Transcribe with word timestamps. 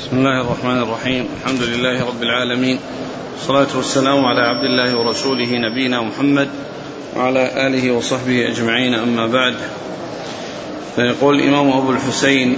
بسم 0.00 0.16
الله 0.16 0.40
الرحمن 0.40 0.82
الرحيم. 0.82 1.28
الحمد 1.40 1.62
لله 1.62 2.06
رب 2.06 2.22
العالمين. 2.22 2.78
والصلاة 3.32 3.76
والسلام 3.76 4.24
على 4.24 4.40
عبد 4.40 4.64
الله 4.64 4.98
ورسوله 4.98 5.48
نبينا 5.52 6.00
محمد 6.00 6.48
وعلى 7.16 7.66
آله 7.66 7.90
وصحبه 7.92 8.48
أجمعين. 8.48 8.94
أما 8.94 9.26
بعد 9.26 9.54
فيقول 10.96 11.40
الإمام 11.40 11.72
أبو 11.72 11.90
الحسين 11.90 12.56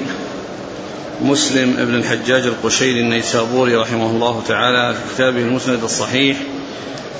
مسلم 1.22 1.76
ابن 1.78 1.94
الحجاج 1.94 2.42
القشيري 2.42 3.00
النيسابوري 3.00 3.76
رحمه 3.76 4.10
الله 4.10 4.42
تعالى 4.48 4.94
في 4.94 5.14
كتابه 5.14 5.40
المسند 5.40 5.82
الصحيح. 5.82 6.36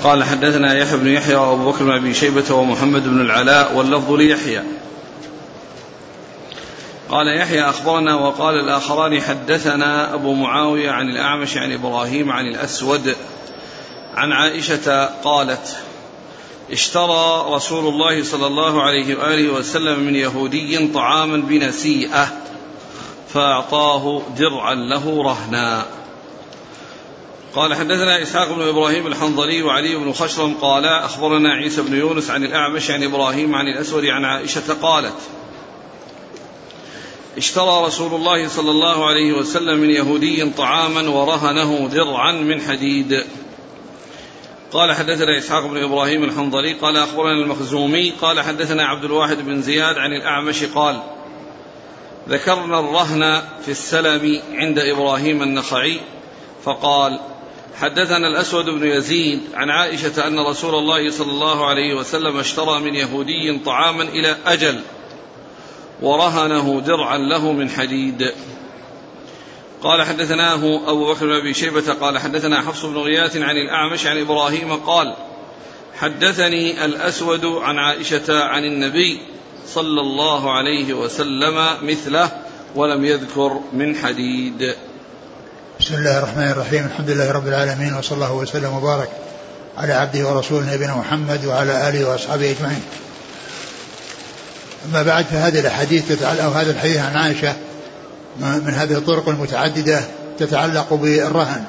قال 0.03 0.23
حدثنا 0.23 0.73
يحيى 0.73 0.97
بن 0.97 1.07
يحيى 1.07 1.35
وأبو 1.35 1.71
بكر 1.71 1.83
بن 1.83 1.91
أبي 1.91 2.13
شيبة 2.13 2.55
ومحمد 2.55 3.03
بن 3.03 3.21
العلاء 3.21 3.75
واللفظ 3.75 4.11
ليحيى. 4.11 4.61
قال 7.13 7.27
يحيى 7.27 7.61
أخبرنا 7.69 8.15
وقال 8.15 8.55
الآخران 8.55 9.21
حدثنا 9.21 10.13
أبو 10.13 10.33
معاوية 10.33 10.91
عن 10.91 11.09
الأعمش 11.09 11.57
عن 11.57 11.71
إبراهيم 11.71 12.31
عن 12.31 12.47
الأسود 12.47 13.15
عن 14.13 14.31
عائشة 14.31 15.05
قالت 15.05 15.77
اشترى 16.71 17.45
رسول 17.49 17.93
الله 17.93 18.23
صلى 18.23 18.47
الله 18.47 18.81
عليه 18.81 19.15
وآله 19.15 19.53
وسلم 19.53 19.99
من 19.99 20.15
يهودي 20.15 20.87
طعاما 20.87 21.37
بنسيئة 21.37 22.27
فأعطاه 23.33 24.21
درعا 24.37 24.75
له 24.75 25.23
رهنا. 25.23 25.85
قال 27.55 27.75
حدثنا 27.75 28.21
إسحاق 28.21 28.51
بن 28.51 28.61
إبراهيم 28.61 29.07
الحنظلي 29.07 29.63
وعلي 29.63 29.95
بن 29.95 30.13
خشرم 30.13 30.53
قال 30.61 30.85
أخبرنا 30.85 31.49
عيسى 31.49 31.81
بن 31.81 31.95
يونس 31.95 32.29
عن 32.29 32.43
الأعمش 32.43 32.91
عن 32.91 33.03
إبراهيم 33.03 33.55
عن 33.55 33.67
الأسود 33.67 34.05
عن 34.05 34.25
عائشة 34.25 34.73
قالت 34.81 35.17
اشترى 37.37 37.85
رسول 37.85 38.13
الله 38.13 38.47
صلى 38.47 38.71
الله 38.71 39.05
عليه 39.05 39.33
وسلم 39.33 39.79
من 39.79 39.89
يهودي 39.89 40.49
طعاما 40.49 41.09
ورهنه 41.09 41.87
درعا 41.87 42.31
من 42.31 42.61
حديد. 42.61 43.23
قال 44.71 44.91
حدثنا 44.91 45.37
إسحاق 45.37 45.65
بن 45.65 45.83
إبراهيم 45.83 46.23
الحنظلي 46.23 46.73
قال 46.73 46.97
أخبرنا 46.97 47.31
المخزومي 47.31 48.09
قال 48.21 48.41
حدثنا 48.41 48.85
عبد 48.85 49.03
الواحد 49.03 49.37
بن 49.37 49.61
زياد 49.61 49.97
عن 49.97 50.13
الأعمش 50.13 50.63
قال 50.63 51.03
ذكرنا 52.29 52.79
الرهن 52.79 53.41
في 53.65 53.71
السلم 53.71 54.41
عند 54.53 54.79
إبراهيم 54.79 55.43
النخعي 55.43 55.99
فقال 56.63 57.19
حدثنا 57.75 58.27
الأسود 58.27 58.65
بن 58.65 58.87
يزيد 58.87 59.41
عن 59.53 59.69
عائشة 59.69 60.27
أن 60.27 60.39
رسول 60.39 60.75
الله 60.75 61.11
صلى 61.11 61.31
الله 61.31 61.65
عليه 61.65 61.93
وسلم 61.93 62.37
اشترى 62.37 62.79
من 62.79 62.95
يهودي 62.95 63.59
طعاما 63.65 64.03
إلى 64.03 64.37
أجل 64.45 64.79
ورهنه 66.03 66.81
درعا 66.81 67.17
له 67.17 67.51
من 67.51 67.69
حديد. 67.69 68.31
قال 69.83 70.03
حدثناه 70.03 70.89
أبو 70.91 71.13
بكر 71.13 71.25
بن 71.25 71.31
أبي 71.31 71.53
شيبة 71.53 71.93
قال 71.93 72.19
حدثنا 72.19 72.61
حفص 72.61 72.85
بن 72.85 72.97
غياث 72.97 73.37
عن 73.37 73.55
الأعمش 73.55 74.05
عن 74.05 74.17
إبراهيم 74.21 74.73
قال 74.73 75.15
حدثني 75.99 76.85
الأسود 76.85 77.45
عن 77.45 77.77
عائشة 77.77 78.43
عن 78.43 78.63
النبي 78.63 79.19
صلى 79.67 80.01
الله 80.01 80.51
عليه 80.51 80.93
وسلم 80.93 81.67
مثله 81.81 82.31
ولم 82.75 83.05
يذكر 83.05 83.59
من 83.73 83.95
حديد. 83.95 84.75
بسم 85.79 85.95
الله 85.95 86.17
الرحمن 86.17 86.51
الرحيم. 86.51 86.85
الحمد 86.85 87.09
لله 87.09 87.31
رب 87.31 87.47
العالمين 87.47 87.93
وصلى 87.93 88.15
الله 88.15 88.33
وسلم 88.33 88.73
وبارك 88.73 89.09
على 89.77 89.93
عبده 89.93 90.27
ورسوله 90.27 90.75
نبينا 90.75 90.95
محمد 90.95 91.45
وعلى 91.45 91.89
آله 91.89 92.09
وأصحابه 92.09 92.51
أجمعين. 92.51 92.83
أما 94.85 95.03
بعد 95.03 95.25
فهذه 95.25 95.59
الأحاديث 95.59 96.07
تتعلق 96.09 96.43
أو 96.43 96.51
هذا 96.51 96.71
الحديث 96.71 96.97
عن 96.97 97.15
عائشة 97.15 97.53
من 98.39 98.73
هذه 98.77 98.93
الطرق 98.93 99.29
المتعددة 99.29 100.01
تتعلق 100.39 100.93
بالرهن 100.93 101.63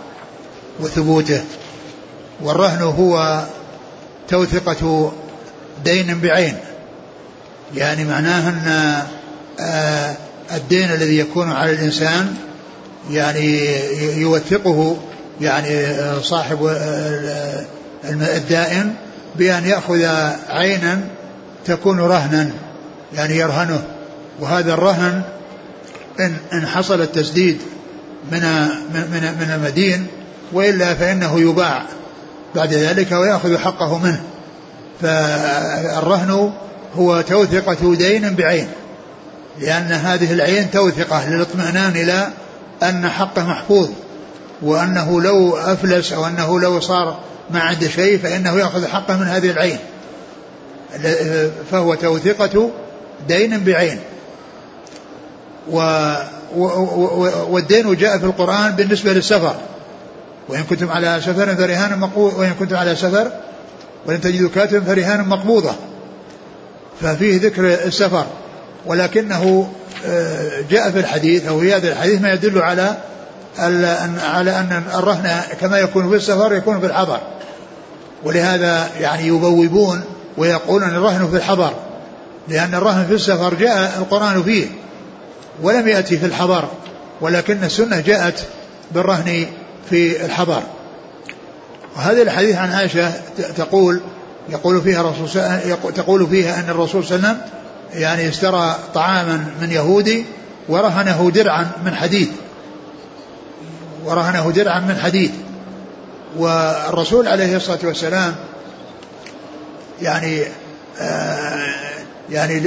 وثبوته. 0.80 1.44
والرهن 2.42 2.82
هو 2.82 3.44
توثقة 4.28 5.12
دين 5.84 6.20
بعين. 6.20 6.56
يعني 7.74 8.04
معناه 8.04 8.48
أن 8.48 9.02
الدين 10.54 10.90
الذي 10.90 11.18
يكون 11.18 11.52
على 11.52 11.72
الإنسان 11.72 12.36
يعني 13.10 13.66
يوثقه 14.20 14.96
يعني 15.40 15.86
صاحب 16.22 16.66
الدائن 18.04 18.94
بأن 19.36 19.66
يأخذ 19.66 20.04
عينا 20.48 21.00
تكون 21.64 22.00
رهنا. 22.00 22.50
يعني 23.12 23.36
يرهنه. 23.36 23.84
وهذا 24.40 24.74
الرهن 24.74 25.22
إن, 26.20 26.36
إن 26.52 26.66
حصل 26.66 27.00
التسديد 27.00 27.58
من 28.32 28.40
من 28.94 29.34
من 29.40 29.50
المدين 29.54 30.06
وإلا 30.52 30.94
فإنه 30.94 31.40
يباع 31.40 31.82
بعد 32.54 32.74
ذلك 32.74 33.12
ويأخذ 33.12 33.58
حقه 33.58 33.98
منه. 33.98 34.20
فالرهن 35.02 36.52
هو 36.94 37.20
توثقة 37.20 37.94
دين 37.94 38.34
بعين 38.34 38.68
لأن 39.60 39.92
هذه 39.92 40.32
العين 40.32 40.70
توثقة 40.70 41.28
للاطمئنان 41.28 41.92
إلى 41.92 42.28
أن 42.82 43.08
حقه 43.08 43.44
محفوظ. 43.44 43.88
وأنه 44.62 45.20
لو 45.20 45.56
أفلس 45.56 46.12
أو 46.12 46.26
أنه 46.26 46.60
لو 46.60 46.80
صار 46.80 47.20
ما 47.50 47.60
عنده 47.60 47.88
شيء 47.88 48.18
فإنه 48.18 48.58
يأخذ 48.58 48.86
حقه 48.86 49.16
من 49.16 49.26
هذه 49.26 49.50
العين. 49.50 49.78
فهو 51.70 51.94
توثقة 51.94 52.70
دين 53.28 53.64
بعين. 53.64 53.98
و 55.70 55.78
والدين 57.48 57.96
جاء 57.96 58.18
في 58.18 58.24
القرآن 58.24 58.72
بالنسبة 58.72 59.12
للسفر. 59.12 59.54
وإن 60.48 60.62
كنتم 60.62 60.90
على 60.90 61.20
سفر 61.20 61.56
فرهان 61.56 61.98
مقبوض 61.98 62.38
وإن 62.38 62.54
كنتم 62.58 62.76
على 62.76 62.96
سفر 62.96 63.30
ولن 64.06 64.20
تجدوا 64.20 64.48
كاتبا 64.54 64.94
فرهان 64.94 65.28
مقبوضة. 65.28 65.72
ففيه 67.00 67.40
ذكر 67.40 67.74
السفر. 67.74 68.26
ولكنه 68.86 69.68
جاء 70.70 70.90
في 70.90 70.98
الحديث 70.98 71.46
أو 71.46 71.60
في 71.60 71.74
هذا 71.74 71.92
الحديث 71.92 72.20
ما 72.20 72.32
يدل 72.32 72.62
على 72.62 72.96
على 73.58 74.50
أن 74.50 74.82
الرهن 74.94 75.40
كما 75.60 75.78
يكون 75.78 76.10
في 76.10 76.16
السفر 76.16 76.54
يكون 76.54 76.80
في 76.80 76.86
الحضر. 76.86 77.20
ولهذا 78.24 78.88
يعني 79.00 79.26
يبوبون 79.26 80.02
ويقولون 80.36 80.88
الرهن 80.88 81.28
في 81.30 81.36
الحضر. 81.36 81.72
لأن 82.48 82.74
الرهن 82.74 83.06
في 83.06 83.14
السفر 83.14 83.54
جاء 83.54 83.98
القرآن 83.98 84.42
فيه 84.42 84.66
ولم 85.62 85.88
يأتي 85.88 86.18
في 86.18 86.26
الحضر 86.26 86.68
ولكن 87.20 87.64
السنة 87.64 88.00
جاءت 88.00 88.44
بالرهن 88.90 89.46
في 89.90 90.24
الحضر. 90.24 90.62
وهذه 91.96 92.22
الحديث 92.22 92.56
عن 92.56 92.72
عائشة 92.72 93.12
تقول 93.56 94.00
يقول 94.48 94.82
فيها 94.82 95.00
الرسول 95.00 95.92
تقول 95.94 96.26
فيها 96.26 96.60
أن 96.60 96.70
الرسول 96.70 97.04
صلى 97.04 97.16
الله 97.16 97.28
عليه 97.28 97.38
وسلم 97.38 97.50
يعني 98.02 98.28
اشترى 98.28 98.76
طعاما 98.94 99.44
من 99.60 99.70
يهودي 99.70 100.24
ورهنه 100.68 101.30
درعا 101.34 101.70
من 101.84 101.94
حديد. 101.94 102.32
ورهنه 104.04 104.50
درعا 104.50 104.80
من 104.80 104.98
حديد. 105.02 105.32
والرسول 106.36 107.28
عليه 107.28 107.56
الصلاة 107.56 107.78
والسلام 107.84 108.34
يعني 110.02 110.42
آه 111.00 112.03
يعني 112.30 112.62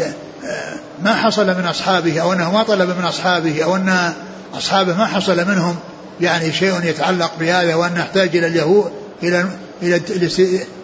ما 1.04 1.16
حصل 1.16 1.48
من 1.48 1.66
أصحابه 1.66 2.22
أو 2.22 2.34
أنه 2.34 2.52
ما 2.52 2.64
طلب 2.64 2.90
من 2.90 3.04
أصحابه 3.04 3.64
أو 3.64 3.76
أن 3.76 4.14
أصحابه 4.54 4.98
ما 4.98 5.06
حصل 5.06 5.48
منهم 5.48 5.76
يعني 6.22 6.52
شيء 6.52 6.84
يتعلق 6.84 7.32
بهذا 7.40 7.76
وأن 7.76 7.94
نحتاج 7.94 8.38
إلى 8.38 8.48
اليهود 8.48 8.92
إلى 9.24 9.46
إلى 9.82 10.02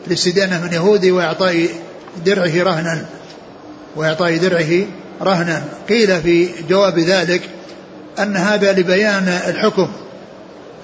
الاستدانة 0.07 0.61
من 0.61 0.73
يهودي 0.73 1.11
وإعطاء 1.11 1.69
درعه 2.25 2.63
رهنا 2.63 3.05
وإعطاء 3.95 4.37
درعه 4.37 4.85
رهنا. 5.21 5.63
قيل 5.89 6.21
في 6.21 6.49
جواب 6.69 6.99
ذلك 6.99 7.41
أن 8.19 8.37
هذا 8.37 8.71
لبيان 8.71 9.27
الحكم 9.47 9.87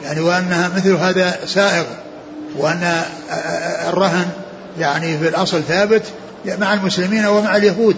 يعني 0.03 0.19
وأن 0.19 0.71
مثل 0.75 0.93
هذا 0.93 1.39
سائغ 1.45 1.83
وأن 2.57 3.01
الرهن 3.87 4.25
يعني 4.79 5.17
في 5.17 5.27
الأصل 5.27 5.63
ثابت 5.63 6.03
مع 6.45 6.73
المسلمين 6.73 7.25
ومع 7.25 7.55
اليهود. 7.55 7.95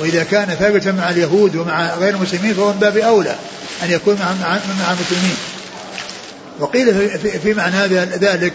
وإذا 0.00 0.24
كان 0.24 0.46
ثابتا 0.46 0.92
مع 0.92 1.10
اليهود 1.10 1.56
ومع 1.56 1.94
غير 1.94 2.14
المسلمين 2.14 2.54
فهو 2.54 2.72
من 2.72 2.78
باب 2.78 2.96
أولى 2.96 3.34
أن 3.82 3.90
يكون 3.90 4.14
مع 4.14 4.32
مع, 4.32 4.92
المسلمين. 4.92 5.36
وقيل 6.60 6.94
في, 7.18 7.38
في, 7.38 7.54
معنى 7.54 7.86
ذلك 8.04 8.52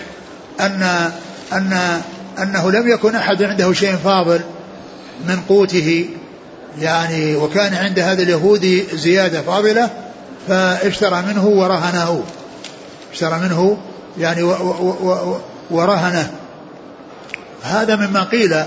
أن 0.59 1.11
أن 1.53 2.01
أنه 2.39 2.71
لم 2.71 2.87
يكن 2.87 3.15
أحد 3.15 3.43
عنده 3.43 3.73
شيء 3.73 3.95
فاضل 3.95 4.41
من 5.27 5.41
قوته. 5.49 6.05
يعني 6.79 7.35
وكان 7.35 7.73
عند 7.73 7.99
هذا 7.99 8.23
اليهودي 8.23 8.83
زيادة 8.93 9.41
فاضلة 9.41 9.89
فاشترى 10.47 11.21
منه 11.21 11.45
ورهنه. 11.45 12.23
اشترى 13.13 13.39
منه 13.39 13.77
يعني 14.19 14.43
ورهنه. 15.71 16.31
هذا 17.63 17.95
مما 17.95 18.23
قيل 18.23 18.63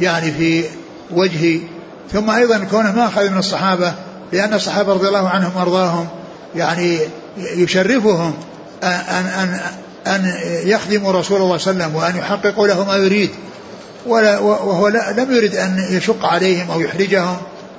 يعني 0.00 0.32
في 0.32 0.64
وجه 1.10 1.60
ثم 2.12 2.30
أيضا 2.30 2.58
كونه 2.70 2.92
ما 2.92 3.06
أخذ 3.06 3.30
من 3.30 3.38
الصحابة 3.38 3.94
لأن 4.32 4.54
الصحابة 4.54 4.92
رضي 4.92 5.08
الله 5.08 5.28
عنهم 5.28 5.56
وأرضاهم 5.56 6.08
يعني 6.56 6.98
يشرفهم 7.38 8.34
أن 8.82 9.26
أن 9.26 9.60
أن 10.06 10.34
يخدموا 10.64 11.12
رسول 11.12 11.42
الله 11.42 11.56
صلى 11.56 11.72
الله 11.72 11.84
عليه 11.84 11.94
وسلم 11.94 11.96
وأن 11.96 12.16
يحققوا 12.16 12.68
له 12.68 12.84
ما 12.84 12.96
يريد. 12.96 13.30
ولا 14.06 14.38
وهو 14.38 14.88
لم 14.88 15.32
يرد 15.32 15.54
أن 15.56 15.86
يشق 15.90 16.26
عليهم 16.26 16.70
أو 16.70 16.80
يحرجهم 16.80 17.36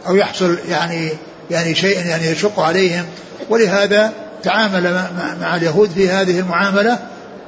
أو 0.07 0.15
يحصل 0.15 0.57
يعني 0.69 1.09
يعني 1.51 1.75
شيء 1.75 2.05
يعني 2.05 2.25
يشق 2.25 2.59
عليهم. 2.59 3.05
ولهذا 3.49 4.13
تعامل 4.43 5.07
مع 5.41 5.55
اليهود 5.55 5.89
في 5.89 6.09
هذه 6.09 6.39
المعاملة 6.39 6.99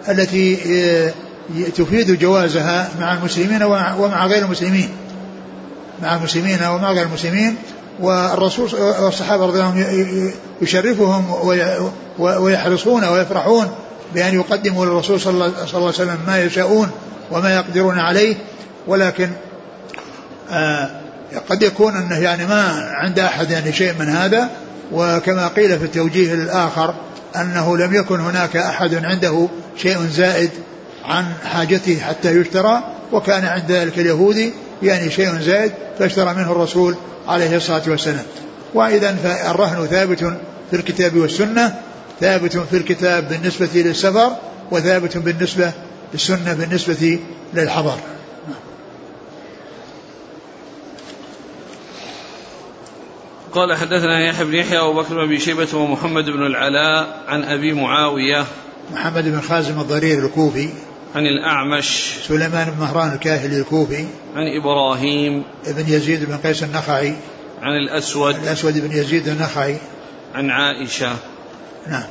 التي 0.09 0.57
آه، 0.67 1.13
تفيد 1.75 2.19
جوازها 2.19 2.89
مع 2.99 3.13
المسلمين 3.13 3.63
ومع 3.63 4.25
غير 4.25 4.45
المسلمين. 4.45 4.89
مع 6.01 6.15
المسلمين 6.15 6.63
ومع 6.63 6.91
غير 6.91 7.05
المسلمين. 7.05 7.55
والرسول 7.99 8.73
والصحابة 8.79 9.45
رضي 9.45 9.59
الله 9.59 9.71
عنهم 9.71 10.31
يشرفهم 10.61 11.25
ويحرصون 12.19 13.03
ويفرحون 13.03 13.67
بأن 14.13 14.35
يقدموا 14.35 14.85
للرسول 14.85 15.21
صلى 15.21 15.31
الله 15.33 15.53
عليه 15.73 15.85
وسلم 15.85 16.17
ما 16.27 16.43
يشاءون 16.43 16.91
وما 17.31 17.55
يقدرون 17.55 17.99
عليه. 17.99 18.35
ولكن 18.87 19.29
آه 20.51 20.89
قد 21.49 21.63
يكون 21.63 21.95
أنه 21.95 22.17
يعني 22.17 22.45
ما 22.45 22.91
عند 22.93 23.19
أحد 23.19 23.51
يعني 23.51 23.73
شيء 23.73 23.93
من 23.99 24.09
هذا. 24.09 24.49
وكما 24.91 25.47
قيل 25.47 25.79
في 25.79 25.85
التوجيه 25.85 26.33
الآخر 26.33 26.93
أنه 27.35 27.77
لم 27.77 27.93
يكن 27.93 28.19
هناك 28.19 28.57
أحد 28.57 29.05
عنده 29.05 29.47
شيء 29.77 29.97
زائد 29.99 30.49
عن 31.07 31.33
حاجته 31.45 31.99
حتى 31.99 32.31
يشترى 32.31 32.83
وكان 33.11 33.45
عند 33.45 33.71
ذلك 33.71 33.99
اليهودي 33.99 34.53
يعني 34.83 35.11
شيء 35.11 35.39
زائد 35.39 35.71
فاشترى 35.99 36.33
منه 36.33 36.51
الرسول 36.51 36.95
عليه 37.27 37.57
الصلاة 37.57 37.83
والسلام. 37.87 38.25
واذا 38.73 39.15
فالرهن 39.15 39.87
ثابت 39.87 40.19
في 40.69 40.75
الكتاب 40.75 41.17
والسنة 41.17 41.75
ثابت 42.19 42.57
في 42.57 42.77
الكتاب 42.77 43.29
بالنسبة 43.29 43.69
للسفر 43.75 44.31
وثابت 44.71 45.17
بالنسبة 45.17 45.71
للسنة 46.13 46.53
بالنسبة 46.53 47.19
للحضر. 47.53 47.97
قال 53.51 53.77
حدثنا 53.77 54.27
يحيى 54.29 54.45
بن 54.45 54.53
يحيى 54.53 54.79
وأبو 54.79 55.01
بكر 55.01 55.25
بن 55.25 55.39
شيبة 55.39 55.77
ومحمد 55.77 56.25
بن 56.25 56.45
العلاء 56.45 57.23
عن 57.27 57.43
أبي 57.43 57.73
معاوية. 57.73 58.45
محمد 58.93 59.23
بن 59.23 59.41
خازم 59.41 59.79
الضرير 59.79 60.25
الكوفي. 60.25 60.69
عن 61.15 61.25
الأعمش 61.25 62.13
سليمان 62.27 62.69
بن 62.71 62.79
مهران 62.79 63.13
الكاهلي 63.13 63.59
الكوفي 63.59 64.05
عن 64.35 64.47
إبراهيم 64.61 65.43
بن 65.67 65.93
يزيد 65.93 66.25
بن 66.25 66.37
قيس 66.37 66.63
النخعي 66.63 67.15
عن 67.61 67.71
الأسود 67.71 68.35
الأسود 68.35 68.79
بن 68.79 68.97
يزيد 68.97 69.27
النخعي. 69.27 69.77
عن 70.35 70.49
عائشة. 70.49 71.15
نعم. 71.87 72.03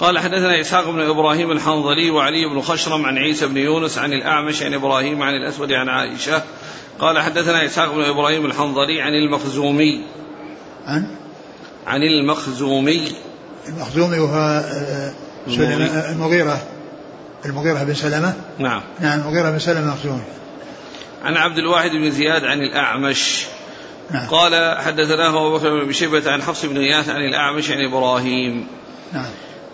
قال 0.00 0.18
حدثنا 0.18 0.60
إسحاق 0.60 0.90
بن 0.90 1.00
إبراهيم 1.00 1.50
الحنظلي 1.50 2.10
وعلي 2.10 2.48
بن 2.48 2.60
خشرم 2.60 3.06
عن 3.06 3.18
عيسى 3.18 3.46
بن 3.46 3.56
يونس 3.56 3.98
عن 3.98 4.12
الأعمش 4.12 4.62
عن 4.62 4.74
إبراهيم 4.74 5.22
عن 5.22 5.34
الأسود 5.34 5.72
عن 5.72 5.88
عائشة. 5.88 6.42
قال 6.98 7.18
حدثنا 7.18 7.66
إسحاق 7.66 7.94
بن 7.94 8.02
إبراهيم 8.02 8.46
الحنظلي 8.46 9.02
عن 9.02 9.12
المخزومي. 9.12 10.00
عن؟ 10.86 11.06
عن 11.86 12.02
المخزومي. 12.02 13.12
المخزومي 13.68 14.18
وهو 14.18 14.38
آه، 14.38 15.12
المغيرة. 16.12 16.62
المغيرة 17.44 17.82
بن 17.82 17.94
سلمة؟ 17.94 18.34
نعم. 18.58 18.82
نعم 19.00 19.20
المغيرة 19.20 19.50
بن 19.50 19.58
سلمة 19.58 19.80
المخزومي 19.80 20.22
عن 21.24 21.36
عبد 21.36 21.58
الواحد 21.58 21.90
بن 21.90 22.10
زياد 22.10 22.44
عن 22.44 22.58
الأعمش. 22.58 23.44
نعم. 24.10 24.28
قال 24.28 24.78
حدثناه 24.78 25.28
أبو 25.28 25.58
بكر 25.58 25.84
بن 25.84 25.92
شيبة 25.92 26.32
عن 26.32 26.42
حفص 26.42 26.64
بن 26.64 26.78
غياث 26.78 27.08
عن 27.08 27.20
الأعمش 27.20 27.70
عن 27.70 27.84
إبراهيم. 27.84 28.66
نعم. 29.12 29.30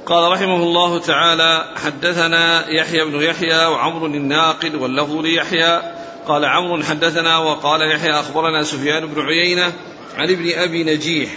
قال 0.07 0.33
رحمه 0.33 0.57
الله 0.57 0.99
تعالى 0.99 1.65
حدثنا 1.85 2.69
يحيى 2.69 3.05
بن 3.05 3.23
يحيى 3.23 3.67
وعمر 3.67 4.07
الناقد 4.07 4.75
واللفظ 4.75 5.17
ليحيى. 5.17 5.83
قال 6.27 6.45
عمرو 6.45 6.83
حدثنا 6.83 7.39
وقال 7.39 7.95
يحيى 7.95 8.11
أخبرنا 8.11 8.63
سفيان 8.63 9.07
بن 9.07 9.21
عيينة 9.21 9.73
عن 10.17 10.31
ابن 10.31 10.51
أبي 10.59 10.85
نجيح 10.85 11.31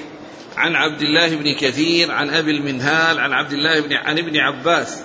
عن 0.57 0.75
عبد 0.75 1.01
الله 1.01 1.35
بن 1.35 1.55
كثير 1.55 2.11
عن 2.11 2.29
أبي 2.29 2.51
المنهال 2.51 3.19
عن 3.19 3.33
عبد 3.33 3.53
الله 3.53 3.79
بن 3.79 3.93
عن 3.93 4.17
ابن 4.17 4.37
عباس. 4.37 4.99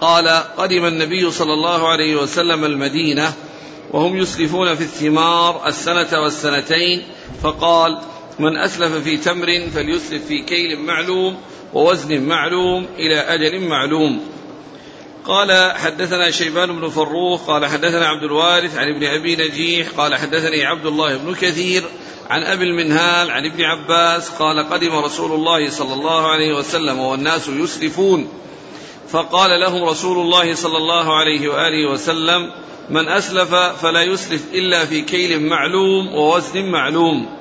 قال 0.00 0.28
قدم 0.56 0.84
النبي 0.84 1.30
صلى 1.30 1.52
الله 1.52 1.88
عليه 1.88 2.16
وسلم 2.16 2.64
المدينة 2.64 3.32
وهم 3.90 4.16
يسلفون 4.16 4.74
في 4.74 4.80
الثمار 4.80 5.66
السنة 5.66 6.22
والسنتين 6.22 7.02
فقال 7.42 7.98
من 8.38 8.56
أسلف 8.56 8.92
في 9.04 9.16
تمر 9.16 9.68
فليسلف 9.74 10.26
في 10.26 10.42
كيل 10.42 10.78
معلوم 10.78 11.36
ووزن 11.74 12.22
معلوم 12.22 12.86
إلى 12.98 13.20
أجل 13.20 13.60
معلوم. 13.60 14.20
قال 15.24 15.72
حدثنا 15.76 16.30
شيبان 16.30 16.80
بن 16.80 16.88
فروخ 16.88 17.46
قال 17.46 17.66
حدثنا 17.66 18.06
عبد 18.06 18.22
الوارث 18.22 18.76
عن 18.78 18.88
ابن 18.88 19.06
أبي 19.06 19.36
نجيح 19.36 19.88
قال 19.88 20.14
حدثني 20.14 20.64
عبد 20.64 20.86
الله 20.86 21.16
بن 21.16 21.34
كثير 21.34 21.84
عن 22.30 22.42
أبي 22.42 22.64
المنهال 22.64 23.30
عن 23.30 23.44
ابن 23.44 23.64
عباس 23.64 24.28
قال 24.30 24.68
قدم 24.70 24.96
رسول 24.96 25.32
الله 25.32 25.70
صلى 25.70 25.94
الله 25.94 26.26
عليه 26.26 26.54
وسلم 26.54 26.98
والناس 26.98 27.48
يسرفون 27.48 28.28
فقال 29.10 29.60
لهم 29.60 29.84
رسول 29.84 30.18
الله 30.18 30.54
صلى 30.54 30.76
الله 30.76 31.16
عليه 31.16 31.48
وآله 31.48 31.90
وسلم 31.92 32.50
من 32.90 33.08
أسلف 33.08 33.54
فلا 33.54 34.02
يسلف 34.02 34.42
إلا 34.54 34.86
في 34.86 35.00
كيل 35.02 35.42
معلوم 35.42 36.14
ووزن 36.14 36.64
معلوم. 36.64 37.38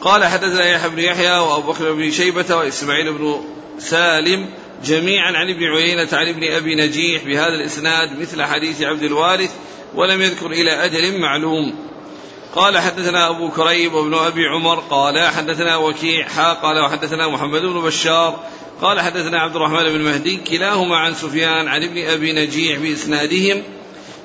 قال 0.00 0.24
حدثنا 0.24 0.70
يحيى 0.70 0.90
بن 0.90 0.98
يحيى 0.98 1.38
وأبو 1.38 1.72
بكر 1.72 1.92
بن 1.92 2.10
شيبة 2.10 2.56
وإسماعيل 2.56 3.12
بن 3.12 3.40
سالم 3.78 4.48
جميعا 4.84 5.32
عن 5.32 5.50
ابن 5.50 5.64
عيينة 5.64 6.08
عن 6.12 6.28
ابن 6.28 6.44
أبي 6.52 6.74
نجيح 6.74 7.24
بهذا 7.24 7.54
الإسناد 7.54 8.20
مثل 8.20 8.42
حديث 8.42 8.82
عبد 8.82 9.02
الوارث 9.02 9.50
ولم 9.94 10.22
يذكر 10.22 10.46
إلى 10.46 10.70
أجل 10.84 11.20
معلوم. 11.20 11.74
قال 12.56 12.78
حدثنا 12.78 13.30
أبو 13.30 13.50
كريب 13.50 13.94
وابن 13.94 14.14
أبي 14.14 14.46
عمر 14.46 14.80
قال 14.90 15.26
حدثنا 15.26 15.76
وكيع 15.76 16.28
حا 16.28 16.52
قال 16.52 16.84
وحدثنا 16.84 17.28
محمد 17.28 17.60
بن 17.60 17.80
بشار 17.80 18.40
قال 18.82 19.00
حدثنا 19.00 19.38
عبد 19.38 19.56
الرحمن 19.56 19.84
بن 19.84 20.00
مهدي 20.00 20.36
كلاهما 20.36 20.96
عن 20.96 21.14
سفيان 21.14 21.68
عن 21.68 21.82
ابن 21.82 22.06
أبي 22.06 22.32
نجيح 22.32 22.78
بإسنادهم 22.78 23.62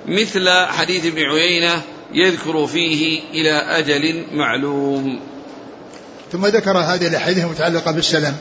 مثل 0.05 0.49
حديث 0.49 1.05
ابن 1.05 1.21
عيينة 1.21 1.81
يذكر 2.13 2.67
فيه 2.67 3.21
إلى 3.33 3.51
أجل 3.51 4.25
معلوم. 4.33 5.19
ثم 6.31 6.45
ذكر 6.45 6.77
هذه 6.77 7.07
الأحاديث 7.07 7.43
المتعلقة 7.43 7.91
بالسلم 7.91 8.35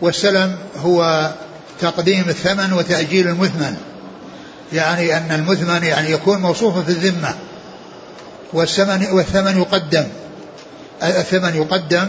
والسلم 0.00 0.56
هو 0.76 1.30
تقديم 1.80 2.24
الثمن 2.28 2.72
وتأجيل 2.72 3.28
المثمن 3.28 3.76
يعني 4.72 5.16
أن 5.16 5.32
المثمن 5.32 5.84
يعني 5.84 6.10
يكون 6.10 6.38
موصوفا 6.38 6.82
في 6.82 6.88
الذمة. 6.88 7.34
والثمن 8.52 9.06
والثمن 9.12 9.58
يقدم. 9.58 10.04
الثمن 11.02 11.56
يقدم 11.56 12.06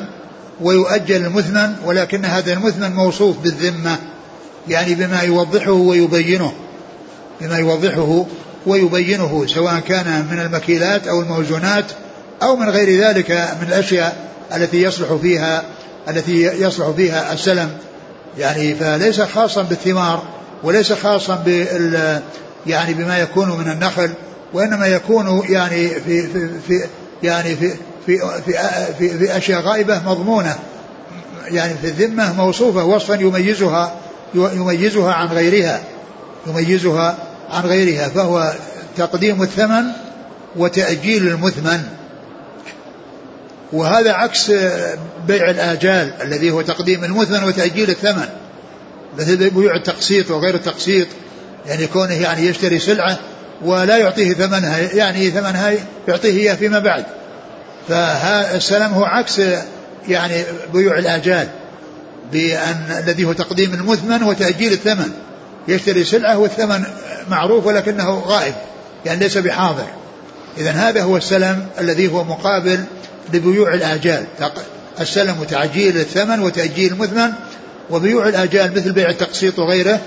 ويؤجل 0.62 1.16
المثمن 1.16 1.76
ولكن 1.86 2.26
هذا 2.26 2.54
المثمن 2.54 2.92
موصوف 2.96 3.38
بالذمة 3.38 3.98
يعني 4.68 4.96
بما 4.96 5.22
يوضحه 5.22 5.72
ويبينه 5.72 6.54
بما 7.42 7.58
يوضحه 7.58 8.26
ويبينه 8.66 9.46
سواء 9.48 9.80
كان 9.80 10.28
من 10.32 10.40
المكيلات 10.40 11.08
أو 11.08 11.22
الموزونات 11.22 11.86
أو 12.44 12.56
من 12.56 12.70
غير 12.70 13.02
ذلك 13.02 13.32
من 13.32 13.68
الأشياء 13.68 14.30
التي 14.56 14.82
يصلح 14.82 15.14
فيها 15.14 15.64
التي 16.10 16.42
يصلح 16.42 16.90
فيها 16.90 17.34
السلم. 17.34 17.70
يعني 18.38 18.76
فليس 18.76 19.22
خاصا 19.22 19.62
بالثمار 19.62 20.24
وليس 20.64 20.94
خاصا 20.94 21.36
بال 21.36 22.22
يعني 22.68 22.94
بما 22.94 23.18
يكون 23.18 23.50
من 23.50 23.72
النخل 23.72 24.10
وإنما 24.54 24.88
يكون 24.88 25.44
يعني 25.50 25.90
في 25.90 26.28
في, 26.28 26.50
في 26.68 26.88
يعني 27.24 27.56
في 27.56 27.74
في 28.06 28.20
في, 28.46 28.54
في, 29.00 29.18
في 29.18 29.38
أشياء 29.38 29.62
غائبة 29.62 30.02
مضمونة. 30.06 30.56
يعني 31.48 31.74
في 31.82 31.88
الذمة 31.88 32.34
موصوفة 32.34 32.84
وصفا 32.84 33.14
يميزها 33.14 33.96
يميزها 34.34 35.14
عن 35.14 35.28
غيرها. 35.28 35.82
يميزها 36.48 37.18
عن 37.50 37.64
غيرها 37.64 38.10
فهو 38.10 38.54
تقديم 38.98 39.44
الثمن 39.44 39.84
وتأجيل 40.56 41.28
المثمن. 41.28 41.84
وهذا 43.74 44.14
عكس 44.14 44.52
بيع 45.28 45.50
الآجال 45.50 46.14
الذي 46.22 46.52
هو 46.52 46.62
تقديم 46.62 47.04
المثمن 47.04 47.44
وتأجيل 47.44 47.90
الثمن. 47.90 48.30
مثل 49.18 49.50
بيوع 49.50 49.76
التقسيط 49.76 50.32
وغير 50.32 50.56
التقسيط 50.56 51.08
يعني 51.68 51.88
كونه 51.88 52.14
يعني 52.14 52.46
يشتري 52.46 52.80
سلعة 52.80 53.20
ولا 53.62 53.98
يعطيه 53.98 54.34
ثمنها 54.34 54.78
يعني 54.78 55.32
ثمنها 55.32 55.74
يعطيه 56.08 56.40
إياه 56.40 56.56
فيما 56.56 56.80
بعد. 56.80 57.06
فالسلام 57.88 58.94
هو 58.94 59.04
عكس 59.04 59.42
يعني 60.08 60.44
بيوع 60.74 60.98
الآجال 60.98 61.48
بأن 62.32 63.02
الذي 63.04 63.26
هو 63.26 63.34
تقديم 63.34 63.74
المثمن 63.74 64.24
وتأجيل 64.24 64.74
الثمن. 64.74 65.12
يشتري 65.68 66.04
سلعة 66.04 66.38
والثمن 66.38 66.84
معروف 67.30 67.66
ولكنه 67.66 68.20
غائب 68.20 68.54
يعني 69.06 69.20
ليس 69.20 69.38
بحاضر. 69.38 69.86
إذا 70.58 70.72
هذا 70.72 71.04
هو 71.04 71.18
السلم 71.18 71.66
الذي 71.80 72.12
هو 72.12 72.24
مقابل 72.24 72.84
لبيوع 73.34 73.74
الآجال. 73.74 74.26
السلم 75.02 75.44
تعجيل 75.44 75.98
الثمن 75.98 76.40
وتأجيل 76.40 76.94
المثمن 76.94 77.30
وبيوع 77.90 78.28
الآجال 78.28 78.72
مثل 78.76 78.92
بيع 78.92 79.10
التقسيط 79.10 79.60
وغيره 79.60 80.00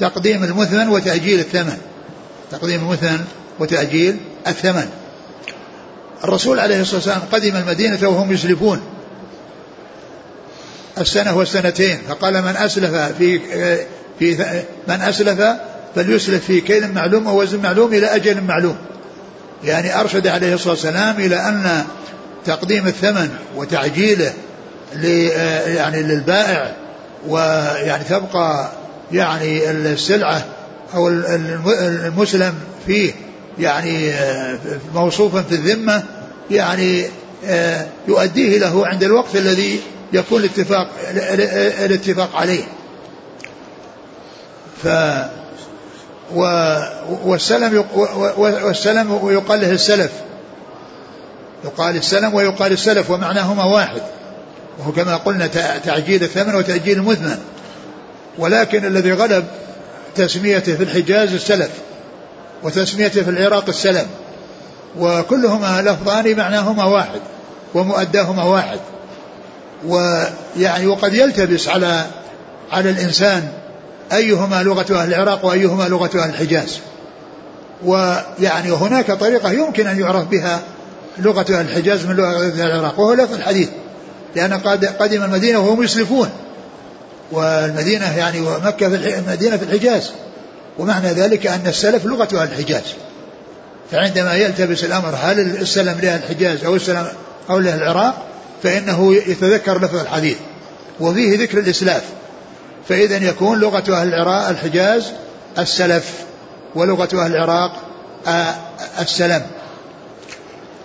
تقديم 0.00 0.44
المثمن 0.44 0.88
وتأجيل 0.88 1.40
الثمن. 1.40 1.78
تقديم 2.50 2.80
المثمن 2.80 3.24
وتأجيل 3.60 4.16
الثمن. 4.46 4.88
الرسول 6.24 6.60
عليه 6.60 6.80
الصلاة 6.80 6.96
والسلام 6.96 7.20
قدم 7.32 7.56
المدينة 7.56 8.08
وهم 8.08 8.32
يسلفون. 8.32 8.80
السنة 10.98 11.36
والسنتين. 11.36 11.98
فقال 12.08 12.42
من 12.42 12.56
أسلف 12.56 12.94
في 12.94 13.40
في 14.18 14.62
من 14.88 15.00
أسلف 15.00 15.42
فليسلف 15.94 16.44
في 16.44 16.60
كيل 16.60 16.92
معلوم 16.92 17.26
أو 17.28 17.40
وزن 17.40 17.62
معلوم 17.62 17.94
إلى 17.94 18.06
أجل 18.06 18.40
معلوم. 18.40 18.76
يعني 19.64 20.00
أرشد 20.00 20.26
عليه 20.26 20.54
الصلاة 20.54 20.70
والسلام 20.72 21.16
إلى 21.16 21.36
أن 21.36 21.84
تقديم 22.44 22.86
الثمن 22.86 23.30
وتعجيله 23.56 24.32
يعني 25.66 26.02
للبائع 26.02 26.76
ويعني 27.28 28.04
تبقى 28.04 28.70
يعني 29.12 29.70
السلعة 29.70 30.44
أو 30.94 31.08
المسلم 31.08 32.54
فيه 32.86 33.12
يعني 33.58 34.12
موصوفا 34.94 35.42
في 35.42 35.52
الذمة 35.52 36.02
يعني 36.50 37.04
يؤديه 38.08 38.58
له 38.58 38.86
عند 38.86 39.02
الوقت 39.02 39.36
الذي 39.36 39.80
يكون 40.12 40.40
الاتفاق 40.40 40.90
الاتفاق 41.84 42.36
عليه. 42.36 42.64
ف 44.82 44.88
والسلم 47.24 47.84
والسلم 48.36 49.12
ويقال 49.12 49.60
له 49.60 49.70
السلف. 49.70 50.12
يقال 51.64 51.96
السلم 51.96 52.34
ويقال 52.34 52.72
السلف 52.72 53.10
ومعناهما 53.10 53.64
واحد. 53.64 54.02
وهو 54.78 54.92
كما 54.92 55.16
قلنا 55.16 55.46
تعجيل 55.84 56.22
الثمن 56.22 56.54
وتأجيل 56.54 56.98
المثمن 56.98 57.38
ولكن 58.38 58.84
الذي 58.84 59.12
غلب 59.12 59.44
تسميته 60.18 60.76
في 60.76 60.82
الحجاز 60.82 61.34
السلف 61.34 61.70
وتسميته 62.62 63.22
في 63.22 63.30
العراق 63.30 63.68
السلم 63.68 64.06
وكلهما 64.98 65.82
لفظان 65.82 66.36
معناهما 66.36 66.84
واحد 66.84 67.20
ومؤداهما 67.74 68.42
واحد. 68.42 68.78
ويعني 69.86 70.86
وقد 70.86 71.14
يلتبس 71.14 71.68
على 71.68 72.06
على 72.72 72.90
الإنسان 72.90 73.48
أيهما 74.12 74.62
لغة 74.62 75.02
أهل 75.02 75.14
العراق 75.14 75.44
وأيهما 75.44 75.84
لغة 75.88 76.10
أهل 76.14 76.30
الحجاز. 76.30 76.78
ويعني 77.84 78.72
هناك 78.72 79.12
طريقة 79.12 79.50
يمكن 79.50 79.86
أن 79.86 80.00
يعرف 80.00 80.24
بها 80.24 80.60
لغة 81.18 81.46
أهل 81.50 81.60
الحجاز 81.60 82.06
من 82.06 82.16
لغة 82.16 82.26
أهل 82.26 82.60
العراق 82.60 83.00
وهو 83.00 83.14
لفظ 83.14 83.34
الحديث 83.34 83.68
لأن 84.36 84.52
قدم 85.00 85.24
المدينة 85.24 85.58
وهم 85.58 85.82
يسلفون. 85.82 86.30
والمدينة 87.32 88.16
يعني 88.16 88.40
ومكة 88.40 88.88
في 88.88 89.18
المدينة 89.18 89.56
في 89.56 89.62
الحجاز. 89.62 90.12
ومعنى 90.78 91.08
ذلك 91.08 91.46
أن 91.46 91.66
السلف 91.66 92.06
لغة 92.06 92.28
أهل 92.42 92.48
الحجاز. 92.48 92.82
فعندما 93.90 94.34
يلتبس 94.34 94.84
الأمر 94.84 95.14
هل 95.22 95.40
السلم 95.40 95.98
لأهل 96.02 96.20
الحجاز 96.22 96.64
أو 96.64 96.76
السلم 96.76 97.06
أو 97.50 97.58
لأهل 97.58 97.82
العراق 97.82 98.26
فإنه 98.62 99.14
يتذكر 99.14 99.78
لفظ 99.78 99.96
الحديث. 99.96 100.36
وفيه 101.00 101.38
ذكر 101.38 101.58
الإسلاف. 101.58 102.02
فإذا 102.88 103.16
يكون 103.16 103.58
لغة 103.60 104.00
أهل 104.00 104.08
العراق 104.08 104.48
الحجاز 104.48 105.12
السلف 105.58 106.12
ولغة 106.74 107.08
أهل 107.24 107.34
العراق 107.34 107.72
السلم. 109.00 109.42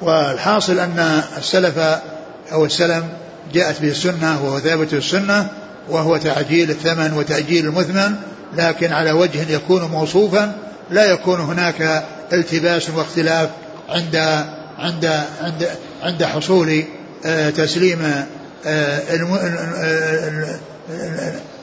والحاصل 0.02 0.80
أن 0.80 1.24
السلف 1.38 1.78
أو 2.52 2.66
السلم 2.66 3.10
جاءت 3.54 3.82
به 3.82 3.88
السنة 3.88 4.46
وهو 4.46 4.60
ثابت 4.60 4.94
السنة 4.94 5.48
وهو 5.90 6.18
تعجيل 6.18 6.70
الثمن 6.70 7.14
وتأجيل 7.14 7.66
المثمن 7.66 8.16
لكن 8.58 8.94
على 8.94 9.12
وجه 9.12 9.52
يكون 9.52 9.82
موصوفا 9.82 10.56
لا 10.92 11.06
يكون 11.06 11.40
هناك 11.40 12.04
التباس 12.34 12.90
واختلاف 12.90 13.50
عند 13.90 14.16
عند 14.80 15.06
عند 15.42 15.70
عند 16.02 16.24
حصول 16.24 16.84
آه، 17.26 17.50
تسليم 17.50 18.26
آه، 18.66 19.02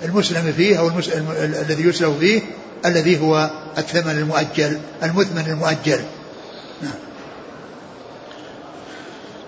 المسلم 0.04 0.52
فيه 0.56 0.78
أو 0.78 0.90
الذي 1.68 1.82
يسلم 1.82 2.16
فيه 2.20 2.40
الذي 2.86 3.20
هو 3.20 3.50
الثمن 3.78 4.10
المؤجل 4.10 4.78
المثمن 5.02 5.44
المؤجل. 5.46 6.00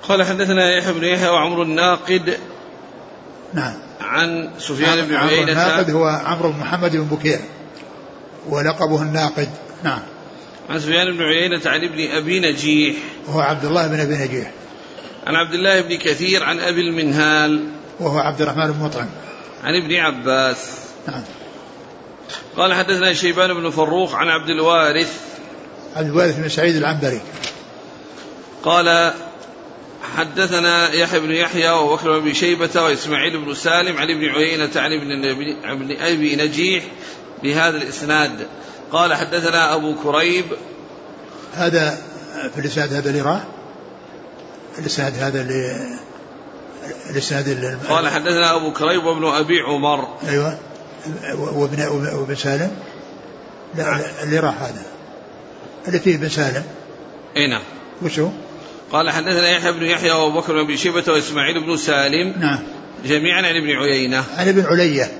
قال 0.09 0.25
حدثنا 0.25 0.79
يحيى 0.79 0.93
بن 0.93 1.05
يحيى 1.05 1.29
وعمر 1.29 1.63
الناقد 1.63 2.37
نعم 3.55 3.75
عن 4.13 4.51
سفيان 4.59 5.07
بن 5.07 5.15
عيينة 5.15 5.53
الناقد 5.53 5.91
هو 5.91 6.05
عمرو 6.05 6.53
بن 6.53 6.59
محمد 6.59 6.97
بن 6.97 7.05
بكير. 7.05 7.39
ولقبه 8.49 9.03
الناقد. 9.03 9.49
نعم. 9.85 10.03
عن 10.71 10.81
سفيان 10.81 11.17
بن 11.17 11.23
عيينة 11.23 11.61
عن 11.67 11.85
ابن 11.85 12.11
أبي 12.11 12.41
نجيح. 12.41 12.97
وهو 13.27 13.41
عبد 13.41 13.65
الله 13.65 13.87
بن 13.87 14.01
أبي 14.01 14.15
نجيح. 14.15 14.51
عن 15.27 15.35
عبد 15.35 15.55
الله 15.55 15.81
بن 15.81 15.97
كثير 15.97 16.45
عن 16.45 16.61
أبي 16.61 16.81
المنهال. 16.81 17.65
وهو 18.01 18.19
عبد 18.19 18.43
الرحمن 18.43 18.73
بن 18.73 18.85
مطعم. 18.85 19.09
عن 19.65 19.75
ابن 19.75 19.95
عباس. 19.95 20.79
نعم. 21.09 21.23
قال 22.57 22.75
حدثنا 22.75 23.13
شيبان 23.13 23.55
بن 23.55 23.71
فروخ 23.71 24.15
عن 24.15 24.29
عبد 24.29 24.51
الوارث. 24.51 25.21
عبد 25.97 26.07
الوارث 26.07 26.39
بن 26.39 26.49
سعيد 26.49 26.77
العنبري. 26.77 27.21
قال 28.63 29.13
حدثنا 30.03 30.93
يحيى 30.93 31.21
بن 31.21 31.31
يحيى 31.31 31.71
وبكر 31.71 32.19
بن 32.19 32.33
شيبة 32.33 32.83
وإسماعيل 32.83 33.45
بن 33.45 33.55
سالم 33.55 33.97
عن 33.97 34.11
ابن 34.11 34.29
عيينة 34.29 34.71
عن 34.77 34.91
ابن 35.65 35.97
أبي 36.01 36.37
نجيح 36.37 36.85
بهذا 37.43 37.77
الإسناد. 37.77 38.47
قال 38.93 39.15
حدثنا 39.15 39.75
أبو 39.75 39.95
كريب. 39.95 40.45
هذا 41.55 41.99
في 42.55 42.61
الإسناد 42.61 42.93
هذا 42.93 43.11
اللي 43.11 43.21
راح 43.21 43.43
الإسناد 44.79 45.15
هذا 45.15 45.41
اللي 45.41 45.89
الإسناد 47.11 47.79
قال 47.89 48.09
حدثنا 48.09 48.57
أبو 48.57 48.73
كريب 48.73 49.05
وابن 49.05 49.25
أبي 49.25 49.61
عمر. 49.61 50.09
أيوه. 50.29 50.59
وابن 51.39 51.83
وابن 52.15 52.35
سالم؟ 52.35 52.71
لا 53.75 53.85
نعم. 53.85 54.01
اللي 54.23 54.39
راح 54.39 54.63
هذا. 54.63 54.83
اللي 55.89 55.99
فيه 55.99 56.17
ابن 56.17 56.29
سالم. 56.29 56.65
أي 57.37 57.47
نعم. 57.47 57.63
وش 58.03 58.19
هو؟ 58.19 58.29
قال 58.93 59.11
حدثنا 59.11 59.51
يحيى 59.51 59.73
بن 59.73 59.83
يحيى 59.83 60.11
وابو 60.11 60.41
بكر 60.41 60.63
بن 60.63 60.77
شيبة 60.77 61.13
واسماعيل 61.13 61.67
بن 61.67 61.77
سالم. 61.77 62.35
نعم. 62.41 62.59
جميعا 63.05 63.43
عن 63.43 63.57
ابن 63.57 63.71
عيينة. 63.71 64.25
عن 64.37 64.49
ابن 64.49 64.67
علية. 64.67 65.11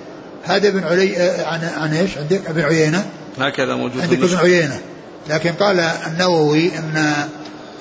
هذا 0.45 0.69
ابن 0.69 0.85
علي 0.85 1.17
آه، 1.17 1.47
عن 1.47 1.61
عن 1.77 1.95
إيش؟ 1.95 2.19
عندك 2.19 2.47
ابن 2.47 2.61
عيينة؟ 2.61 3.07
هكذا 3.39 3.75
موجود 3.75 4.03
عندك 4.03 4.19
ابن 4.19 4.37
عيينة. 4.37 4.81
لكن 5.29 5.53
قال 5.53 5.81
النووي 5.81 6.79
ان 6.79 7.15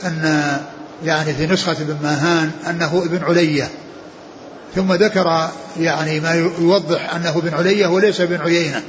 إن 0.05 0.51
يعني 1.05 1.33
في 1.33 1.48
نسخة 1.48 1.71
ابن 1.71 1.98
ماهان 2.03 2.51
أنه 2.69 3.03
ابن 3.05 3.24
علية. 3.24 3.69
ثم 4.75 4.93
ذكر 4.93 5.50
يعني 5.79 6.19
ما 6.19 6.33
يوضح 6.60 7.15
أنه 7.15 7.29
ابن 7.29 7.53
علية 7.53 7.88
وليس 7.88 8.21
ابن 8.21 8.41
عيينة. 8.41 8.81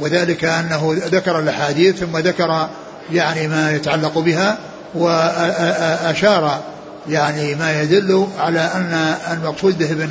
وذلك 0.00 0.44
أنه 0.44 0.96
ذكر 1.04 1.38
الأحاديث 1.38 1.96
ثم 1.96 2.18
ذكر 2.18 2.68
يعني 3.12 3.48
ما 3.48 3.72
يتعلق 3.72 4.18
بها. 4.18 4.58
وأشار 4.94 6.62
يعني 7.08 7.54
ما 7.54 7.82
يدل 7.82 8.28
على 8.38 8.60
أن 8.60 9.16
المقصود 9.32 9.78
به 9.78 9.92
ابن 9.92 10.10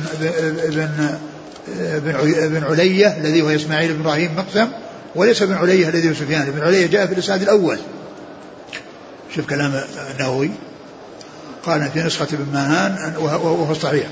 ابن 0.66 2.08
ابن 2.22 2.64
علية 2.64 3.16
الذي 3.16 3.42
هو 3.42 3.48
إسماعيل 3.48 3.92
بن 3.92 4.00
إبراهيم 4.00 4.30
مقسم 4.36 4.68
وليس 5.14 5.42
ابن 5.42 5.54
علية 5.54 5.88
الذي 5.88 6.10
هو 6.10 6.14
سفيان. 6.14 6.42
ابن 6.42 6.62
علية 6.62 6.86
جاء 6.86 7.06
في 7.06 7.12
الإسناد 7.12 7.42
الأول. 7.42 7.78
شوف 9.34 9.46
كلام 9.46 9.80
النووي. 10.14 10.50
قال 11.66 11.90
في 11.94 12.00
نسخة 12.00 12.28
ابن 12.32 12.52
ماهان 12.52 13.16
وهو 13.18 13.74
صحيح. 13.74 14.06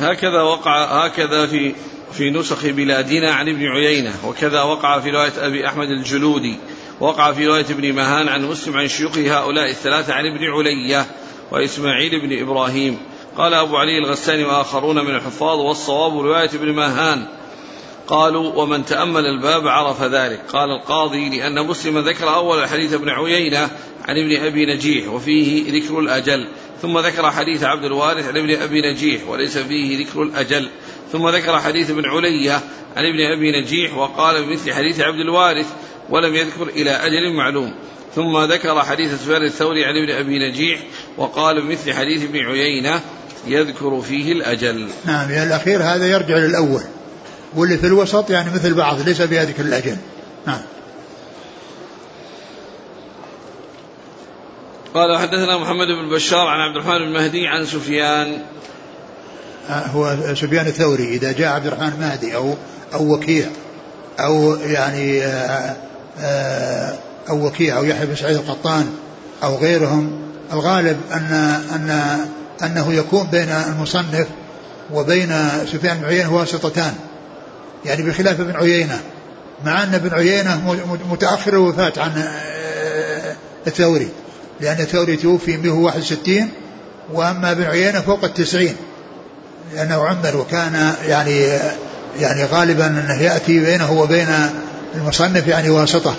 هكذا 0.00 0.42
وقع 0.42 1.06
هكذا 1.06 1.46
في 1.46 1.74
في 2.12 2.30
نسخ 2.30 2.66
بلادنا 2.66 3.32
عن 3.32 3.48
ابن 3.48 3.66
عيينة 3.66 4.12
وكذا 4.26 4.62
وقع 4.62 5.00
في 5.00 5.10
رواية 5.10 5.32
أبي 5.46 5.66
أحمد 5.66 5.88
الجلودي. 5.88 6.58
وقع 7.00 7.32
في 7.32 7.46
رواية 7.46 7.66
ابن 7.70 7.92
مهان 7.92 8.28
عن 8.28 8.44
مسلم 8.44 8.76
عن 8.76 8.88
شيوخ 8.88 9.18
هؤلاء 9.18 9.70
الثلاثة 9.70 10.14
عن 10.14 10.26
ابن 10.26 10.44
علية 10.44 11.06
وإسماعيل 11.50 12.20
بن 12.20 12.42
إبراهيم. 12.42 12.98
قال 13.36 13.54
أبو 13.54 13.76
علي 13.76 13.98
الغساني 13.98 14.44
وآخرون 14.44 15.04
من 15.04 15.14
الحفاظ 15.14 15.58
والصواب 15.58 16.18
رواية 16.18 16.50
ابن 16.54 16.72
مهان. 16.72 17.26
قالوا 18.06 18.52
ومن 18.54 18.84
تأمل 18.84 19.26
الباب 19.26 19.68
عرف 19.68 20.02
ذلك. 20.02 20.40
قال 20.52 20.70
القاضي 20.70 21.38
لأن 21.38 21.66
مسلم 21.66 21.98
ذكر 21.98 22.34
أول 22.34 22.68
حديث 22.68 22.92
ابن 22.92 23.08
عيينة 23.08 23.70
عن 24.08 24.18
ابن 24.18 24.44
أبي 24.44 24.66
نجيح 24.66 25.08
وفيه 25.08 25.72
ذكر 25.72 25.98
الأجل. 25.98 26.48
ثم 26.82 26.98
ذكر 26.98 27.30
حديث 27.30 27.62
عبد 27.62 27.84
الوارث 27.84 28.28
عن 28.28 28.36
ابن 28.36 28.54
أبي 28.54 28.80
نجيح 28.80 29.28
وليس 29.28 29.58
فيه 29.58 30.04
ذكر 30.04 30.22
الأجل. 30.22 30.68
ثم 31.12 31.28
ذكر 31.28 31.60
حديث 31.60 31.90
ابن 31.90 32.06
علية 32.06 32.60
عن 32.96 33.06
ابن 33.06 33.20
أبي 33.20 33.60
نجيح 33.60 33.96
وقال 33.96 34.44
بمثل 34.44 34.72
حديث 34.72 35.00
عبد 35.00 35.20
الوارث 35.20 35.66
ولم 36.10 36.34
يذكر 36.34 36.68
إلى 36.68 36.90
أجل 36.90 37.32
معلوم. 37.32 37.74
ثم 38.14 38.38
ذكر 38.38 38.82
حديث 38.82 39.14
سفيان 39.14 39.42
الثوري 39.42 39.84
عن 39.84 39.96
ابن 39.96 40.10
أبي 40.10 40.48
نجيح 40.48 40.80
وقال 41.16 41.62
بمثل 41.62 41.92
حديث 41.92 42.22
ابن 42.22 42.38
عيينة 42.38 43.00
يذكر 43.46 44.00
فيه 44.00 44.32
الأجل. 44.32 44.88
نعم 45.04 45.30
يعني 45.30 45.46
الأخير 45.46 45.82
هذا 45.82 46.06
يرجع 46.06 46.36
للأول 46.36 46.82
واللي 47.54 47.78
في 47.78 47.86
الوسط 47.86 48.30
يعني 48.30 48.54
مثل 48.54 48.74
بعض 48.74 49.00
ليس 49.00 49.22
بهذه 49.22 49.52
كل 49.52 49.62
الأجل. 49.62 49.96
نعم. 50.46 50.60
قال 54.94 55.18
حدثنا 55.18 55.58
محمد 55.58 55.86
بن 55.86 56.14
بشار 56.14 56.46
عن 56.46 56.60
عبد 56.60 56.76
الرحمن 56.76 56.98
بن 56.98 57.12
مهدي 57.12 57.46
عن 57.46 57.66
سفيان. 57.66 58.42
آه، 59.68 59.86
هو 59.86 60.16
سفيان 60.34 60.66
الثوري 60.66 61.08
إذا 61.08 61.32
جاء 61.32 61.52
عبد 61.52 61.66
الرحمن 61.66 61.92
المهدي 61.92 62.36
أو 62.36 62.54
أو 62.94 63.14
وكيع 63.14 63.48
أو 64.20 64.54
يعني 64.54 65.22
آه، 65.22 65.76
أو 67.28 67.46
وكيع 67.46 67.76
أو 67.76 67.84
يحيى 67.84 68.06
بن 68.06 68.16
سعيد 68.16 68.36
القطان 68.36 68.86
أو 69.42 69.56
غيرهم 69.56 70.12
الغالب 70.52 70.96
أن 71.12 71.32
أن 71.74 72.18
أنه 72.62 72.92
يكون 72.92 73.26
بين 73.26 73.48
المصنف 73.48 74.26
وبين 74.92 75.34
سفيان 75.72 75.98
بن 75.98 76.04
عيينة 76.04 76.34
واسطتان 76.34 76.94
يعني 77.84 78.02
بخلاف 78.02 78.40
ابن 78.40 78.56
عيينة 78.56 79.00
مع 79.64 79.82
أن 79.82 79.94
ابن 79.94 80.14
عيينة 80.14 80.76
متأخر 81.10 81.52
الوفاة 81.52 81.92
عن 81.96 82.24
الثوري 83.66 84.08
لأن 84.60 84.80
الثوري 84.80 85.16
توفي 85.16 85.56
161 85.56 86.48
وأما 87.12 87.50
ابن 87.50 87.62
عيينة 87.62 88.00
فوق 88.00 88.24
التسعين 88.24 88.76
لأنه 89.74 90.04
عمر 90.06 90.36
وكان 90.36 90.94
يعني 91.06 91.58
يعني 92.20 92.44
غالبا 92.44 92.86
أنه 92.86 93.22
يأتي 93.22 93.60
بينه 93.60 93.92
وبين 93.92 94.28
المصنف 94.94 95.46
يعني 95.46 95.70
واسطة 95.70 96.14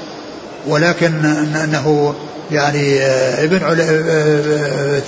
ولكن 0.67 1.25
أنه 1.63 2.15
يعني 2.51 3.01
ابن 3.43 3.59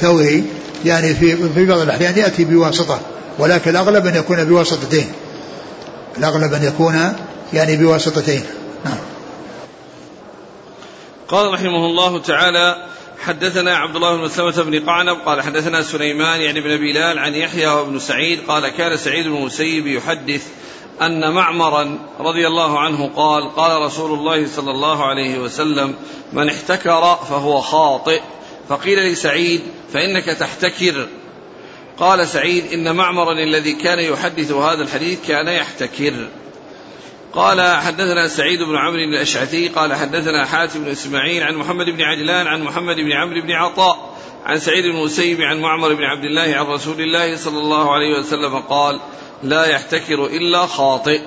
ثوري 0.01 0.43
يعني 0.85 1.13
في 1.13 1.49
في 1.55 1.65
بعض 1.65 1.79
الأحيان 1.79 2.17
يأتي 2.17 2.45
بواسطة 2.45 2.99
ولكن 3.39 3.71
الأغلب 3.71 4.05
أن 4.05 4.15
يكون 4.15 4.43
بواسطتين. 4.43 5.11
الأغلب 6.17 6.53
أن 6.53 6.63
يكون 6.63 7.13
يعني 7.53 7.75
بواسطتين. 7.75 8.43
نعم. 8.85 8.97
قال 11.27 11.53
رحمه 11.53 11.85
الله 11.85 12.21
تعالى 12.21 12.87
حدثنا 13.25 13.77
عبد 13.77 13.95
الله 13.95 14.17
بن 14.17 14.29
سلمة 14.29 14.63
بن 14.63 14.89
قعنب 14.89 15.17
قال 15.25 15.41
حدثنا 15.41 15.81
سليمان 15.81 16.41
يعني 16.41 16.61
بن 16.61 16.77
بلال 16.77 17.19
عن 17.19 17.33
يحيى 17.33 17.67
وابن 17.67 17.99
سعيد 17.99 18.39
قال 18.47 18.69
كان 18.69 18.97
سعيد 18.97 19.27
بن 19.27 19.35
المسيب 19.35 19.87
يحدث 19.87 20.43
أن 21.01 21.31
معمرا 21.31 21.99
رضي 22.19 22.47
الله 22.47 22.79
عنه 22.79 23.11
قال 23.15 23.55
قال 23.55 23.81
رسول 23.81 24.19
الله 24.19 24.47
صلى 24.47 24.71
الله 24.71 25.05
عليه 25.05 25.39
وسلم 25.39 25.95
من 26.33 26.49
احتكر 26.49 27.15
فهو 27.29 27.61
خاطئ 27.61 28.21
فقيل 28.69 28.99
لسعيد 28.99 29.61
فإنك 29.93 30.25
تحتكر. 30.25 31.07
قال 31.97 32.27
سعيد 32.27 32.73
إن 32.73 32.95
معمرا 32.95 33.33
الذي 33.33 33.73
كان 33.73 33.99
يحدث 33.99 34.51
هذا 34.51 34.83
الحديث 34.83 35.27
كان 35.27 35.47
يحتكر. 35.47 36.27
قال 37.33 37.77
حدثنا 37.77 38.27
سعيد 38.27 38.63
بن 38.63 38.75
عمرو 38.75 38.99
الأشعثي 38.99 39.67
قال 39.67 39.93
حدثنا 39.93 40.45
حاتم 40.45 40.83
بن 40.83 40.91
إسماعيل 40.91 41.43
عن 41.43 41.55
محمد 41.55 41.85
بن 41.85 42.01
عجلان 42.01 42.47
عن 42.47 42.63
محمد 42.63 42.95
بن 42.95 43.11
عمرو 43.11 43.41
بن 43.41 43.51
عطاء 43.51 44.17
عن 44.45 44.59
سعيد 44.59 44.85
بن 44.85 44.97
المسيب 44.97 45.41
عن 45.41 45.61
معمر 45.61 45.93
بن 45.93 46.03
عبد 46.03 46.23
الله 46.23 46.55
عن 46.55 46.65
رسول 46.65 47.01
الله 47.01 47.35
صلى 47.35 47.59
الله 47.59 47.93
عليه 47.93 48.19
وسلم 48.19 48.59
قال 48.59 48.99
لا 49.43 49.65
يحتكر 49.65 50.25
إلا 50.25 50.65
خاطئ. 50.65 51.21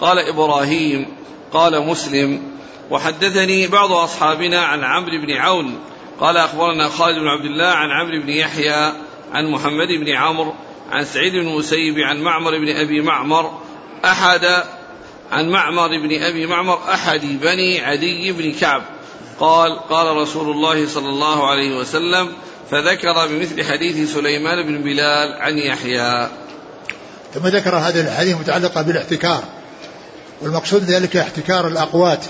قال 0.00 0.18
إبراهيم 0.18 1.06
قال 1.52 1.86
مسلم 1.86 2.42
وحدثني 2.90 3.66
بعض 3.66 3.92
أصحابنا 3.92 4.60
عن 4.60 4.84
عمرو 4.84 5.26
بن 5.26 5.32
عون. 5.32 5.78
قال 6.20 6.36
أخبرنا 6.36 6.88
خالد 6.88 7.18
بن 7.18 7.28
عبد 7.28 7.44
الله 7.44 7.66
عن 7.66 7.90
عمرو 7.90 8.22
بن 8.22 8.28
يحيى 8.28 8.92
عن 9.32 9.50
محمد 9.50 9.88
بن 9.88 10.12
عمرو 10.12 10.54
عن 10.92 11.04
سعيد 11.04 11.32
بن 11.32 11.48
المسيب 11.48 11.98
عن 11.98 12.22
معمر 12.22 12.50
بن 12.50 12.76
أبي 12.76 13.00
معمر 13.00 13.58
أحد 14.04 14.64
عن 15.32 15.50
معمر 15.50 15.88
بن 15.88 16.22
أبي 16.22 16.46
معمر 16.46 16.78
أحد 16.94 17.20
بني 17.42 17.80
عدي 17.80 18.32
بن 18.32 18.52
كعب. 18.52 18.82
قال 19.40 19.78
قال 19.78 20.16
رسول 20.16 20.50
الله 20.50 20.86
صلى 20.86 21.08
الله 21.08 21.50
عليه 21.50 21.76
وسلم 21.76 22.32
فذكر 22.70 23.26
بمثل 23.26 23.64
حديث 23.64 24.14
سليمان 24.14 24.66
بن 24.66 24.82
بلال 24.82 25.32
عن 25.42 25.58
يحيى. 25.58 26.28
ثم 27.34 27.46
ذكر 27.46 27.76
هذه 27.76 28.00
الحديث 28.00 28.36
متعلقة 28.36 28.82
بالاحتكار. 28.82 29.44
والمقصود 30.42 30.84
ذلك 30.84 31.16
احتكار 31.16 31.66
الأقوات 31.66 32.24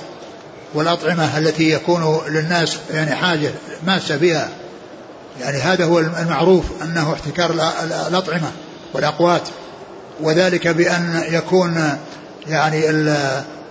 والأطعمة 0.74 1.38
التي 1.38 1.70
يكون 1.72 2.20
للناس 2.28 2.78
يعني 2.90 3.14
حاجة 3.14 3.50
ماسة 3.86 4.16
بها. 4.16 4.48
يعني 5.40 5.58
هذا 5.58 5.84
هو 5.84 5.98
المعروف 5.98 6.64
أنه 6.82 7.12
احتكار 7.12 7.50
الأطعمة 8.08 8.50
والأقوات. 8.94 9.48
وذلك 10.20 10.68
بأن 10.68 11.24
يكون 11.28 11.98
يعني 12.48 12.90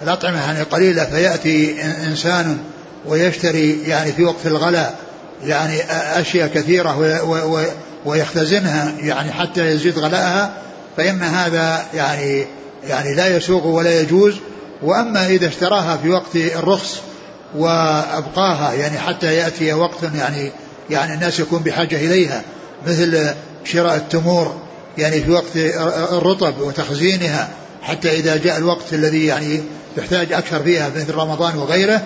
الأطعمة 0.04 0.42
يعني 0.42 0.62
قليلة 0.62 1.04
فيأتي 1.06 1.84
إنسان 1.84 2.58
ويشتري 3.06 3.84
يعني 3.84 4.12
في 4.12 4.24
وقت 4.24 4.46
الغلاء 4.46 4.96
يعني 5.44 5.82
أشياء 5.92 6.48
كثيرة 6.48 7.22
ويختزنها 8.06 8.94
يعني 9.00 9.32
حتى 9.32 9.72
يزيد 9.72 10.00
غلاءها. 10.00 10.52
فإن 11.02 11.22
هذا 11.22 11.86
يعني 11.94 12.46
يعني 12.88 13.16
لا 13.16 13.38
يسوق 13.38 13.66
ولا 13.66 14.02
يجوز. 14.02 14.36
وأما 14.84 15.28
إذا 15.28 15.48
اشتراها 15.48 15.98
في 15.98 16.10
وقت 16.10 16.36
الرخص 16.36 17.02
وأبقاها 17.56 18.74
يعني 18.74 19.00
حتى 19.00 19.36
يأتي 19.36 19.74
وقت 19.74 20.04
يعني 20.16 20.52
يعني 20.90 21.14
الناس 21.14 21.40
يكون 21.40 21.60
بحاجة 21.60 21.96
إليها 21.96 22.42
مثل 22.88 23.34
شراء 23.64 23.96
التمور 23.96 24.56
يعني 24.98 25.22
في 25.22 25.32
وقت 25.32 25.56
الرطب 26.12 26.62
وتخزينها 26.62 27.50
حتى 27.82 28.12
إذا 28.12 28.38
جاء 28.38 28.58
الوقت 28.58 28.94
الذي 28.94 29.26
يعني 29.26 29.62
يحتاج 29.98 30.34
أكثر 30.34 30.64
فيها 30.64 30.90
مثل 30.96 31.14
رمضان 31.14 31.58
وغيره 31.58 32.02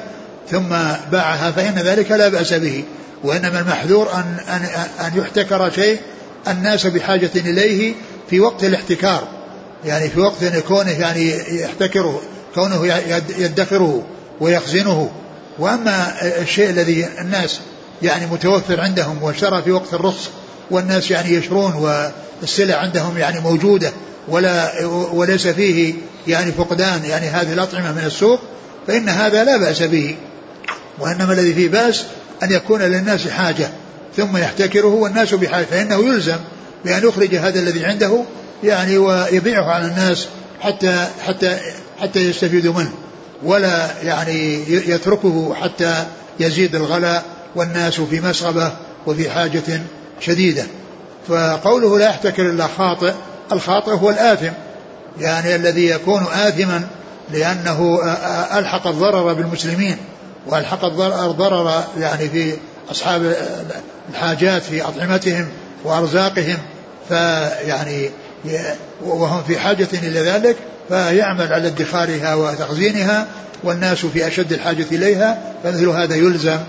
ثم 0.51 0.69
باعها 1.11 1.51
فإن 1.51 1.73
ذلك 1.73 2.11
لا 2.11 2.29
بأس 2.29 2.53
به. 2.53 2.83
وإنما 3.23 3.59
المحذور 3.59 4.13
أن, 4.13 4.37
أن, 4.49 4.65
أن 5.05 5.19
يحتكر 5.19 5.71
شيء 5.71 5.99
الناس 6.47 6.87
بحاجة 6.87 7.31
إليه 7.35 7.93
في 8.29 8.39
وقت 8.39 8.63
الاحتكار 8.63 9.27
يعني 9.85 10.09
في 10.09 10.19
وقت 10.19 10.45
كونه 10.67 10.91
يعني 10.91 11.31
يحتكره 11.61 12.21
كونه 12.55 12.85
يدخره 13.37 14.03
ويخزنه. 14.39 15.11
وأما 15.59 16.13
الشيء 16.41 16.69
الذي 16.69 17.07
الناس 17.21 17.59
يعني 18.01 18.25
متوفر 18.25 18.81
عندهم 18.81 19.23
واشترى 19.23 19.61
في 19.61 19.71
وقت 19.71 19.93
الرخص 19.93 20.29
والناس 20.71 21.11
يعني 21.11 21.33
يشرون 21.33 21.73
والسلع 22.41 22.75
عندهم 22.75 23.17
يعني 23.17 23.39
موجودة 23.39 23.91
ولا 24.27 24.85
وليس 25.13 25.47
فيه 25.47 25.93
يعني 26.27 26.51
فقدان 26.51 27.05
يعني 27.05 27.27
هذه 27.27 27.53
الأطعمة 27.53 27.91
من 27.91 28.03
السوق 28.05 28.39
فإن 28.87 29.09
هذا 29.09 29.43
لا 29.43 29.57
بأس 29.57 29.83
به. 29.83 30.15
وإنما 30.99 31.33
الذي 31.33 31.53
فيه 31.53 31.69
بأس 31.69 32.03
أن 32.43 32.51
يكون 32.51 32.81
للناس 32.81 33.27
حاجة 33.27 33.69
ثم 34.17 34.37
يحتكره 34.37 34.93
والناس 34.93 35.33
بحاجة 35.33 35.65
فإنه 35.65 35.95
يلزم 35.95 36.37
بأن 36.85 37.07
يخرج 37.07 37.35
هذا 37.35 37.59
الذي 37.59 37.85
عنده 37.85 38.23
يعني 38.63 38.97
ويبيعه 38.97 39.63
على 39.63 39.85
الناس 39.85 40.27
حتى 40.61 41.07
حتى 41.21 41.59
حتى 42.01 42.19
يستفيدوا 42.19 42.73
منه 42.73 42.91
ولا 43.43 44.01
يعني 44.03 44.63
يتركه 44.69 45.55
حتى 45.61 46.05
يزيد 46.39 46.75
الغلاء 46.75 47.23
والناس 47.55 48.01
في 48.01 48.21
مسغبة 48.21 48.71
وفي 49.07 49.29
حاجة 49.29 49.81
شديدة. 50.19 50.63
فقوله 51.27 51.99
لا 51.99 52.05
يحتكر 52.05 52.49
إلا 52.49 52.67
خاطئ 52.77 53.13
الخاطئ 53.51 53.91
هو 53.91 54.09
الآثم 54.09 54.51
يعني 55.19 55.55
الذي 55.55 55.89
يكون 55.89 56.23
آثما 56.33 56.87
لأنه 57.33 57.99
ألحق 58.57 58.87
الضرر 58.87 59.33
بالمسلمين 59.33 59.97
وألحق 60.47 60.85
الضرر 60.85 61.83
يعني 61.99 62.29
في 62.29 62.53
أصحاب 62.91 63.35
الحاجات 64.09 64.63
في 64.63 64.81
أطعمتهم 64.81 65.47
وأرزاقهم. 65.83 66.57
فيعني 67.09 68.09
وهم 69.05 69.43
في 69.43 69.59
حاجة 69.59 69.87
إلى 69.93 70.19
ذلك 70.19 70.55
فيعمل 70.89 71.53
على 71.53 71.67
ادخارها 71.67 72.35
وتخزينها 72.35 73.27
والناس 73.63 74.05
في 74.05 74.27
أشد 74.27 74.53
الحاجة 74.53 74.85
إليها 74.91 75.53
فمثل 75.63 75.87
هذا 75.87 76.15
يلزم 76.15 76.59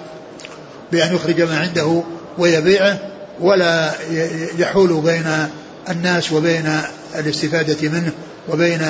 بأن 0.92 1.14
يخرج 1.14 1.42
ما 1.42 1.58
عنده 1.58 2.02
ويبيعه 2.38 2.98
ولا 3.40 3.92
يحول 4.58 5.00
بين 5.00 5.48
الناس 5.88 6.32
وبين 6.32 6.80
الاستفادة 7.18 7.88
منه 7.88 8.12
وبين 8.48 8.80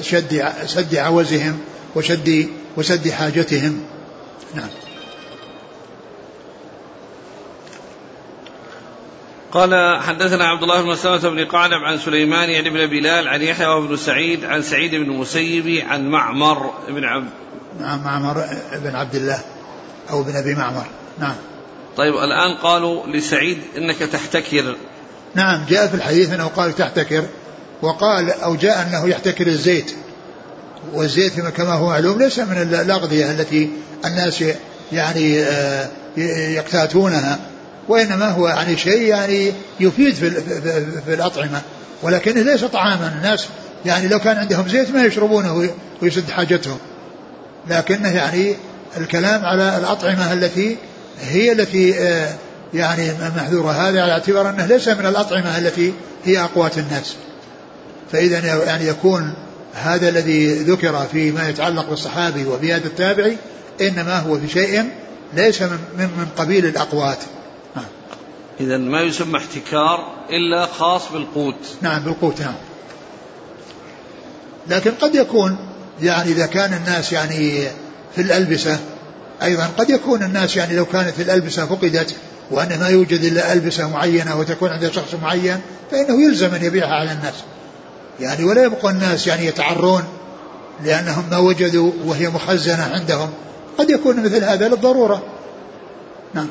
شد 0.00 0.44
سد 0.66 0.94
عوزهم 0.94 1.58
وشد 1.94 2.46
وسد 2.76 3.10
حاجتهم. 3.10 3.80
نعم. 4.54 4.68
قال 9.56 10.02
حدثنا 10.02 10.44
عبد 10.44 10.62
الله 10.62 10.82
بن 10.82 10.88
مسلمة 10.88 11.28
بن 11.28 11.44
قعنب 11.44 11.84
عن 11.84 11.98
سليمان 11.98 12.50
يعني 12.50 12.70
بن 12.70 12.86
بلال 12.86 13.28
عن 13.28 13.42
يحيى 13.42 13.66
وابن 13.66 13.96
سعيد 13.96 14.44
عن 14.44 14.62
سعيد 14.62 14.90
بن 14.90 15.02
المسيب 15.02 15.84
عن 15.88 16.08
معمر 16.08 16.70
بن 16.88 17.04
عبد 17.04 17.28
نعم 17.80 18.04
معمر 18.04 18.44
بن 18.72 18.96
عبد 18.96 19.14
الله 19.14 19.38
أو 20.10 20.22
بن 20.22 20.36
أبي 20.36 20.54
معمر. 20.54 20.86
نعم. 21.18 21.34
طيب 21.96 22.14
الآن 22.14 22.56
قالوا 22.62 23.06
لسعيد 23.06 23.58
إنك 23.76 23.96
تحتكر. 23.96 24.76
نعم 25.34 25.64
جاء 25.68 25.86
في 25.86 25.94
الحديث 25.94 26.32
أنه 26.32 26.46
قال 26.46 26.72
تحتكر 26.72 27.24
وقال 27.82 28.30
أو 28.30 28.56
جاء 28.56 28.82
أنه 28.82 29.08
يحتكر 29.08 29.46
الزيت. 29.46 29.92
والزيت 30.92 31.40
كما 31.40 31.72
هو 31.72 31.86
معلوم 31.86 32.18
ليس 32.18 32.38
من 32.38 32.56
الأغذية 32.62 33.30
التي 33.30 33.70
الناس 34.04 34.44
يعني 34.92 35.40
آه، 35.40 35.88
يقتاتونها. 36.56 37.38
وإنما 37.88 38.30
هو 38.30 38.48
يعني 38.48 38.76
شيء 38.76 39.02
يعني 39.02 39.52
يفيد 39.80 40.14
في, 40.14 40.30
في 41.06 41.14
الأطعمة. 41.14 41.62
ولكنه 42.02 42.42
ليس 42.42 42.64
طعاما. 42.64 43.12
الناس 43.18 43.46
يعني 43.86 44.08
لو 44.08 44.18
كان 44.18 44.36
عندهم 44.36 44.68
زيت 44.68 44.90
ما 44.90 45.04
يشربونه 45.04 45.70
ويسد 46.02 46.30
حاجتهم. 46.30 46.78
لكنه 47.70 48.16
يعني 48.16 48.54
الكلام 48.96 49.44
على 49.44 49.78
الأطعمة 49.78 50.32
التي 50.32 50.76
هي 51.20 51.52
التي 51.52 51.98
آه، 51.98 52.34
يعني 52.74 53.12
محذورة. 53.36 53.70
هذا 53.70 54.02
على 54.02 54.12
اعتبار 54.12 54.50
أنه 54.50 54.66
ليس 54.66 54.88
من 54.88 55.06
الأطعمة 55.06 55.58
التي 55.58 55.92
هي 56.24 56.40
أقوات 56.40 56.78
الناس. 56.78 57.14
فإذا 58.12 58.64
يعني 58.64 58.86
يكون 58.86 59.34
هذا 59.74 60.08
الذي 60.08 60.54
ذكر 60.54 61.06
فيما 61.12 61.48
يتعلق 61.48 61.90
بالصحابي 61.90 62.44
وبهذا 62.44 62.86
التابعي 62.86 63.36
إنما 63.80 64.18
هو 64.18 64.38
في 64.38 64.48
شيء 64.48 64.84
ليس 65.34 65.62
من, 65.62 65.78
من 65.98 66.26
قبيل 66.36 66.66
الأقوات. 66.66 67.18
إذا 68.60 68.76
ما 68.76 69.00
يسمى 69.00 69.38
احتكار 69.38 70.12
إلا 70.30 70.66
خاص 70.66 71.12
بالقوت. 71.12 71.54
نعم 71.82 72.02
بالقوت 72.02 72.40
نعم. 72.40 72.54
لكن 74.68 74.90
قد 74.90 75.14
يكون 75.14 75.56
يعني 76.02 76.32
إذا 76.32 76.46
كان 76.46 76.74
الناس 76.74 77.12
يعني 77.12 77.68
في 78.14 78.22
الألبسة 78.22 78.78
أيضا 79.42 79.70
قد 79.78 79.90
يكون 79.90 80.22
الناس 80.22 80.56
يعني 80.56 80.76
لو 80.76 80.84
كانت 80.84 81.20
الألبسة 81.20 81.66
فقدت 81.66 82.14
وأن 82.50 82.80
ما 82.80 82.88
يوجد 82.88 83.24
إلا 83.24 83.52
ألبسة 83.52 83.88
معينة 83.88 84.38
وتكون 84.38 84.70
عند 84.70 84.90
شخص 84.90 85.14
معين 85.22 85.60
فإنه 85.90 86.22
يلزم 86.22 86.54
أن 86.54 86.64
يبيعها 86.64 86.94
على 86.94 87.12
الناس. 87.12 87.34
يعني 88.20 88.44
ولا 88.44 88.62
يبقى 88.62 88.90
الناس 88.90 89.26
يعني 89.26 89.46
يتعرون 89.46 90.04
لأنهم 90.84 91.24
ما 91.30 91.38
وجدوا 91.38 91.92
وهي 92.04 92.28
مخزنة 92.28 92.82
عندهم. 92.94 93.30
قد 93.78 93.90
يكون 93.90 94.22
مثل 94.22 94.44
هذا 94.44 94.68
للضرورة. 94.68 95.22
نعم. 96.34 96.48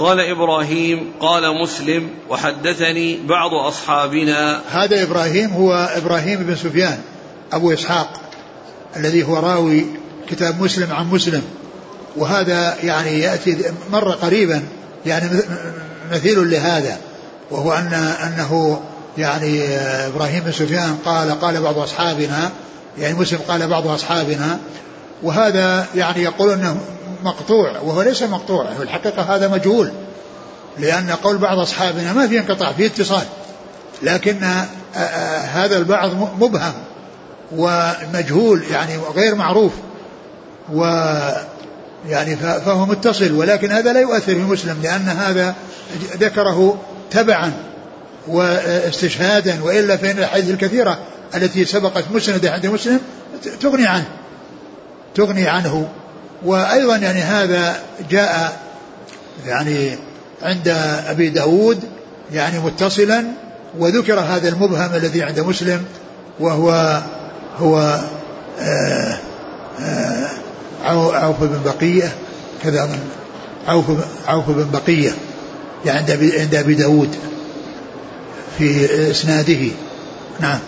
قال 0.00 0.20
إبراهيم 0.20 1.12
قال 1.20 1.62
مسلم 1.62 2.10
وحدثني 2.30 3.18
بعض 3.26 3.54
أصحابنا. 3.54 4.60
هذا 4.72 5.02
إبراهيم 5.02 5.50
هو 5.50 5.90
إبراهيم 5.96 6.42
بن 6.42 6.56
سفيان 6.56 6.98
أبو 7.52 7.72
إسحاق 7.72 8.20
الذي 8.96 9.22
هو 9.22 9.36
راوي 9.36 9.86
كتاب 10.28 10.62
مسلم 10.62 10.92
عن 10.92 11.06
مسلم. 11.10 11.42
وهذا 12.16 12.76
يعني 12.82 13.20
يأتي 13.20 13.56
مرة 13.92 14.12
قريبا 14.12 14.62
يعني 15.06 15.30
مثيل 16.12 16.50
لهذا. 16.50 16.98
وهو 17.50 17.72
أن 17.72 17.94
أنه 17.94 18.80
يعني 19.18 19.64
إبراهيم 20.06 20.44
بن 20.44 20.52
سفيان 20.52 20.98
قال 21.04 21.40
قال 21.40 21.62
بعض 21.62 21.78
أصحابنا 21.78 22.50
يعني 22.98 23.14
مسلم 23.14 23.38
قال 23.48 23.68
بعض 23.68 23.86
أصحابنا. 23.86 24.58
وهذا 25.22 25.86
يعني 25.94 26.22
يقول 26.22 26.50
أنه 26.50 26.80
مقطوع 27.24 27.80
وهو 27.80 28.02
ليس 28.02 28.22
مقطوع 28.22 28.74
في 28.74 28.82
الحقيقة 28.82 29.36
هذا 29.36 29.48
مجهول 29.48 29.92
لأن 30.78 31.10
قول 31.10 31.38
بعض 31.38 31.58
أصحابنا 31.58 32.12
ما 32.12 32.28
في 32.28 32.38
انقطاع 32.38 32.72
في 32.72 32.86
اتصال 32.86 33.24
لكن 34.02 34.36
هذا 35.52 35.76
البعض 35.76 36.10
مبهم 36.40 36.72
ومجهول 37.52 38.62
يعني 38.70 38.96
غير 39.16 39.34
معروف 39.34 39.72
و 40.72 40.84
يعني 42.08 42.36
فهو 42.36 42.86
متصل 42.86 43.32
ولكن 43.32 43.70
هذا 43.72 43.92
لا 43.92 44.00
يؤثر 44.00 44.34
في 44.34 44.40
مسلم 44.40 44.82
لأن 44.82 45.08
هذا 45.08 45.54
ذكره 46.20 46.78
تبعا 47.10 47.52
واستشهادا 48.28 49.64
وإلا 49.64 49.96
فإن 49.96 50.18
الأحاديث 50.18 50.50
الكثيرة 50.50 50.98
التي 51.34 51.64
سبقت 51.64 52.04
مسندة 52.14 52.50
عند 52.50 52.66
مسلم 52.66 53.00
تغني 53.60 53.86
عنه 53.86 54.08
تغني 55.14 55.48
عنه. 55.48 55.88
وأيضا 56.44 56.96
يعني 56.96 57.20
هذا 57.20 57.82
جاء 58.10 58.60
يعني 59.46 59.96
عند 60.42 60.68
أبي 61.06 61.28
داود 61.28 61.80
يعني 62.32 62.58
متصلا 62.58 63.24
وذكر 63.78 64.20
هذا 64.20 64.48
المبهم 64.48 64.94
الذي 64.94 65.22
عند 65.22 65.40
مسلم 65.40 65.84
وهو 66.40 67.00
هو 67.58 68.00
آه 68.60 69.18
آه 69.80 70.28
عوف 70.84 71.40
بن 71.40 71.60
بقية 71.64 72.12
كذا 72.62 72.86
من 72.86 72.98
عوف 73.68 73.84
عوف 74.28 74.50
بن 74.50 74.70
بقية 74.72 75.10
يعني 75.86 75.98
عند 75.98 76.32
عند 76.38 76.54
أبي 76.54 76.74
داود 76.74 77.16
في 78.58 79.10
إسناده. 79.10 79.68
نعم. 80.40 80.58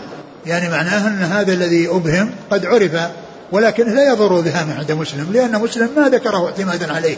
يعني 0.47 0.69
معناه 0.69 1.09
أن 1.09 1.23
هذا 1.23 1.53
الذي 1.53 1.89
أبهم 1.89 2.31
قد 2.51 2.67
عرف 2.67 2.95
ولكن 3.53 3.95
لا 3.95 4.13
يضر 4.13 4.41
بها 4.41 4.75
عند 4.79 4.93
مسلم 4.93 5.33
لأن 5.33 5.61
مسلم 5.61 5.89
ما 5.97 6.09
ذكره 6.09 6.47
اعتمادا 6.47 6.93
عليه 6.93 7.17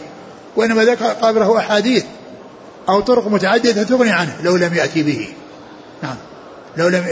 وإنما 0.55 0.83
ذكر 0.85 1.05
قابله 1.05 1.57
أحاديث 1.57 2.03
أو 2.89 2.99
طرق 2.99 3.27
متعددة 3.27 3.83
تغني 3.83 4.11
عنه 4.11 4.35
لو 4.43 4.55
لم 4.55 4.73
يأتي 4.73 5.03
به. 5.03 5.27
نعم. 6.03 6.15
لو 6.77 6.87
لم 6.87 7.03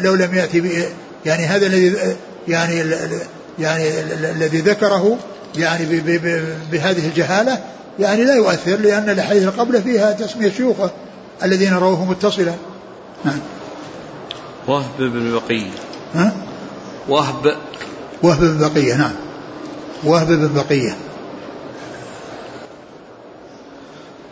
لو 0.00 0.14
لم 0.14 0.34
يأتي 0.34 0.60
به 0.60 0.88
يعني 1.26 1.46
هذا 1.46 1.66
الذي 1.66 1.96
يعني 2.48 2.84
يعني 3.58 3.88
الذي 4.14 4.60
ذكره 4.60 5.18
يعني 5.56 5.86
بهذه 6.72 7.06
الجهالة 7.06 7.58
يعني 7.98 8.24
لا 8.24 8.34
يؤثر 8.34 8.76
لأن 8.76 9.10
الأحاديث 9.10 9.48
قبله 9.48 9.80
فيها 9.80 10.12
تسمية 10.12 10.50
شيوخه 10.50 10.90
الذين 11.42 11.74
رووه 11.74 12.04
متصلا. 12.04 12.54
نعم. 13.24 13.38
وهب 14.66 14.98
بن 14.98 15.32
بقية 15.32 15.70
ها؟ 16.14 16.32
وهب 17.08 17.54
وهب 18.22 18.40
بن 18.40 18.68
بقية 18.68 18.94
نعم. 18.94 19.14
وهب 20.04 20.26
بن 20.26 20.54
بقية 20.54 20.96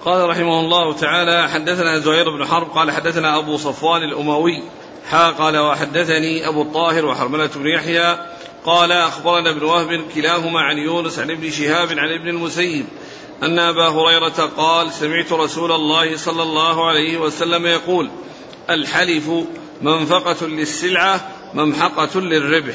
قال 0.05 0.29
رحمه 0.29 0.61
الله 0.61 0.93
تعالى 0.93 1.49
حدثنا 1.49 1.99
زهير 1.99 2.31
بن 2.37 2.47
حرب 2.47 2.71
قال 2.71 2.91
حدثنا 2.91 3.39
أبو 3.39 3.57
صفوان 3.57 4.03
الأموي 4.03 4.63
حا 5.11 5.31
قال 5.31 5.59
وحدثني 5.59 6.49
أبو 6.49 6.63
الطاهر 6.63 7.07
وحرملة 7.07 7.51
بن 7.57 7.67
يحيى 7.67 8.19
قال 8.65 8.93
أخبرنا 8.93 9.51
ابن 9.51 9.63
وهب 9.63 10.05
كلاهما 10.15 10.61
عن 10.61 10.79
يونس 10.79 11.19
عن 11.19 11.31
ابن 11.31 11.51
شهاب 11.51 11.89
عن 11.89 12.13
ابن 12.13 12.29
المسيب 12.29 12.87
أن 13.43 13.59
أبا 13.59 13.89
هريرة 13.89 14.51
قال 14.57 14.93
سمعت 14.93 15.33
رسول 15.33 15.73
الله 15.73 16.17
صلى 16.17 16.43
الله 16.43 16.89
عليه 16.89 17.19
وسلم 17.19 17.67
يقول 17.67 18.11
الحلف 18.71 19.31
منفقة 19.83 20.47
للسلعة 20.47 21.29
ممحقة 21.55 22.21
للربح. 22.21 22.75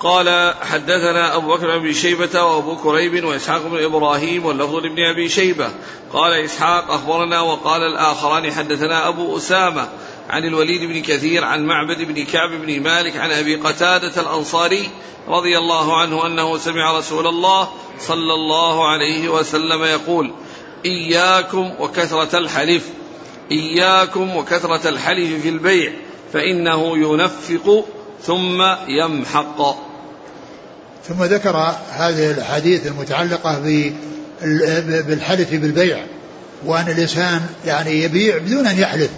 قال 0.00 0.54
حدثنا 0.62 1.36
أبو 1.36 1.56
بكر 1.56 1.78
بن 1.78 1.92
شيبة 1.92 2.44
وأبو 2.44 2.76
كريب 2.76 3.24
وإسحاق 3.24 3.62
بن 3.66 3.84
إبراهيم 3.84 4.46
واللفظ 4.46 4.74
لابن 4.74 5.04
أبي 5.04 5.28
شيبة. 5.28 5.70
قال 6.12 6.32
إسحاق 6.32 6.90
أخبرنا 6.90 7.40
وقال 7.40 7.82
الآخران 7.82 8.52
حدثنا 8.52 9.08
أبو 9.08 9.36
أسامة 9.36 9.88
عن 10.30 10.44
الوليد 10.44 10.80
بن 10.80 11.02
كثير 11.02 11.44
عن 11.44 11.66
معبد 11.66 12.02
بن 12.02 12.24
كعب 12.24 12.50
بن 12.50 12.82
مالك 12.82 13.16
عن 13.16 13.30
أبي 13.30 13.54
قتادة 13.56 14.22
الأنصاري 14.22 14.90
رضي 15.28 15.58
الله 15.58 15.96
عنه 15.96 16.26
أنه 16.26 16.58
سمع 16.58 16.98
رسول 16.98 17.26
الله 17.26 17.68
صلى 17.98 18.34
الله 18.34 18.88
عليه 18.88 19.28
وسلم 19.28 19.84
يقول 19.84 20.32
إياكم 20.84 21.70
وكثرة 21.78 22.38
الحلف 22.38 22.88
إياكم 23.52 24.36
وكثرة 24.36 24.88
الحلف 24.88 25.42
في 25.42 25.48
البيع 25.48 25.92
فإنه 26.32 26.98
ينفق 26.98 27.84
ثم 28.22 28.62
يمحق. 28.88 29.89
ثم 31.08 31.24
ذكر 31.24 31.56
هذه 31.92 32.30
الحديث 32.30 32.86
المتعلقة 32.86 33.58
بالحلف 35.02 35.54
بالبيع 35.54 36.04
وأن 36.66 36.88
الإنسان 36.88 37.40
يعني 37.66 38.02
يبيع 38.02 38.38
بدون 38.38 38.66
أن 38.66 38.78
يحلف 38.78 39.10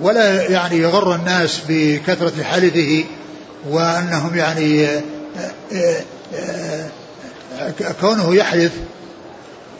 ولا 0.00 0.50
يعني 0.50 0.76
يغر 0.76 1.14
الناس 1.14 1.60
بكثرة 1.68 2.42
حلفه 2.42 3.04
وأنهم 3.68 4.36
يعني 4.36 4.86
كونه 8.00 8.34
يحلف 8.34 8.72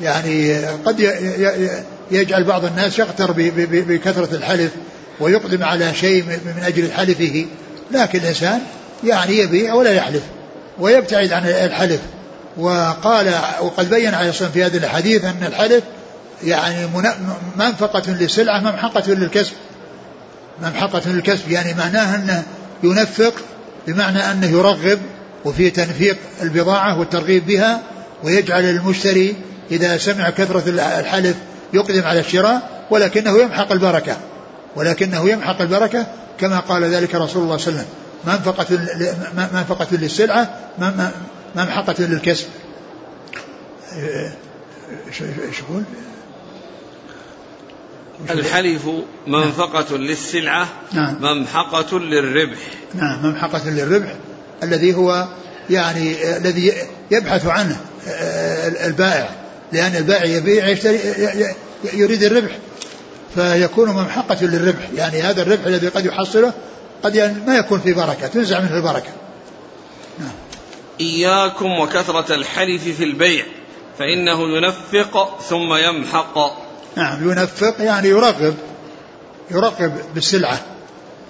يعني 0.01 0.65
قد 0.65 1.01
يجعل 2.11 2.45
بعض 2.45 2.65
الناس 2.65 2.99
يغتر 2.99 3.33
بكثرة 3.67 4.37
الحلف 4.37 4.71
ويقدم 5.21 5.65
على 5.65 5.95
شيء 5.95 6.23
من 6.23 6.63
أجل 6.63 6.93
حلفه 6.93 7.47
لكن 7.91 8.19
الإنسان 8.19 8.61
يعني 9.05 9.39
يبيع 9.39 9.75
ولا 9.75 9.93
يحلف. 9.93 10.23
ويبتعد 10.79 11.33
عن 11.33 11.47
الحلف. 11.47 12.01
وقال 12.57 13.35
وقد 13.61 13.91
بين 13.91 14.15
عليه 14.15 14.31
الصلاة 14.31 14.51
في 14.51 14.65
هذا 14.65 14.77
الحديث 14.77 15.25
أن 15.25 15.45
الحلف 15.47 15.85
يعني 16.45 16.87
منفقة 17.57 18.03
للسلعة 18.13 18.61
ممحقة 18.61 19.13
للكسب. 19.13 19.53
ممحقة 20.63 21.03
للكسب 21.07 21.51
يعني 21.51 21.75
معناها 21.75 22.17
أنه 22.17 22.43
ينفق 22.83 23.35
بمعنى 23.87 24.19
أنه 24.19 24.47
يرغب 24.47 24.99
وفي 25.45 25.71
تنفيق 25.71 26.17
البضاعة 26.43 26.99
والترغيب 26.99 27.47
بها 27.47 27.81
ويجعل 28.25 28.65
المشتري 28.65 29.37
إذا 29.71 29.99
سمع 29.99 30.31
كثرة 30.31 30.63
الحلف 31.01 31.37
يقدم 31.73 32.03
على 32.03 32.21
الشراء 32.21 32.87
ولكنه 32.91 33.39
يمحق 33.39 33.73
البركة. 33.73 34.17
ولكنه 34.77 35.31
يمحق 35.31 35.61
البركة 35.61 36.07
كما 36.41 36.61
قال 36.61 36.85
ذلك 36.85 37.15
رسول 37.15 37.43
الله 37.43 37.57
صلى 37.57 37.69
الله 37.69 37.81
عليه 37.81 37.89
وسلم. 37.89 38.06
منفقة 38.25 38.79
منفقة 39.53 39.87
للسلعة 39.93 40.61
ممحقة 41.57 41.95
للكسب. 41.99 42.47
إيش 45.49 45.61
يقول؟ 45.61 45.83
الحلف 48.31 48.89
منفقة 49.27 49.97
للسلعة 49.97 50.69
نعم. 50.93 51.17
ممحقة 51.21 51.99
للربح. 51.99 52.59
نعم 52.95 53.27
ممحقة 53.27 53.71
للربح 53.71 54.15
الذي 54.63 54.95
هو 54.95 55.29
يعني 55.71 56.37
الذي 56.37 56.73
يبحث 57.11 57.47
عنه 57.47 57.81
آه، 58.09 58.87
البائع. 58.87 59.31
لأن 59.73 59.97
البائع 59.97 60.25
يبيع 60.25 60.69
يشتري 60.69 61.01
يريد 61.93 62.23
الربح. 62.23 62.59
فيكون 63.35 63.89
ممحقة 63.89 64.45
للربح. 64.45 64.89
يعني 64.95 65.23
هذا 65.23 65.43
الربح 65.43 65.67
الذي 65.67 65.89
قد 65.89 66.07
يحصله 66.07 66.53
قد 67.03 67.15
يعني 67.15 67.47
ما 67.47 67.57
يكون 67.57 67.81
في 67.81 67.93
بركة 67.93 68.27
تنزع 68.27 68.61
منه 68.61 68.77
البركة. 68.77 69.11
نعم. 70.19 70.33
إياكم 71.01 71.81
وكثرة 71.81 72.35
الحلف 72.35 72.83
في 72.83 73.05
البيع 73.05 73.45
فإنه 73.99 74.57
ينفق 74.57 75.41
ثم 75.41 75.75
يمحق. 75.75 76.67
نعم 76.97 77.31
ينفق 77.31 77.75
يعني 77.81 78.09
يرغب 78.09 78.55
يرغب 79.51 80.01
بالسلعة 80.15 80.61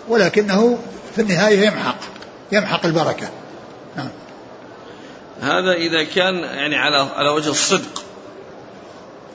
ولكنه 0.09 0.79
في 1.15 1.23
النهاية 1.23 1.67
يمحق 1.67 1.99
يمحق 2.53 2.87
البركة. 2.87 3.29
نعم. 3.97 4.09
هذا 5.41 5.73
إذا 5.73 6.05
كان 6.05 6.35
يعني 6.35 6.77
على 6.77 6.97
على 6.97 7.29
وجه 7.29 7.51
الصدق. 7.51 8.03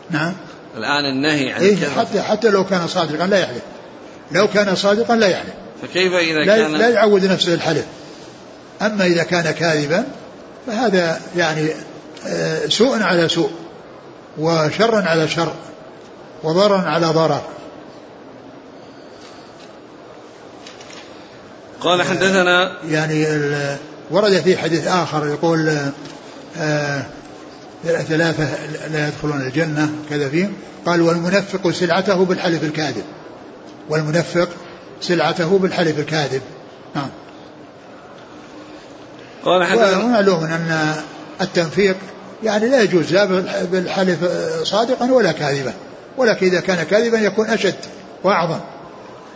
نعم. 0.10 0.34
الآن 0.78 1.06
النهي 1.06 1.52
عن 1.52 1.62
إيه 1.62 1.90
حتى 1.90 2.22
حتى 2.22 2.50
لو 2.50 2.66
كان 2.66 2.88
صادقا 2.88 3.28
لا 3.28 3.40
يحلف. 3.40 3.62
لو 4.32 4.48
كان 4.48 4.76
صادقا 4.76 5.16
لا 5.16 5.28
يحلف. 5.28 5.54
فكيف 5.82 6.14
إذا 6.14 6.40
لا 6.40 6.58
كان 6.58 6.72
لا 6.72 6.90
يعود 6.90 7.26
نفسه 7.26 7.54
الحلف. 7.54 7.86
أما 8.82 9.06
إذا 9.06 9.24
كان 9.24 9.52
كاذبا 9.52 10.06
فهذا 10.68 11.22
يعني 11.36 11.68
آه، 12.28 12.68
سوء 12.68 13.02
على 13.02 13.30
سوء 13.30 13.50
وشر 14.38 15.08
على 15.08 15.28
شر 15.28 15.54
وضرر 16.44 16.88
على 16.88 17.06
ضرر. 17.06 17.42
قال 21.82 22.04
حدثنا 22.04 22.78
يعني 22.90 23.26
ورد 24.12 24.42
في 24.42 24.58
حديث 24.58 24.88
آخر 24.88 25.28
يقول 25.28 25.78
آه 26.58 27.06
ثلاثة 27.84 28.50
لا 28.94 29.08
يدخلون 29.08 29.42
الجنة 29.42 29.92
كذا 30.10 30.30
فيهم 30.30 30.54
قال 30.86 31.02
والمنفق 31.02 31.72
سلعته 31.72 32.26
بالحلف 32.26 32.64
الكاذب. 32.64 33.04
والمنفق 33.90 34.50
سلعته 35.02 35.60
بالحلف 35.60 36.00
الكاذب. 36.00 36.42
نعم. 36.96 37.10
قال 39.46 39.64
حدثنا 39.64 40.04
ومعلوم 40.04 40.44
أن 40.44 40.96
التنفيق 41.42 41.96
يعني 42.44 42.70
لا 42.70 42.82
يجوز 42.82 43.14
لا 43.14 43.26
بالحلف 43.72 44.20
صادقا 44.64 45.12
ولا 45.12 45.32
كاذبا. 45.32 45.74
ولكن 46.18 46.46
إذا 46.46 46.60
كان 46.60 46.84
كاذبا 46.84 47.20
يكون 47.20 47.48
أشد 47.48 47.76
وأعظم. 48.24 48.60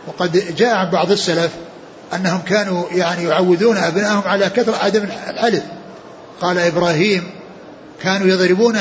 وقد 0.06 0.56
جاء 0.56 0.74
عن 0.74 0.90
بعض 0.90 1.10
السلف 1.10 1.50
أنهم 2.14 2.40
كانوا 2.40 2.84
يعني 2.90 3.24
يعودون 3.24 3.76
أبنائهم 3.76 4.22
على 4.26 4.48
كثرة 4.48 4.76
عدم 4.76 5.04
الحلف. 5.30 5.62
قال 6.40 6.58
إبراهيم 6.58 7.30
كانوا 8.02 8.26
يضربون 8.26 8.78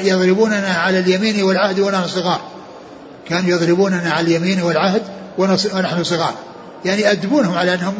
يضربوننا 0.00 0.74
على 0.74 0.98
اليمين 0.98 1.42
والعهد 1.42 1.80
ونحن 1.80 2.08
صغار. 2.08 2.40
كانوا 3.28 3.50
يضربوننا 3.50 4.10
على 4.10 4.26
اليمين 4.26 4.62
والعهد 4.62 5.02
ونحن 5.38 6.04
صغار. 6.04 6.34
يعني 6.84 7.02
يأدبونهم 7.02 7.54
على 7.54 7.74
أنهم 7.74 7.94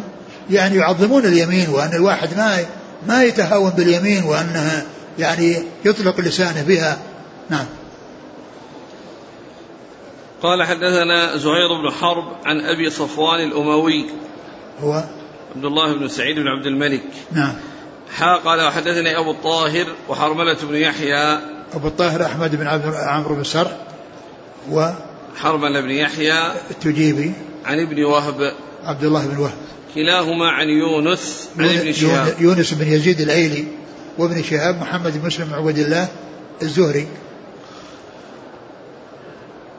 يعني 0.50 0.76
يعظمون 0.76 1.24
اليمين 1.24 1.68
وأن 1.68 1.92
الواحد 1.92 2.36
ما 2.36 2.64
ما 3.06 3.24
يتهاون 3.24 3.70
باليمين 3.70 4.24
وأنها 4.24 4.82
يعني 5.18 5.62
يطلق 5.84 6.20
لسانه 6.20 6.62
بها. 6.62 6.98
نعم. 7.50 7.66
قال 10.42 10.62
حدثنا 10.62 11.36
زهير 11.36 11.82
بن 11.82 11.90
حرب 12.00 12.24
عن 12.44 12.60
أبي 12.60 12.90
صفوان 12.90 13.40
الأموي. 13.40 14.06
هو؟ 14.80 15.02
عبد 15.56 15.64
الله 15.64 15.94
بن 15.94 16.08
سعيد 16.08 16.36
بن 16.36 16.48
عبد 16.48 16.66
الملك. 16.66 17.02
نعم. 17.32 17.54
حا 18.16 18.36
قال 18.36 18.66
وحدثني 18.66 19.18
أبو 19.18 19.30
الطاهر 19.30 19.86
وحرملة 20.08 20.56
بن 20.62 20.74
يحيى. 20.74 21.38
أبو 21.74 21.88
الطاهر 21.88 22.24
أحمد 22.24 22.56
بن 22.56 22.66
عبد 22.66 22.94
عمرو 22.94 23.34
بن 23.34 23.44
سر. 23.44 23.76
و 24.70 24.90
حرملة 25.36 25.80
بن 25.80 25.90
يحيى 25.90 26.52
التجيبي. 26.70 27.32
عن 27.64 27.80
ابن 27.80 28.04
وهب. 28.04 28.52
عبد 28.84 29.04
الله 29.04 29.26
بن 29.26 29.38
وهب. 29.38 29.58
كلاهما 29.94 30.50
عن 30.50 30.68
يونس 30.68 31.48
عن 31.58 31.64
ابن 31.64 31.92
شهاب. 31.92 32.36
يونس 32.40 32.74
بن 32.74 32.92
يزيد 32.92 33.20
الايلي 33.20 33.64
وابن 34.18 34.42
شهاب 34.42 34.80
محمد 34.80 35.20
بن 35.20 35.26
مسلم 35.26 35.54
عبد 35.54 35.78
الله 35.78 36.08
الزهري. 36.62 37.08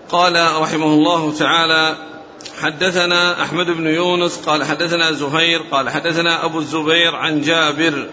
قال 0.10 0.62
رحمه 0.62 0.86
الله 0.86 1.34
تعالى 1.38 1.98
حدثنا 2.62 3.44
أحمد 3.44 3.65
بن 3.65 3.88
يونس 3.88 4.38
قال 4.38 4.63
حدثنا 4.63 5.12
زهير 5.12 5.62
قال 5.72 5.89
حدثنا 5.89 6.46
أبو 6.46 6.60
الزبير 6.60 7.15
عن 7.15 7.41
جابر. 7.41 8.10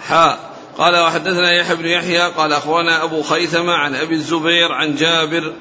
حاء 0.00 0.54
قال 0.78 0.96
وحدثنا 0.96 1.52
يحيى 1.52 1.76
بن 1.76 1.86
يحيى 1.86 2.20
قال 2.20 2.52
اخبرنا 2.52 3.04
أبو 3.04 3.22
خيثمة 3.22 3.72
عن 3.72 3.94
أبي 3.94 4.14
الزبير 4.14 4.72
عن 4.72 4.94
جابر. 4.94 5.52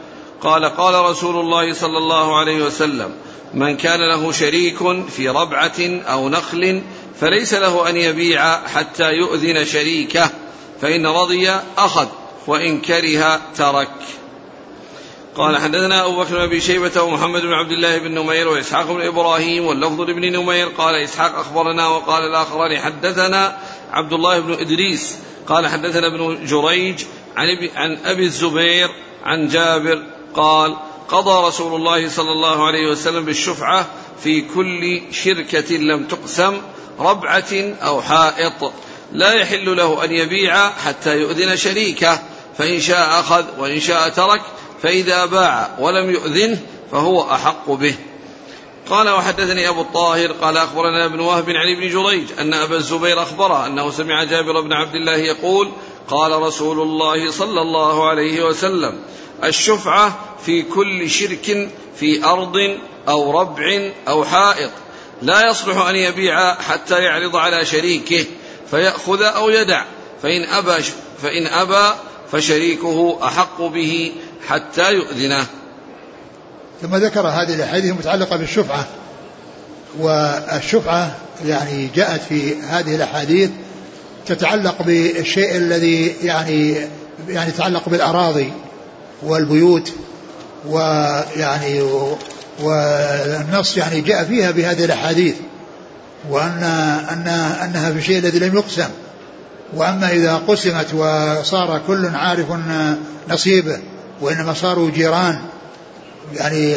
قال 0.44 0.66
قال 0.66 1.06
رسول 1.06 1.36
الله 1.36 1.74
صلى 1.74 1.98
الله 1.98 2.40
عليه 2.40 2.66
وسلم 2.66 3.12
من 3.54 3.78
كان 3.78 4.00
له 4.00 4.32
شريك 4.32 5.08
في 5.10 5.30
ربعة 5.30 5.80
أو 6.08 6.30
نخل 6.30 6.82
فليس 7.20 7.54
له 7.54 7.90
أن 7.90 7.98
يبيع 7.98 8.68
حتى 8.68 9.12
يؤذن 9.14 9.66
شريكه 9.66 10.30
فإن 10.82 11.08
رضي 11.08 11.52
أخذ 11.78 12.08
وإن 12.48 12.82
كره 12.82 13.42
ترك. 13.56 13.90
قال 15.36 15.58
حدثنا 15.58 16.06
أبو 16.06 16.24
بكر 16.24 16.48
بن 16.48 16.60
شيبة 16.60 17.02
ومحمد 17.02 17.42
بن 17.42 17.54
عبد 17.54 17.72
الله 17.72 17.98
بن 17.98 18.12
نمير 18.12 18.48
وإسحاق 18.48 18.92
بن 18.92 19.02
إبراهيم 19.02 19.66
واللفظ 19.66 20.02
لابن 20.02 20.32
نمير 20.32 20.68
قال 20.68 20.96
إسحاق 20.96 21.40
أخبرنا 21.40 21.88
وقال 21.88 22.24
الآخران 22.24 22.80
حدثنا 22.80 23.58
عبد 23.92 24.14
الله 24.14 24.40
بن 24.40 24.54
إدريس 24.54 25.18
قال 25.48 25.68
حدثنا 25.68 26.08
ابن 26.08 26.46
جريج 26.46 27.04
عن, 27.36 27.48
عن 27.76 27.98
أبي 28.06 28.24
الزبير 28.24 28.90
عن 29.26 29.48
جابر 29.48 30.13
قال 30.36 30.78
قضى 31.10 31.48
رسول 31.48 31.76
الله 31.76 32.10
صلى 32.10 32.32
الله 32.32 32.68
عليه 32.68 32.92
وسلم 32.92 33.26
بالشفعة 33.26 33.88
في 34.24 34.42
كل 34.42 35.02
شركة 35.12 35.76
لم 35.76 36.04
تقسم 36.08 36.62
ربعة 37.00 37.54
أو 37.82 38.02
حائط. 38.02 38.74
لا 39.12 39.34
يحل 39.34 39.78
له 39.78 40.04
أن 40.04 40.12
يبيع 40.12 40.70
حتى 40.70 41.18
يؤذن 41.18 41.58
شريكه 41.58 42.20
فإن 42.58 42.80
شاء 42.80 43.20
أخذ 43.20 43.46
وإن 43.60 43.80
شاء 43.80 44.10
ترك 44.10 44.42
فإذا 44.84 45.26
باع 45.26 45.70
ولم 45.80 46.12
يؤذنه 46.12 46.60
فهو 46.92 47.32
أحق 47.32 47.72
به. 47.72 47.96
قال 48.90 49.10
وحدثني 49.10 49.70
أبو 49.70 49.82
الطاهر 49.82 50.32
قال 50.32 50.58
أخبرنا 50.58 51.06
ابن 51.06 51.20
وهب 51.20 51.50
عن 51.50 51.76
ابن 51.78 51.90
جريج 51.90 52.24
أن 52.40 52.54
أبا 52.54 52.76
الزبير 52.76 53.22
أخبره 53.22 53.66
أنه 53.66 53.92
سمع 53.92 54.24
جابر 54.24 54.62
بن 54.62 54.74
عبد 54.74 54.96
الله 54.96 55.16
يقول 55.16 55.72
قال 56.08 56.42
رسول 56.42 56.82
الله 56.82 57.32
صلى 57.32 57.62
الله 57.62 58.10
عليه 58.10 58.46
وسلم 58.46 59.00
الشفعة 59.44 60.20
في 60.46 60.62
كل 60.62 61.10
شرك 61.10 61.70
في 61.96 62.26
أرض 62.26 62.78
أو 63.08 63.40
ربع 63.40 63.92
أو 64.08 64.26
حائط. 64.26 64.72
لا 65.22 65.50
يصلح 65.50 65.86
أن 65.86 65.96
يبيع 65.96 66.56
حتى 66.56 67.04
يعرض 67.04 67.36
على 67.36 67.66
شريكه 67.66 68.26
فيأخذ 68.72 69.22
أو 69.22 69.50
يدع. 69.50 69.86
فإن 70.22 70.44
أبى 70.44 70.84
فإن 71.22 71.48
أبى 71.48 71.96
فشريكه 72.32 73.20
أحق 73.24 73.62
به 73.62 74.14
حتى 74.48 74.94
يؤذنه. 74.94 75.46
ثم 76.82 76.96
ذكر 76.96 77.28
هذه 77.28 77.56
الأحاديث 77.56 77.92
المتعلقة 77.92 78.36
بالشفعة 78.38 78.88
والشفعة 80.00 81.16
يعني 81.46 81.90
جاءت 81.96 82.22
في 82.22 82.56
هذه 82.62 82.96
الأحاديث 82.96 83.50
تتعلق 84.28 84.82
بالشيء 84.82 85.58
الذي 85.58 86.16
يعني 86.24 86.76
يعني 87.28 87.50
يتعلق 87.50 87.90
بالأراضي 87.90 88.54
والبيوت 89.24 89.92
ويعني 90.68 91.82
والنص 92.60 93.78
يعني 93.78 94.02
جاء 94.02 94.24
فيها 94.24 94.52
بهذه 94.52 94.86
الأحاديث 94.86 95.36
وأن 96.30 96.64
أن 97.10 97.28
أنها 97.64 97.92
في 97.92 97.98
الشيء 97.98 98.18
الذي 98.18 98.40
لم 98.40 98.56
يقسم 98.56 98.90
وأما 99.74 100.12
إذا 100.12 100.42
قسمت 100.48 100.94
وصار 100.94 101.82
كل 101.88 102.08
عارف 102.08 102.46
نصيبه 103.30 103.80
وإنما 104.22 104.54
صاروا 104.54 104.92
جيران 104.92 105.40
يعني 106.34 106.76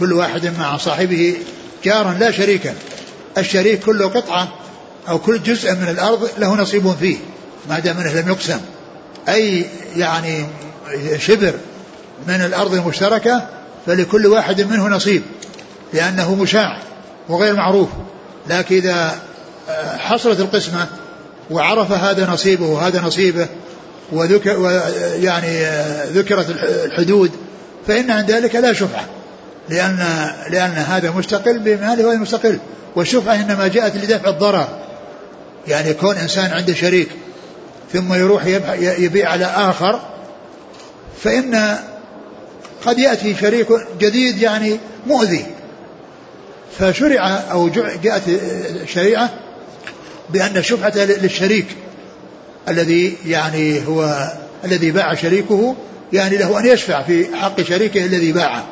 كل 0.00 0.12
واحد 0.12 0.52
مع 0.58 0.76
صاحبه 0.76 1.36
جارا 1.84 2.16
لا 2.20 2.30
شريكا 2.30 2.74
الشريك 3.38 3.80
كل 3.80 4.08
قطعة 4.08 4.48
أو 5.08 5.18
كل 5.18 5.42
جزء 5.42 5.72
من 5.72 5.88
الأرض 5.88 6.28
له 6.38 6.56
نصيب 6.56 6.92
فيه 7.00 7.16
ما 7.68 7.78
دام 7.78 7.98
أنه 7.98 8.20
لم 8.20 8.28
يقسم. 8.28 8.60
أي 9.28 9.66
يعني 9.96 10.46
شبر 11.18 11.54
من 12.28 12.34
الأرض 12.34 12.74
المشتركة 12.74 13.48
فلكل 13.86 14.26
واحد 14.26 14.60
منه 14.60 14.88
نصيب 14.88 15.22
لأنه 15.92 16.34
مشاع 16.34 16.78
وغير 17.28 17.54
معروف. 17.54 17.88
لكن 18.50 18.76
إذا 18.76 19.18
حصلت 19.98 20.40
القسمة 20.40 20.86
وعرف 21.50 21.92
هذا 21.92 22.30
نصيبه 22.30 22.66
وهذا 22.66 23.00
نصيبه 23.00 23.46
وذكر 24.12 24.82
يعني 25.20 25.66
ذكرت 26.12 26.50
الحدود 26.84 27.30
فإن 27.86 28.10
عند 28.10 28.30
ذلك 28.30 28.54
لا 28.54 28.72
شفعة. 28.72 29.04
لأن 29.68 29.96
لأن 30.50 30.70
هذا 30.70 31.10
مستقل 31.10 31.58
بماله 31.58 32.06
وهو 32.06 32.16
مستقل. 32.16 32.58
والشفعة 32.96 33.34
إنما 33.34 33.68
جاءت 33.68 33.96
لدفع 33.96 34.30
الضرر. 34.30 34.68
يعني 35.68 35.94
كون 35.94 36.16
إنسان 36.16 36.52
عنده 36.52 36.74
شريك 36.74 37.08
ثم 37.92 38.14
يروح 38.14 38.46
يبيع 38.78 39.30
على 39.30 39.44
آخر 39.44 40.00
فإن 41.22 41.78
قد 42.86 42.98
يأتي 42.98 43.34
شريك 43.34 43.66
جديد 44.00 44.42
يعني 44.42 44.78
مؤذي. 45.06 45.46
فشرع 46.78 47.26
أو 47.50 47.68
جاءت 48.02 48.22
شريعة 48.86 49.30
بأن 50.30 50.56
الشفعة 50.56 50.92
للشريك 50.96 51.66
الذي 52.68 53.16
يعني 53.26 53.86
هو 53.86 54.32
الذي 54.64 54.90
باع 54.90 55.14
شريكه 55.14 55.76
يعني 56.12 56.36
له 56.36 56.60
أن 56.60 56.66
يشفع 56.66 57.02
في 57.02 57.36
حق 57.36 57.62
شريكه 57.62 58.06
الذي 58.06 58.32
باعه. 58.32 58.66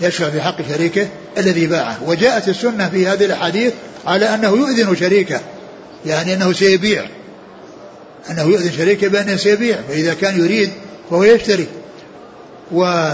يشفع 0.00 0.30
في 0.30 0.40
حق 0.40 0.56
شريكه 0.68 1.08
الذي 1.36 1.66
باعه. 1.66 1.98
وجاءت 2.06 2.48
السنة 2.48 2.88
في 2.88 3.06
هذه 3.06 3.24
الأحاديث 3.24 3.72
على 4.06 4.34
أنه 4.34 4.48
يؤذن 4.48 4.96
شريكه 4.96 5.40
يعني 6.06 6.34
أنه 6.34 6.52
سيبيع. 6.52 7.04
أنه 8.30 8.42
يؤذن 8.42 8.72
شريكه 8.72 9.08
بأنه 9.08 9.36
سيبيع 9.36 9.76
فإذا 9.88 10.14
كان 10.14 10.44
يريد 10.44 10.70
فهو 11.10 11.24
يشتري. 11.24 11.66
و 12.72 13.10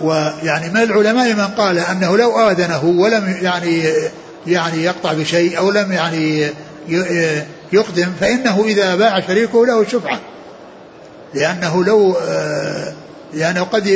ويعني 0.00 0.70
من 0.70 0.82
العلماء 0.82 1.34
من 1.34 1.46
قال 1.46 1.78
أنه 1.78 2.16
لو 2.16 2.50
آذنه 2.50 2.84
ولم 2.84 3.36
يعني 3.42 3.82
يعني 4.46 4.84
يقطع 4.84 5.12
بشيء 5.12 5.58
أو 5.58 5.70
لم 5.70 5.92
يعني 5.92 6.46
يقدم 7.72 8.08
فإنه 8.20 8.64
إذا 8.64 8.94
باع 8.94 9.20
شريكه 9.20 9.66
له 9.66 9.80
الشفعة 9.80 10.20
لأنه 11.34 11.84
لو 11.84 12.16
لأنه 13.34 13.62
قد 13.62 13.86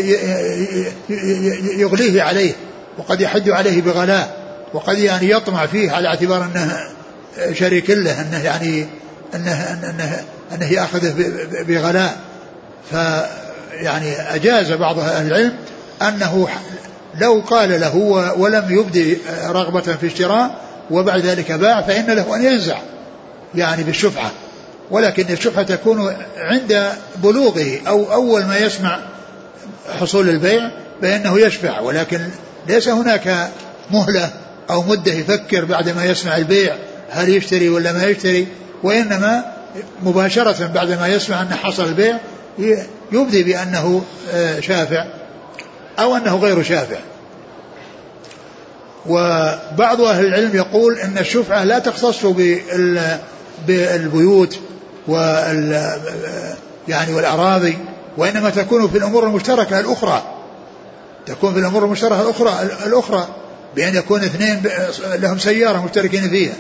يغليه 1.79 2.23
عليه. 2.23 2.53
وقد 3.01 3.21
يحد 3.21 3.51
عليه 3.51 3.83
بغلاء 3.83 4.37
وقد 4.75 4.99
يعني 4.99 5.31
يطمع 5.31 5.67
فيه 5.67 5.91
على 5.93 6.09
اعتبار 6.09 6.45
أنه 6.45 6.81
شريك 7.53 7.91
له 7.91 8.21
أنه 8.21 8.45
يعني 8.45 8.87
أنه 9.35 9.53
أنه, 9.53 10.25
أنه 10.55 10.73
يأخذه 10.73 11.15
بغلاء. 11.69 12.17
فيعني 12.91 14.21
أجاز 14.35 14.73
بعض 14.73 14.99
أهل 14.99 15.27
العلم 15.27 15.57
أنه 16.03 16.49
لو 17.21 17.43
قال 17.47 17.81
له 17.81 17.97
ولم 18.39 18.67
يبدي 18.71 19.19
رغبة 19.47 19.81
في 19.81 20.07
الشراء 20.07 20.61
وبعد 20.91 21.21
ذلك 21.21 21.53
باع 21.53 21.83
فإن 21.83 22.07
له 22.07 22.37
أن 22.37 22.45
ينزع 22.45 22.79
يعني 23.55 23.83
بالشفعة. 23.83 24.31
ولكن 24.91 25.33
الشفعة 25.33 25.63
تكون 25.63 26.17
عند 26.39 26.93
بلوغه 27.17 27.81
أو 27.87 28.13
أول 28.13 28.45
ما 28.45 28.59
يسمع 28.59 28.99
حصول 30.01 30.29
البيع 30.29 30.71
فإنه 31.03 31.41
يشفع. 31.41 31.81
ولكن 31.81 32.21
ليس 32.71 32.89
هناك 32.89 33.51
مهلة 33.91 34.31
أو 34.71 34.83
مدة 34.83 35.13
يفكر 35.13 35.65
بعد 35.65 35.89
ما 35.89 36.05
يسمع 36.05 36.37
البيع 36.37 36.77
هل 37.11 37.29
يشتري 37.29 37.69
ولا 37.69 37.93
ما 37.93 38.05
يشتري 38.05 38.47
وإنما 38.83 39.45
مباشرة 40.03 40.67
بعد 40.67 40.91
ما 40.91 41.09
يسمع 41.09 41.43
أن 41.43 41.55
حصل 41.55 41.85
البيع 41.85 42.19
يبدي 43.13 43.43
بأنه 43.43 44.03
آه، 44.33 44.61
شافع 44.61 45.05
أو 45.99 46.17
أنه 46.17 46.37
غير 46.37 46.63
شافع. 46.63 46.99
وبعض 49.07 50.01
أهل 50.01 50.27
العلم 50.27 50.57
يقول 50.57 50.99
أن 50.99 51.19
الشفعة 51.19 51.65
لا 51.65 51.79
تختص 51.79 52.27
بالبيوت 53.67 54.59
وال 55.09 55.97
يعني 56.89 57.15
والأراضي 57.15 57.79
وإنما 58.17 58.51
تكون 58.51 58.89
في 58.89 58.99
الأمور 58.99 59.25
المشتركة 59.27 59.81
الأخرى. 59.81 60.40
تكون 61.27 61.53
في 61.53 61.59
الأمور 61.59 61.85
المشتركة 61.85 62.23
الأخرى 62.23 62.69
الأخرى 62.87 63.29
بأن 63.77 63.95
يكون 63.95 64.25
اثنين 64.25 64.63
لهم 65.15 65.39
سيارة 65.39 65.85
مشتركين 65.85 66.31
فيها. 66.31 66.55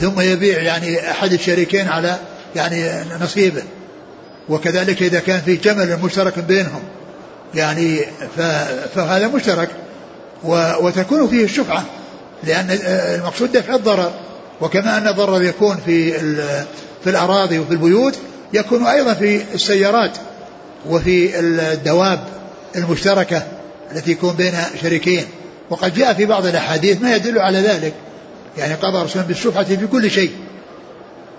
ثم 0.00 0.20
يبيع 0.20 0.62
يعني 0.62 1.10
أحد 1.10 1.32
الشريكين 1.32 1.88
على 1.88 2.16
يعني 2.56 3.04
نصيبه. 3.20 3.62
وكذلك 4.48 5.02
إذا 5.02 5.20
كان 5.20 5.40
في 5.40 5.56
جمل 5.56 5.98
مشترك 6.02 6.38
بينهم. 6.38 6.82
يعني 7.54 8.00
فهذا 8.94 9.28
مشترك. 9.28 9.68
وتكون 10.80 11.28
فيه 11.28 11.44
الشفعة. 11.44 11.84
لأن 12.44 12.78
المقصود 12.90 13.52
دفع 13.52 13.74
الضرر. 13.74 14.12
وكما 14.60 14.98
أن 14.98 15.08
الضرر 15.08 15.42
يكون 15.42 15.76
في 15.86 16.12
في 17.04 17.10
الأراضي 17.10 17.58
وفي 17.58 17.70
البيوت 17.70 18.18
يكون 18.52 18.86
أيضا 18.86 19.14
في 19.14 19.42
السيارات 19.54 20.12
وفي 20.88 21.40
الدواب. 21.40 22.20
المشتركة 22.76 23.42
التي 23.92 24.10
يكون 24.10 24.32
بين 24.32 24.52
شريكين. 24.82 25.24
وقد 25.70 25.94
جاء 25.94 26.14
في 26.14 26.26
بعض 26.26 26.46
الأحاديث 26.46 27.02
ما 27.02 27.16
يدل 27.16 27.38
على 27.38 27.58
ذلك. 27.58 27.94
يعني 28.58 28.74
قضى 28.74 29.04
رسول 29.04 29.22
بالشفعة 29.22 29.64
في 29.64 29.86
كل 29.86 30.10
شيء. 30.10 30.30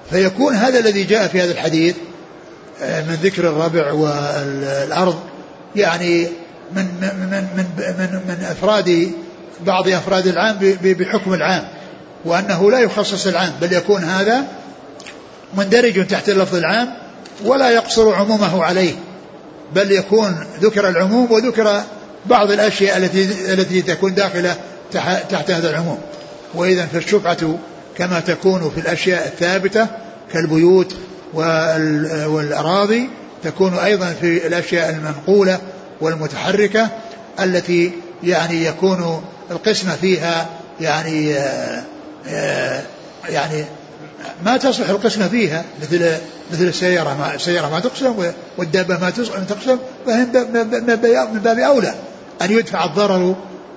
فيكون 0.10 0.56
هذا 0.56 0.80
الذي 0.80 1.04
جاء 1.04 1.28
في 1.28 1.42
هذا 1.42 1.52
الحديث 1.52 1.96
آه، 2.84 3.02
من 3.02 3.14
ذكر 3.24 3.48
الربع 3.48 3.92
والأرض. 3.92 5.20
يعني 5.76 6.28
من 6.76 6.86
من 7.02 7.48
من 7.56 7.66
من, 8.00 8.22
من 8.28 8.46
أفراد 8.52 9.12
بعض 9.66 9.88
أفراد 9.88 10.28
العام 10.28 10.58
بحكم 10.82 11.34
العام. 11.34 11.68
وأنه 12.26 12.72
لا 12.72 12.80
يخصص 12.80 13.28
العام 13.28 13.54
بل 13.62 13.74
يكون 13.74 14.04
هذا 14.04 14.44
مندرج 15.58 16.08
تحت 16.08 16.30
اللفظ 16.30 16.56
العام 16.56 16.94
ولا 17.46 17.70
يقصر 17.70 18.14
عمومه 18.14 18.64
عليه. 18.64 18.94
بل 19.76 19.92
يكون 19.92 20.46
ذكر 20.62 20.90
العموم 20.90 21.32
وذكر 21.32 21.82
بعض 22.26 22.52
الأشياء 22.52 22.98
التي 22.98 23.54
التي 23.54 23.82
تكون 23.82 24.14
داخلة 24.14 24.56
تحت 25.30 25.52
هذا 25.52 25.70
العموم. 25.70 25.98
واذا 26.54 26.86
فالشفعة 26.86 27.58
كما 27.98 28.20
تكون 28.20 28.72
في 28.76 28.82
الأشياء 28.82 29.28
الثابتة 29.28 29.88
كالبيوت 30.34 30.96
والأراضي 32.28 33.10
تكون 33.44 33.74
أيضا 33.74 34.14
في 34.22 34.48
الأشياء 34.48 34.90
المنقولة 34.90 35.60
والمتحركة 36.02 36.90
التي 37.40 37.92
يعني 38.24 38.66
يكون 38.66 39.24
القسمة 39.52 39.96
فيها 39.96 40.50
يعني 40.82 41.34
آه، 41.34 41.84
آه، 42.28 42.82
يعني 43.30 43.66
ما 44.46 44.58
تصلح 44.58 44.90
القسمة 44.90 45.28
فيها 45.28 45.66
مثل 45.82 46.18
مثل 46.52 46.64
السيارة 46.64 47.18
ما 47.18 47.36
السيارة 47.36 47.70
ما 47.70 47.80
تقسم 47.80 48.32
والدابة 48.58 49.00
ما 49.00 49.10
تقسم 49.10 49.78
فهم 50.06 50.28
من 51.34 51.40
باب 51.44 51.60
أولى. 51.60 51.94
أن 52.42 52.52
يدفع 52.52 52.86
الضرر 52.86 53.36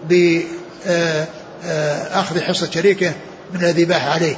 بأخذ 0.08 0.46
آه، 2.36 2.40
حصة 2.40 2.70
شريكه 2.70 3.12
من 3.54 3.60
الذي 3.60 3.84
باع 3.84 4.10
عليه. 4.10 4.36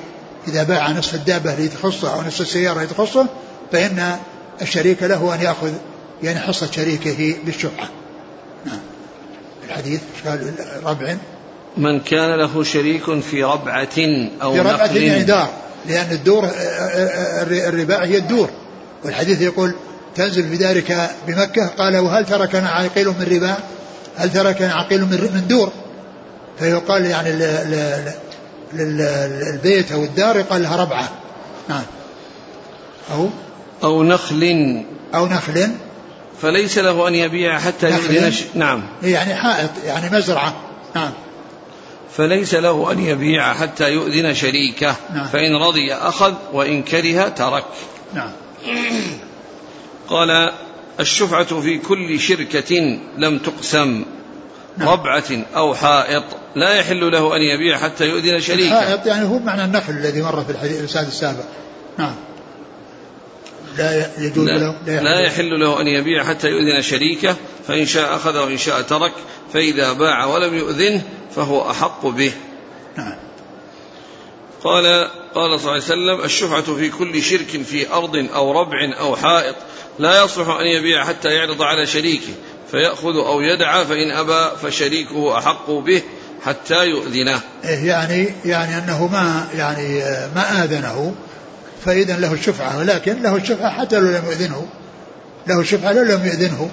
إذا 0.49 0.63
باع 0.63 0.91
نصف 0.91 1.15
الدابة 1.15 1.55
لتخصه 1.55 2.15
أو 2.15 2.23
نصف 2.23 2.41
السيارة 2.41 2.83
لتخصه 2.83 3.27
فإن 3.73 4.17
الشريك 4.63 5.03
له 5.03 5.35
أن 5.35 5.41
يأخذ 5.41 5.73
يعني 6.23 6.39
حصة 6.39 6.71
شريكه 6.71 7.37
بالشفعة 7.45 7.89
نعم. 8.67 8.81
الحديث 9.69 10.01
قال؟ 10.27 10.55
ربع. 10.85 11.17
من 11.77 12.01
كان 12.01 12.39
له 12.39 12.65
شريك 12.65 13.21
في 13.21 13.45
ربعة 13.45 13.99
أو 14.43 14.53
في 14.53 14.61
ربعة 14.61 14.87
يعني 14.87 15.23
دار. 15.23 15.51
لأن 15.89 16.13
الدور 16.13 16.49
الرباع 17.51 18.05
هي 18.05 18.17
الدور. 18.17 18.51
والحديث 19.05 19.41
يقول 19.41 19.75
تنزل 20.15 20.49
في 20.49 20.57
دارك 20.57 21.11
بمكة؟ 21.27 21.67
قال 21.67 21.97
وهل 21.97 22.27
تركنا 22.27 22.69
عقيل 22.69 23.09
من 23.09 23.27
رباع 23.31 23.57
هل 24.17 24.33
تركنا 24.33 24.75
عقيل 24.75 25.01
من 25.01 25.45
دور؟ 25.49 25.73
فيقال 26.59 27.07
يعني 27.07 27.31
البيت 28.75 29.93
أو 29.93 30.05
الدار 30.05 30.37
يقال 30.37 30.63
لها 30.63 30.77
ربعة. 30.77 31.09
نعم. 31.69 31.83
أو؟ 33.13 33.29
أو 33.85 34.03
نخل. 34.03 34.85
أو 35.15 35.27
نخل. 35.27 35.69
فليس 36.43 36.79
له 36.79 37.09
أن 37.09 37.15
يبيع 37.15 37.59
حتى 37.59 38.31
ش... 38.31 38.45
نعم. 38.55 38.83
يعني 39.03 39.35
حائط 39.35 39.71
يعني 39.87 40.17
مزرعة. 40.17 40.55
نعم. 40.95 41.11
فليس 42.19 42.55
له 42.55 42.93
أن 42.93 43.01
يبيع 43.01 43.55
حتى 43.55 43.93
يؤذن 43.93 44.35
شريكه 44.35 44.97
نعم. 45.15 45.27
فإن 45.27 45.57
رضي 45.57 45.95
أخذ 45.95 46.35
وإن 46.53 46.83
كره 46.83 47.29
ترك. 47.29 47.65
نعم. 48.15 48.31
قال 50.11 50.53
الشفعة 51.01 51.61
في 51.61 51.79
كل 51.79 52.21
شركة 52.21 52.99
لم 53.19 53.39
تقسم 53.39 54.05
نعم. 54.77 54.89
ربعة 54.89 55.47
أو 55.57 55.75
حائط 55.75 56.25
لا 56.55 56.75
يحل 56.75 57.11
له 57.13 57.37
أن 57.37 57.43
يبيع 57.43 57.79
حتى 57.79 58.09
يؤذن 58.09 58.41
شريكه. 58.41 58.79
الحائط 58.79 59.07
يعني 59.07 59.29
هو 59.29 59.39
معنى 59.39 59.65
النخل 59.65 59.93
الذي 59.93 60.23
مر 60.23 60.45
في 60.45 60.51
الحديث 60.51 60.97
السابق. 60.97 61.45
نعم. 61.99 62.15
لا 63.79 64.11
يجوز 64.19 64.49
لا 64.49 64.59
له 64.59 64.77
لا, 64.87 65.01
لا 65.01 65.21
يحل 65.21 65.61
له 65.61 65.81
أن 65.81 65.87
يبيع 65.87 66.25
حتى 66.25 66.49
يؤذن 66.49 66.83
شريكه 66.83 67.37
فإن 67.69 67.87
شاء 67.87 68.17
أخذ 68.17 68.39
وإن 68.39 68.59
شاء 68.59 68.83
ترك 68.83 69.13
فإذا 69.53 69.93
باع 69.93 70.25
ولم 70.25 70.55
يؤذنه 70.55 71.03
فهو 71.37 71.71
أحق 71.71 72.07
به. 72.07 72.33
نعم. 72.97 73.15
قال 74.65 75.09
قال 75.35 75.61
صلى 75.61 75.71
الله 75.71 75.71
عليه 75.71 75.83
وسلم 75.83 76.25
الشفعة 76.25 76.63
في 76.63 76.89
كل 76.89 77.23
شرك 77.23 77.63
في 77.63 77.93
أرض 77.93 78.29
أو 78.35 78.61
ربع 78.61 78.79
أو 79.01 79.17
حائط 79.17 79.55
لا 79.99 80.25
يصلح 80.25 80.49
أن 80.49 80.67
يبيع 80.67 81.05
حتى 81.05 81.29
يعرض 81.29 81.63
على 81.63 81.87
شريكه 81.87 82.33
فيأخذ 82.71 83.17
أو 83.17 83.41
يدعى 83.41 83.85
فإن 83.85 84.11
أبى 84.11 84.57
فشريكه 84.63 85.39
أحق 85.39 85.71
به 85.71 86.03
حتى 86.45 86.87
يؤذنه. 86.87 87.41
إيه 87.65 87.87
يعني 87.87 88.35
يعني 88.45 88.79
أنه 88.79 89.07
ما 89.07 89.49
يعني 89.55 89.99
ما 90.35 90.65
آذنه 90.65 91.15
فإذا 91.85 92.17
له 92.17 92.33
الشفعة 92.33 92.79
ولكن 92.79 93.23
له 93.23 93.37
الشفعة 93.37 93.71
حتى 93.71 93.99
لو 93.99 94.07
لم 94.07 94.25
يؤذنه. 94.27 94.67
له 95.47 95.61
الشفعة 95.61 95.93
لو 95.93 96.03
لم 96.03 96.27
يؤذنه 96.27 96.71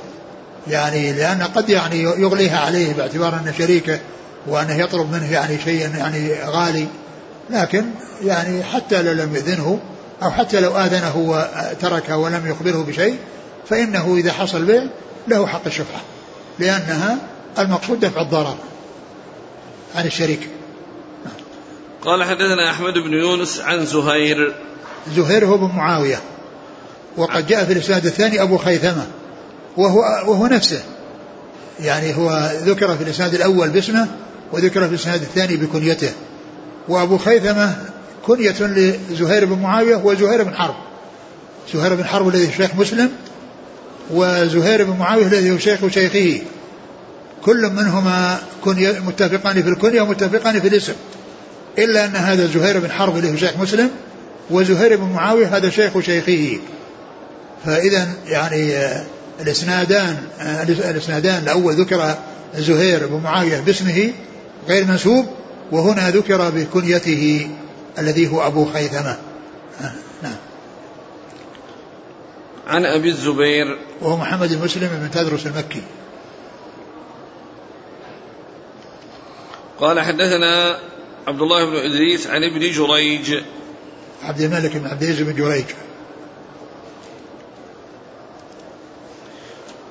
يعني 0.68 1.14
لأن 1.14 1.43
قد 1.43 1.70
يعني 1.70 2.01
يغليها 2.01 2.60
عليه 2.60 2.93
باعتبار 2.93 3.39
أنه 3.43 3.53
شريكه 3.58 3.99
وأنه 4.48 4.76
يطلب 4.76 5.12
منه 5.12 5.32
يعني 5.32 5.60
شيء 5.60 5.96
يعني 5.98 6.43
غالي 6.46 6.88
لكن 7.50 7.86
يعني 8.24 8.64
حتى 8.64 9.02
لو 9.02 9.12
لم 9.12 9.36
يؤذنه 9.36 9.80
أو 10.24 10.32
حتى 10.32 10.60
لو 10.60 10.78
آذنه 10.78 11.18
وتركه 11.18 12.18
ولم 12.18 12.48
يخبره 12.48 12.86
بشيء 12.88 13.18
فإنه 13.70 14.16
إذا 14.18 14.32
حصل 14.32 14.66
به 14.66 14.89
له 15.28 15.48
حق 15.48 15.66
الشفعة 15.66 16.02
لأنها 16.60 17.18
المقصود 17.60 18.00
دفع 18.00 18.22
الضرر 18.22 18.56
عن 19.96 20.06
الشريك. 20.06 20.50
قال 22.02 22.24
حدثنا 22.24 22.72
أحمد 22.72 22.93
بن 22.93 23.14
يونس 23.14 23.60
عن 23.60 23.86
زهير. 23.86 24.54
زهير 25.16 25.46
هو 25.46 25.58
بن 25.58 25.76
معاوية 25.76 26.20
وقد 27.18 27.48
جاء 27.48 27.66
في 27.66 27.74
الإسناد 27.74 28.06
الثاني 28.06 28.41
أبو 28.41 28.58
خيثمة 28.58 29.08
وهو, 29.78 30.00
وهو 30.00 30.48
نفسه 30.48 30.84
يعني 31.80 32.16
هو 32.18 32.52
ذكر 32.54 32.98
في 32.98 33.04
الإسناد 33.04 33.34
الأول 33.34 33.70
باسمه 33.70 34.08
وذكر 34.56 34.82
في 34.82 34.89
الإسناد 34.89 35.22
الثاني 35.22 35.58
بكنيته. 35.58 36.12
وأبو 36.88 37.18
خيثمة 37.18 37.76
كنية 38.28 38.56
لزهير 39.12 39.45
بن 39.45 39.62
معاوية 39.62 39.95
هو 39.95 40.14
زهير 40.14 40.43
بن 40.43 40.56
حرب. 40.56 40.76
زهير 41.74 41.95
بن 41.95 42.06
حرب 42.06 42.28
الذي 42.28 42.51
شيخ 42.58 42.76
مسلم 42.76 43.10
وزهير 44.12 44.84
بن 44.84 44.97
معاوية 44.99 45.26
الذي 45.26 45.51
هو 45.51 45.58
شيخ 45.58 45.88
شيخه. 45.88 46.41
كل 47.41 47.70
منهما 47.70 48.39
كنية 48.64 48.99
متفقان 48.99 49.64
في 49.64 49.70
الكنية 49.70 50.01
ومتفقان 50.01 50.60
في 50.60 50.68
الاسم. 50.68 50.93
إلا 51.78 52.06
أن 52.06 52.16
هذا 52.16 52.45
زهير 52.45 52.80
بن 52.80 52.91
حرب 52.91 53.18
اللي 53.18 53.32
هو 53.32 53.36
شيخ 53.36 53.58
مسلم 53.58 53.89
وزهير 54.49 54.95
بن 54.95 55.03
معاوية 55.03 55.58
هذا 55.58 55.70
شيخ 55.70 55.99
شيخه. 55.99 56.60
فإذا 57.66 58.08
يعني 58.28 58.74
الإسنادان 59.41 60.18
آه، 60.39 60.64
الإسنادان 60.64 61.43
الأول 61.43 61.74
ذكر 61.74 62.16
زهير 62.58 63.08
بن 63.08 63.22
معاوية 63.24 63.60
باسمه 63.60 64.12
غير 64.68 64.86
منسوب 64.86 65.26
وهنا 65.72 66.09
ذكر 66.09 66.49
بكنيته 66.49 67.49
الذي 67.99 68.32
هو 68.32 68.47
أبو 68.47 68.66
خيثمة. 68.66 69.18
آه، 69.82 69.93
نعم. 70.24 70.36
عن 72.68 72.86
أبي 72.86 73.09
الزبير. 73.09 73.80
وهو 74.01 74.18
محمد 74.18 74.53
بن 74.53 74.63
مسلم 74.63 74.88
بن 74.88 75.11
تدرس 75.11 75.47
المكي. 75.47 75.82
قال 79.80 79.99
حدثنا 79.99 80.80
عبد 81.28 81.41
الله 81.41 81.66
بن 81.66 81.76
إدريس 81.76 82.28
عن 82.28 82.43
ابن 82.43 82.59
جريج. 82.59 83.43
عبد 84.24 84.41
الملك 84.41 84.78
بن 84.78 84.88
عبد 84.88 85.03
العزيز 85.03 85.22
بن 85.22 85.36
جريج. 85.36 85.66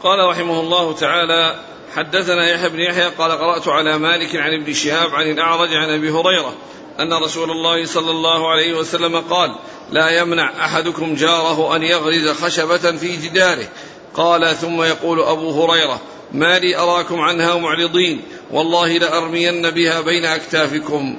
قال 0.02 0.28
رحمه 0.28 0.60
الله 0.60 0.94
تعالى 0.94 1.60
حدثنا 1.96 2.50
يحيى 2.50 2.68
بن 2.68 2.80
يحيى 2.80 3.04
قال 3.04 3.32
قرأت 3.32 3.68
على 3.68 3.98
مالك 3.98 4.36
عن 4.36 4.54
ابن 4.54 4.72
شهاب 4.72 5.14
عن 5.14 5.30
الأعرج 5.30 5.74
عن 5.74 5.90
أبي 5.90 6.10
هريرة 6.10 6.54
أن 7.00 7.12
رسول 7.12 7.50
الله 7.50 7.86
صلى 7.86 8.10
الله 8.10 8.50
عليه 8.50 8.74
وسلم 8.74 9.20
قال 9.20 9.56
لا 9.90 10.20
يمنع 10.20 10.64
أحدكم 10.64 11.14
جاره 11.14 11.76
أن 11.76 11.82
يغرز 11.82 12.28
خشبة 12.28 12.96
في 12.96 13.16
جداره. 13.16 13.68
قال 14.14 14.56
ثم 14.56 14.82
يقول 14.82 15.20
أبو 15.20 15.64
هريرة 15.64 16.00
ما 16.32 16.58
لي 16.58 16.76
أراكم 16.76 17.20
عنها 17.20 17.54
معرضين 17.54 18.22
والله 18.50 18.98
لأرمين 18.98 19.70
بها 19.70 20.00
بين 20.00 20.24
أكتافكم. 20.24 21.16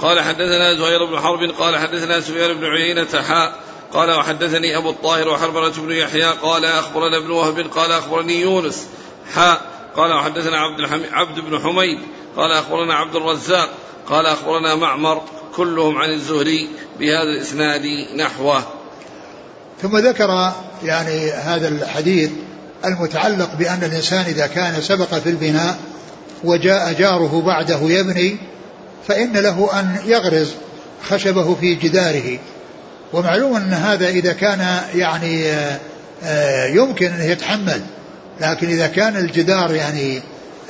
قال 0.00 0.20
حدثنا 0.20 0.74
زهير 0.74 1.04
بن 1.04 1.20
حرب 1.20 1.50
قال 1.58 1.76
حدثنا 1.76 2.20
سفيان 2.20 2.54
بن 2.54 2.64
عيينة 2.64 3.22
حاء 3.28 3.60
قال 3.92 4.10
وحدثني 4.10 4.76
أبو 4.76 4.90
الطاهر 4.90 5.28
وحرملة 5.28 5.72
بن 5.76 5.92
يحيى 5.92 6.24
قال 6.42 6.64
أخبرنا 6.64 7.16
ابن 7.16 7.30
وهب 7.30 7.58
قال 7.58 7.92
أخبرني 7.92 8.40
يونس 8.40 8.88
حاء 9.34 9.71
قال 9.96 10.12
وحدثنا 10.12 10.56
عبد, 10.56 10.80
الحمي 10.80 11.06
عبد 11.12 11.40
بن 11.40 11.58
حميد 11.58 11.98
قال 12.36 12.52
أخبرنا 12.52 12.94
عبد 12.94 13.16
الرزاق 13.16 13.68
قال 14.06 14.26
أخبرنا 14.26 14.74
معمر 14.74 15.22
كلهم 15.56 15.98
عن 15.98 16.10
الزهري 16.10 16.68
بهذا 16.98 17.30
الإسناد 17.36 17.82
نحوه. 18.16 18.62
ثم 19.82 19.98
ذكر 19.98 20.52
يعني 20.84 21.30
هذا 21.30 21.68
الحديث 21.68 22.30
المتعلق 22.84 23.54
بأن 23.54 23.84
الإنسان 23.84 24.24
إذا 24.24 24.46
كان 24.46 24.82
سبق 24.82 25.14
في 25.14 25.28
البناء 25.28 25.78
وجاء 26.44 26.92
جاره 26.92 27.42
بعده 27.46 27.80
يبني 27.82 28.36
فإن 29.08 29.32
له 29.32 29.80
أن 29.80 29.96
يغرز 30.04 30.52
خشبه 31.08 31.54
في 31.54 31.74
جداره. 31.74 32.38
ومعلوم 33.12 33.56
أن 33.56 33.72
هذا 33.72 34.08
إذا 34.08 34.32
كان 34.32 34.80
يعني 34.94 35.50
آه، 36.24 36.66
يمكن 36.66 37.06
أن 37.06 37.30
يتحمل. 37.30 37.82
لكن 38.40 38.68
إذا 38.68 38.86
كان 38.86 39.16
الجدار 39.16 39.74
يعني 39.74 40.22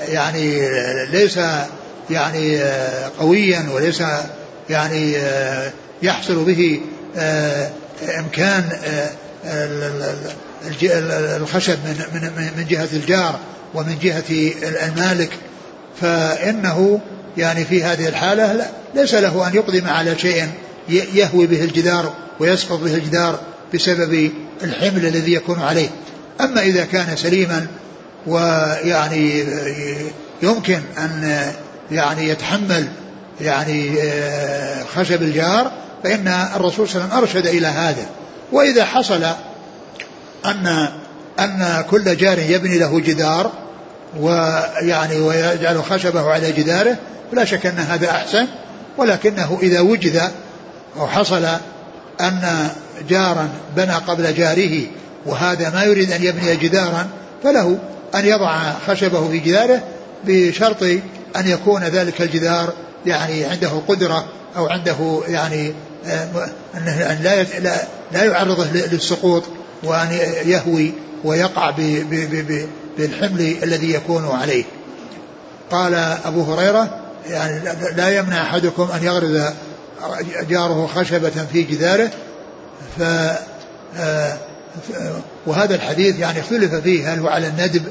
يعني 0.09 0.69
ليس 1.11 1.39
يعني 2.11 2.61
قويا 3.19 3.67
وليس 3.75 4.03
يعني 4.71 5.17
يحصل 6.03 6.45
به 6.45 6.81
إمكان 8.19 8.65
الخشب 11.37 11.79
من 11.85 12.05
من 12.15 12.51
من 12.57 12.67
جهة 12.69 12.89
الجار 12.93 13.39
ومن 13.75 13.99
جهة 14.03 14.53
المالك 14.87 15.31
فإنه 16.01 17.01
يعني 17.37 17.65
في 17.65 17.83
هذه 17.83 18.09
الحالة 18.09 18.67
ليس 18.95 19.15
له 19.15 19.49
أن 19.49 19.55
يقدم 19.55 19.89
على 19.89 20.19
شيء 20.19 20.49
يهوي 20.89 21.47
به 21.47 21.65
الجدار 21.65 22.15
ويسقط 22.41 22.79
به 22.79 22.95
الجدار 22.95 23.41
بسبب 23.75 24.31
الحمل 24.63 25.07
الذي 25.07 25.33
يكون 25.33 25.61
عليه. 25.61 25.89
أما 26.41 26.63
إذا 26.63 26.85
كان 26.85 27.17
سليما 27.17 27.67
ويعني 28.27 29.45
يمكن 30.43 30.81
أن 30.99 31.43
يعني 31.91 32.29
يتحمل 32.29 32.89
يعني 33.41 33.95
خشب 34.95 35.23
الجار 35.23 35.73
فإن 36.05 36.29
الرسول 36.57 36.89
صلى 36.89 37.03
الله 37.03 37.15
عليه 37.15 37.25
وسلم 37.25 37.41
أرشد 37.41 37.47
إلى 37.47 37.67
هذا. 37.67 38.07
وإذا 38.53 38.85
حصل 38.85 39.25
أن 40.45 40.89
أن 41.41 41.85
كل 41.91 42.17
جار 42.17 42.39
يبني 42.39 42.79
له 42.79 43.01
جدار 43.01 43.53
ويعني 44.21 45.21
ويجعل 45.21 45.85
خشبه 45.85 46.31
على 46.31 46.53
جداره 46.53 46.97
فلا 47.33 47.45
شك 47.45 47.67
أن 47.67 47.79
هذا 47.79 48.11
أحسن. 48.11 48.47
ولكنه 48.99 49.59
إذا 49.63 49.81
وجد 49.81 50.31
أو 50.97 51.07
حصل 51.07 51.45
أن 52.21 52.69
جارا 53.09 53.49
بنى 53.77 53.93
قبل 53.93 54.35
جاره 54.35 54.81
وهذا 55.27 55.71
ما 55.71 55.85
يريد 55.85 56.13
أن 56.13 56.25
يبني 56.25 56.57
جدارا 56.57 57.09
فله 57.45 57.79
أن 58.15 58.27
يضع 58.27 58.73
خشبه 58.87 59.29
في 59.29 59.39
جداره 59.39 59.83
بشرط 60.25 60.83
أن 61.37 61.47
يكون 61.47 61.83
ذلك 61.83 62.23
الجدار 62.23 62.73
يعني 63.07 63.45
عنده 63.45 63.71
قدرة 63.89 64.25
أو 64.57 64.67
عنده 64.67 65.23
يعني 65.29 65.73
آه، 66.07 66.49
أن 66.75 67.19
لا 67.23 67.43
لا 68.13 68.25
يعرضه 68.25 68.67
للسقوط 68.73 69.43
وأن 69.83 70.19
يهوي 70.45 70.93
ويقع 71.25 71.71
بالحمل 72.99 73.57
الذي 73.63 73.93
يكون 73.93 74.29
عليه. 74.29 74.65
قال 75.71 75.95
أبو 76.25 76.43
هريرة 76.43 76.99
يعني 77.31 77.61
لا 77.97 78.19
يمنع 78.19 78.43
أحدكم 78.43 78.89
أن 78.95 79.05
يغرز 79.05 79.43
جاره 80.49 80.91
خشبة 80.95 81.47
في 81.53 81.63
جداره 81.63 82.11
ف 82.99 83.03
وهذا 85.47 85.75
الحديث 85.75 86.19
يعني 86.19 86.41
اختلف 86.41 86.75
فيه 86.75 87.15
هل 87.15 87.19
هو 87.19 87.29
على 87.29 87.47
الندب 87.47 87.83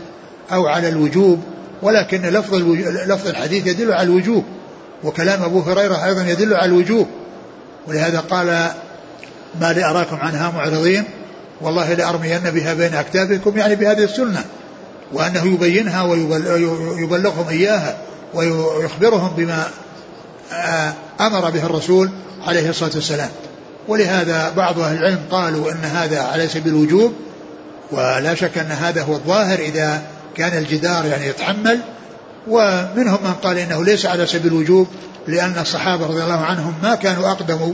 أو 0.52 0.68
على 0.68 0.90
الوجوب 0.90 1.44
ولكن 1.82 2.22
لفظ 2.22 2.56
لفظ 3.08 3.28
الحديث 3.28 3.68
يدل 3.68 3.92
على 3.92 4.04
الوجوب 4.04 4.44
وكلام 5.04 5.44
أبو 5.44 5.60
هريرة 5.60 6.06
أيضا 6.06 6.24
يدل 6.24 6.54
على 6.54 6.66
الوجوب. 6.66 7.08
ولهذا 7.88 8.20
قال 8.20 8.72
ما 9.62 9.74
لأراكم 9.74 10.16
عنها 10.16 10.52
معرضين 10.52 11.04
والله 11.62 11.94
لأرمين 11.94 12.40
بها 12.40 12.74
بين 12.74 12.94
أكتافكم. 12.94 13.58
يعني 13.58 13.76
بهذه 13.76 14.04
السنة 14.04 14.44
وأنه 15.14 15.46
يبينها 15.54 16.04
ويبلغهم 16.04 17.48
إياها 17.50 17.98
ويخبرهم 18.34 19.34
بما 19.38 19.68
آه، 20.54 20.94
أمر 21.22 21.50
به 21.50 21.66
الرسول 21.66 22.10
عليه 22.42 22.70
الصلاة 22.70 22.92
والسلام. 22.96 23.30
ولهذا 23.92 24.50
بعض 24.58 24.80
أهل 24.80 24.98
العلم 24.98 25.20
قالوا 25.32 25.72
أن 25.72 25.84
هذا 25.84 26.22
على 26.22 26.48
سبيل 26.48 26.74
الوجوب 26.74 27.14
ولا 27.92 28.36
شك 28.36 28.58
أن 28.58 28.72
هذا 28.72 29.04
هو 29.04 29.14
الظاهر 29.14 29.60
إذا 29.60 30.02
كان 30.36 30.58
الجدار 30.58 31.06
يعني 31.06 31.28
يتحمل 31.28 31.80
ومنهم 32.48 33.20
من 33.24 33.34
قال 33.44 33.58
إنه 33.58 33.84
ليس 33.86 34.06
على 34.06 34.28
سبيل 34.28 34.52
الوجوب 34.52 34.88
لأن 35.28 35.54
الصحابة 35.62 36.06
رضي 36.06 36.24
الله 36.24 36.40
عنهم 36.40 36.74
ما 36.84 36.96
كانوا 36.96 37.32
أقدموا 37.32 37.74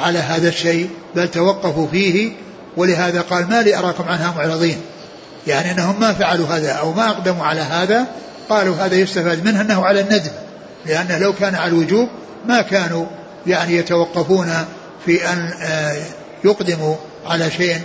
على 0.00 0.18
هذا 0.18 0.48
الشيء 0.48 0.90
بل 1.16 1.28
توقفوا 1.28 1.86
فيه 1.86 2.32
ولهذا 2.76 3.20
قال 3.20 3.48
ما 3.48 3.62
لي 3.62 3.78
أراكم 3.78 4.04
عنها 4.04 4.34
معرضين. 4.36 4.76
يعني 5.46 5.70
أنهم 5.70 6.00
ما 6.00 6.12
فعلوا 6.12 6.46
هذا 6.46 6.72
أو 6.72 6.92
ما 6.92 7.10
أقدموا 7.10 7.44
على 7.44 7.60
هذا 7.60 8.06
قالوا 8.48 8.76
هذا 8.76 8.94
يستفاد 8.94 9.44
منه 9.44 9.60
أنه 9.60 9.84
على 9.84 10.00
الندب 10.00 10.32
لأنه 10.86 11.18
لو 11.18 11.32
كان 11.32 11.54
على 11.54 11.72
الوجوب 11.72 12.08
ما 12.46 12.62
كانوا 12.62 13.06
يعني 13.46 13.76
يتوقفون 13.76 14.52
في 15.06 15.32
أن 15.32 15.52
آه، 15.62 16.02
يقدموا 16.44 16.94
على 17.26 17.50
شيء 17.50 17.80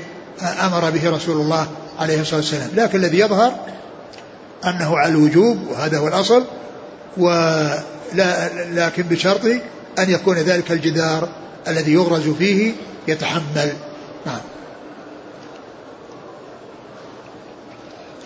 أمر 0.61 0.89
به 0.89 1.09
رسول 1.09 1.41
الله 1.41 1.67
عليه 1.99 2.21
الصلاة 2.21 2.39
والسلام. 2.39 2.69
لكن 2.75 2.97
الذي 2.97 3.19
يظهر 3.19 3.53
أنه 4.65 4.97
على 4.97 5.11
الوجوب 5.11 5.67
وهذا 5.67 5.97
هو 5.97 6.07
الأصل 6.07 6.45
ولا 7.17 8.49
لكن 8.73 9.03
بشرط 9.03 9.45
أن 9.99 10.09
يكون 10.09 10.35
ذلك 10.37 10.71
الجدار 10.71 11.29
الذي 11.67 11.93
يغرز 11.93 12.29
فيه 12.29 12.73
يتحمل. 13.07 13.73
نعم. 14.25 14.41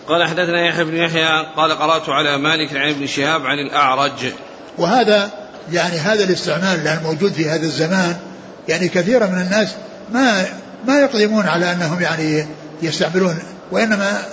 قال 0.08 0.28
حدثنا 0.28 0.68
يحيى 0.68 0.84
بن 0.84 0.96
يحيى 0.96 1.46
قال 1.56 1.72
قرأت 1.72 2.10
على 2.10 2.38
مالك 2.38 2.76
عن 2.76 2.90
ابن 2.90 3.08
شهاب 3.08 3.46
عن 3.46 3.60
الأعرج. 3.60 4.34
وهذا 4.78 5.32
يعني 5.72 5.98
هذا 5.98 6.24
الاستعمال 6.24 6.88
الموجود 6.88 7.32
في 7.32 7.50
هذا 7.50 7.64
الزمان 7.64 8.31
يعني 8.68 8.88
كثيرا 8.88 9.26
من 9.26 9.42
الناس 9.42 9.70
ما 10.12 10.46
ما 10.88 11.00
يقدمون 11.00 11.48
على 11.48 11.72
أنهم 11.72 12.02
يعني 12.02 12.46
يستعملون 12.82 13.38
وإنما 13.72 14.24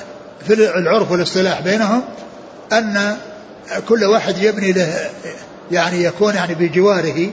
في 0.47 0.55
العرف 0.55 1.11
والاصطلاح 1.11 1.61
بينهم 1.61 2.03
أن 2.73 3.17
كل 3.89 4.05
واحد 4.05 4.39
يبني 4.39 4.73
له 4.73 5.11
يعني 5.71 6.05
يكون 6.05 6.35
يعني 6.35 6.55
بجواره 6.55 7.31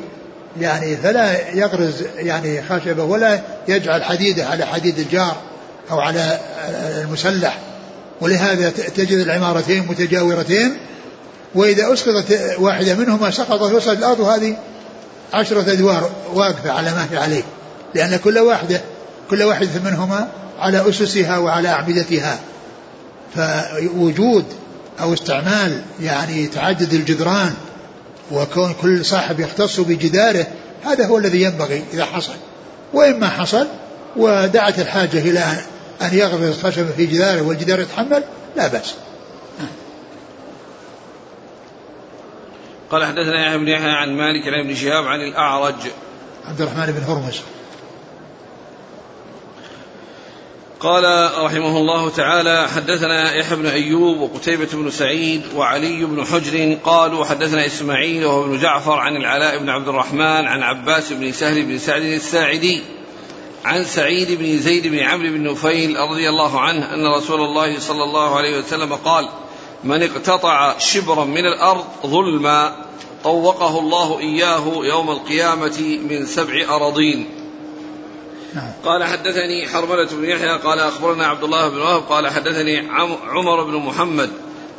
يعني 0.61 0.97
فلا 0.97 1.49
يغرز 1.49 2.03
يعني 2.17 2.61
خشبة 2.69 3.03
ولا 3.03 3.41
يجعل 3.67 4.03
حديده 4.03 4.45
على 4.45 4.65
حديد 4.65 4.99
الجار 4.99 5.35
أو 5.91 5.99
على 5.99 6.39
المسلح. 7.01 7.57
ولهذا 8.21 8.69
تجد 8.69 9.17
العمارتين 9.17 9.87
متجاورتين 9.89 10.77
وإذا 11.55 11.93
أسقطت 11.93 12.55
واحدة 12.59 12.95
منهما 12.95 13.31
سقطت 13.31 13.73
وصلت 13.73 13.99
الأرض 13.99 14.21
هذه 14.21 14.57
عشرة 15.33 15.71
أدوار 15.71 16.11
واقفة 16.33 16.71
على 16.71 16.91
ما 16.91 17.07
هي 17.11 17.17
عليه 17.17 17.43
لأن 17.95 18.15
كل 18.15 18.39
واحدة 18.39 18.81
كل 19.29 19.43
واحدة 19.43 19.69
منهما 19.85 20.27
على 20.59 20.89
أسسها 20.89 21.37
وعلى 21.37 21.69
أعمدتها. 21.69 22.39
فوجود 23.35 24.45
أو 25.01 25.13
استعمال 25.13 25.81
يعني 26.01 26.47
تعدد 26.47 26.93
الجدران 26.93 27.53
وكون 28.31 28.75
كل 28.81 29.05
صاحب 29.05 29.39
يختص 29.39 29.79
بجداره 29.79 30.47
هذا 30.85 31.05
هو 31.05 31.17
الذي 31.17 31.41
ينبغي 31.41 31.83
إذا 31.93 32.05
حصل. 32.05 32.35
وإما 32.93 33.29
حصل 33.29 33.67
ودعت 34.15 34.79
الحاجة 34.79 35.19
إلى 35.19 35.43
أن 36.01 36.17
يغرز 36.17 36.57
خشبة 36.63 36.91
في 36.97 37.05
جداره 37.05 37.41
والجدار 37.41 37.79
يتحمل 37.79 38.23
لا 38.55 38.67
بأس. 38.67 38.93
قال 42.91 43.05
حدثنا 43.05 43.45
يحيى 43.45 43.57
بن 43.57 43.67
يحيى 43.67 43.91
عن 43.91 44.17
مالك 44.17 44.47
عن 44.47 44.59
ابن 44.59 44.75
شهاب 44.75 45.05
عن 45.07 45.21
الأعرج. 45.21 45.75
عبد 46.45 46.61
الرحمن 46.61 46.85
بن 46.85 47.03
هرمز. 47.03 47.41
قال 50.79 51.31
رحمه 51.43 51.77
الله 51.77 52.09
تعالى 52.09 52.67
حدثنا 52.75 53.35
يحيى 53.35 53.57
بن 53.57 53.65
أيوب 53.65 54.19
وقتيبة 54.19 54.67
بن 54.73 54.91
سعيد 54.91 55.41
وعلي 55.55 56.05
بن 56.05 56.25
حجر 56.25 56.77
قالوا 56.83 57.25
حدثنا 57.25 57.65
إسماعيل 57.65 58.25
وهو 58.25 58.45
ابن 58.45 58.59
جعفر 58.59 58.99
عن 58.99 59.15
العلاء 59.15 59.57
بن 59.57 59.69
عبد 59.69 59.87
الرحمن 59.87 60.47
عن 60.47 60.63
عباس 60.63 61.13
بن 61.13 61.31
سهل 61.31 61.65
بن 61.65 61.77
سعد 61.77 62.01
الساعدي 62.01 62.81
عن 63.65 63.83
سعيد 63.83 64.31
بن 64.31 64.57
زيد 64.57 64.87
بن 64.87 64.99
عمرو 64.99 65.29
بن 65.29 65.43
نفيل 65.43 65.99
رضي 65.99 66.29
الله 66.29 66.59
عنه 66.59 66.93
أن 66.93 67.07
رسول 67.17 67.41
الله 67.41 67.79
صلى 67.79 68.03
الله 68.03 68.35
عليه 68.35 68.59
وسلم 68.59 68.93
قال: 68.93 69.29
من 69.85 70.03
اقتطع 70.03 70.77
شبرا 70.77 71.25
من 71.25 71.45
الأرض 71.45 71.85
ظلما 72.05 72.85
طوقه 73.23 73.79
الله 73.79 74.19
إياه 74.19 74.63
يوم 74.83 75.11
القيامة 75.11 75.99
من 76.09 76.25
سبع 76.25 76.75
أراضين. 76.75 77.29
نعم. 78.55 78.71
قال 78.85 79.03
حدثني 79.03 79.67
حرملة 79.67 80.07
بن 80.11 80.25
يحيى 80.25 80.57
قال 80.57 80.79
أخبرنا 80.79 81.27
عبد 81.27 81.43
الله 81.43 81.69
بن 81.69 81.77
وهب 81.77 82.03
قال 82.09 82.27
حدثني 82.27 82.89
عمر 83.27 83.63
بن 83.63 83.75
محمد 83.75 84.29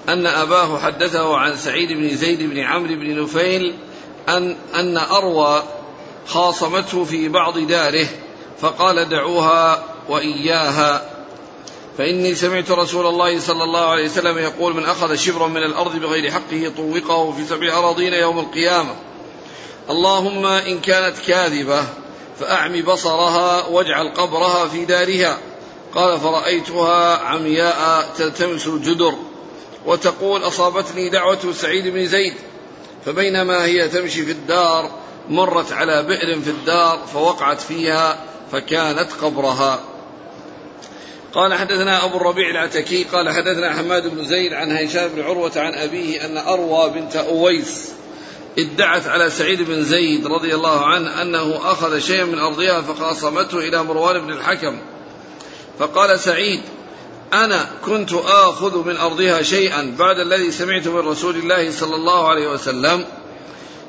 أن 0.09 0.27
أباه 0.27 0.79
حدثه 0.79 1.37
عن 1.37 1.57
سعيد 1.57 1.93
بن 1.93 2.17
زيد 2.17 2.43
بن 2.43 2.59
عمرو 2.59 2.95
بن 2.95 3.23
نفيل 3.23 3.75
ان 4.29 4.57
أن 4.75 4.97
أروى 4.97 5.63
خاصمته 6.27 7.05
في 7.05 7.29
بعض 7.29 7.59
داره 7.59 8.07
فقال 8.61 9.09
دعوها 9.09 9.85
وإياها 10.09 11.16
فإني 11.99 12.35
سمعت 12.35 12.71
رسول 12.71 13.07
الله 13.07 13.41
صلى 13.41 13.65
الله 13.65 13.85
عليه 13.85 14.05
وسلم 14.05 14.39
يقول 14.39 14.75
من 14.75 14.85
أخذ 14.85 15.15
شبرا 15.15 15.49
من 15.49 15.63
الأرض 15.63 15.97
بغير 15.97 16.31
حقه 16.31 16.73
طوقه 16.77 17.33
في 17.33 17.45
سبع 17.45 17.79
أراضين 17.79 18.13
يوم 18.13 18.39
القيامة. 18.39 18.95
اللهم 19.91 20.47
إن 20.47 20.81
كانت 20.81 21.19
كاذبة 21.19 21.85
فأعم 22.41 22.83
بصرها 22.83 23.67
واجعل 23.67 24.09
قبرها 24.09 24.69
في 24.69 24.85
دارها. 24.85 25.39
قال 25.95 26.21
فرأيتها 26.21 27.17
عمياء 27.17 28.09
تلتمس 28.19 28.67
الجدر 28.67 29.15
وتقول 29.87 30.43
أصابتني 30.43 31.09
دعوة 31.09 31.53
سعيد 31.53 31.89
بن 31.89 32.07
زيد. 32.07 32.35
فبينما 33.07 33.65
هي 33.65 33.89
تمشي 33.89 34.25
في 34.25 34.33
الدار 34.33 34.91
مرت 35.29 35.73
على 35.73 36.03
بئر 36.03 36.41
في 36.41 36.51
الدار 36.51 36.99
فوقعت 37.13 37.61
فيها 37.61 38.19
فكانت 38.53 39.13
قبرها. 39.23 39.96
قال 41.35 41.55
حدثنا 41.55 42.05
أبو 42.05 42.17
الربيع 42.17 42.51
العتكي 42.51 43.05
قال 43.05 43.31
حدثنا 43.31 43.73
حماد 43.73 44.07
بن 44.07 44.25
زيد 44.25 44.53
عن 44.53 44.73
هشام 44.77 45.09
بن 45.09 45.23
عروة 45.23 45.53
عن 45.57 45.75
أبيه 45.75 46.25
أن 46.27 46.37
أروى 46.37 46.91
بنت 46.91 47.17
أويس 47.17 47.93
ادعت 48.59 49.07
على 49.07 49.31
سعيد 49.31 49.63
بن 49.63 49.83
زيد 49.83 50.27
رضي 50.27 50.55
الله 50.55 50.85
عنه 50.85 51.23
أنه 51.23 51.73
أخذ 51.73 51.99
شيئا 51.99 52.25
من 52.25 52.39
أرضها 52.39 52.81
فخاصمته 52.81 53.59
إلى 53.59 53.85
مروان 53.85 54.27
بن 54.27 54.33
الحكم. 54.33 54.79
فقال 55.79 56.21
سعيد 56.21 56.61
أنا 57.33 57.69
كنت 57.85 58.13
آخذ 58.27 58.87
من 58.87 58.97
أرضها 58.97 59.43
شيئا 59.43 59.95
بعد 59.99 60.19
الذي 60.19 60.51
سمعت 60.51 60.89
من 60.89 60.99
رسول 60.99 61.37
الله 61.37 61.71
صلى 61.71 61.95
الله 61.95 62.29
عليه 62.29 62.49
وسلم. 62.49 63.05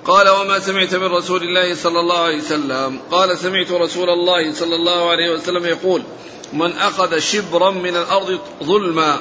قال 0.05 0.29
وما 0.29 0.59
سمعت 0.59 0.95
من 0.95 1.07
رسول 1.07 1.43
الله 1.43 1.75
صلى 1.75 1.99
الله 1.99 2.19
عليه 2.19 2.37
وسلم؟ 2.37 2.99
قال 3.11 3.37
سمعت 3.37 3.71
رسول 3.71 4.09
الله 4.09 4.53
صلى 4.53 4.75
الله 4.75 5.09
عليه 5.09 5.31
وسلم 5.31 5.65
يقول 5.65 6.03
من 6.53 6.77
أخذ 6.77 7.19
شبرا 7.19 7.71
من 7.71 7.95
الأرض 7.95 8.39
ظلما 8.63 9.19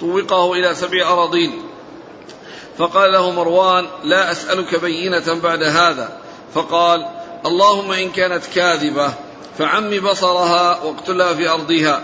طوقه 0.00 0.52
إلى 0.52 0.74
سبع 0.74 1.08
أراضين. 1.12 1.62
فقال 2.78 3.12
له 3.12 3.30
مروان 3.30 3.86
لا 4.04 4.32
أسألك 4.32 4.80
بينة 4.80 5.40
بعد 5.42 5.62
هذا. 5.62 6.18
فقال 6.54 7.06
اللهم 7.46 7.92
إن 7.92 8.10
كانت 8.10 8.46
كاذبة 8.54 9.14
فعم 9.58 9.90
بصرها 9.90 10.82
واقتلها 10.82 11.34
في 11.34 11.48
أرضها. 11.48 12.02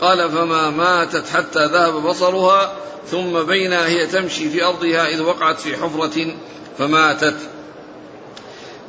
قال 0.00 0.30
فما 0.30 0.70
ماتت 0.70 1.28
حتى 1.28 1.66
ذهب 1.66 1.94
بصرها 1.94 2.72
ثم 3.10 3.42
بينا 3.42 3.86
هي 3.86 4.06
تمشي 4.06 4.50
في 4.50 4.64
أرضها 4.64 5.08
إذ 5.08 5.22
وقعت 5.22 5.60
في 5.60 5.76
حفرة 5.76 6.34
فماتت. 6.78 7.36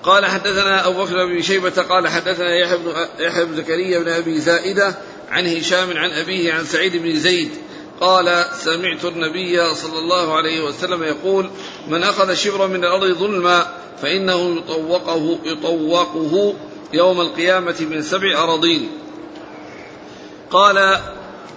قال 0.04 0.26
حدثنا 0.26 0.88
أبو 0.88 1.04
بكر 1.04 1.26
بن 1.26 1.42
شيبة 1.42 1.82
قال 1.90 2.08
حدثنا 2.08 2.56
يحيى 3.20 3.46
بن 3.46 3.56
زكريا 3.56 4.00
بن 4.00 4.10
أبي 4.10 4.40
زائدة 4.40 4.96
عن 5.36 5.48
هشام 5.48 5.98
عن 5.98 6.12
أبيه 6.12 6.54
عن 6.54 6.66
سعيد 6.66 6.98
بن 6.98 7.20
زيد. 7.20 7.52
قال 8.02 8.46
سمعت 8.54 9.06
النبي 9.06 9.74
صلى 9.74 10.00
الله 10.00 10.34
عليه 10.34 10.64
وسلم 10.64 11.04
يقول 11.04 11.50
من 11.88 12.04
أخذ 12.04 12.34
شبرا 12.34 12.68
من 12.68 12.84
الأرض 12.84 13.06
ظلما 13.06 13.68
فإنه 14.02 14.56
يطوقه 14.56 15.40
يطوقه 15.44 16.54
يوم 16.94 17.22
القيامة 17.22 17.76
من 17.80 18.02
سبع 18.02 18.44
أراضين. 18.44 18.90
قال 20.52 21.00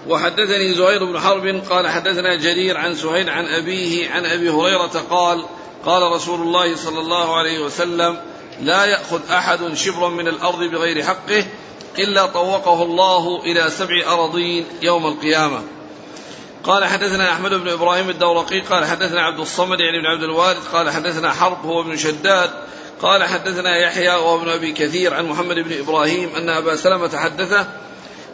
وحدثني 0.07 0.73
زهير 0.73 1.05
بن 1.05 1.19
حرب. 1.19 1.61
قال 1.69 1.87
حدثنا 1.87 2.35
جرير 2.35 2.77
عن 2.77 2.95
سهيل 2.95 3.29
عن 3.29 3.45
أبيه 3.45 4.09
عن 4.09 4.25
أبي 4.25 4.49
هريرة 4.49 5.05
قال 5.09 5.45
قال 5.85 6.11
رسول 6.11 6.41
الله 6.41 6.75
صلى 6.75 6.99
الله 6.99 7.37
عليه 7.37 7.59
وسلم 7.59 8.17
لا 8.61 8.85
يأخذ 8.85 9.31
أحد 9.31 9.73
شبرا 9.73 10.09
من 10.09 10.27
الأرض 10.27 10.63
بغير 10.63 11.03
حقه 11.03 11.45
إلا 11.99 12.25
طوقه 12.25 12.83
الله 12.83 13.41
إلى 13.43 13.69
سبع 13.69 14.13
أراضين 14.13 14.65
يوم 14.81 15.05
القيامة. 15.07 15.61
قال 16.63 16.85
حدثنا 16.85 17.31
أحمد 17.31 17.53
بن 17.53 17.69
إبراهيم 17.69 18.09
الدورقي 18.09 18.59
قال 18.59 18.85
حدثنا 18.85 19.21
عبد 19.21 19.39
الصمد 19.39 19.79
يعني 19.79 19.99
بن 19.99 20.05
عبد 20.05 20.23
الوارث 20.23 20.67
قال 20.67 20.89
حدثنا 20.89 21.33
حرب 21.33 21.65
هو 21.65 21.81
ابن 21.81 21.97
شداد 21.97 22.49
قال 23.01 23.23
حدثنا 23.23 23.77
يحيى 23.77 24.09
وهو 24.09 24.35
ابن 24.35 24.49
أبي 24.49 24.71
كثير 24.71 25.13
عن 25.13 25.25
محمد 25.25 25.55
بن 25.55 25.79
إبراهيم 25.79 26.35
أن 26.35 26.49
أبا 26.49 26.75
سلمة 26.75 27.17
حدثه 27.17 27.67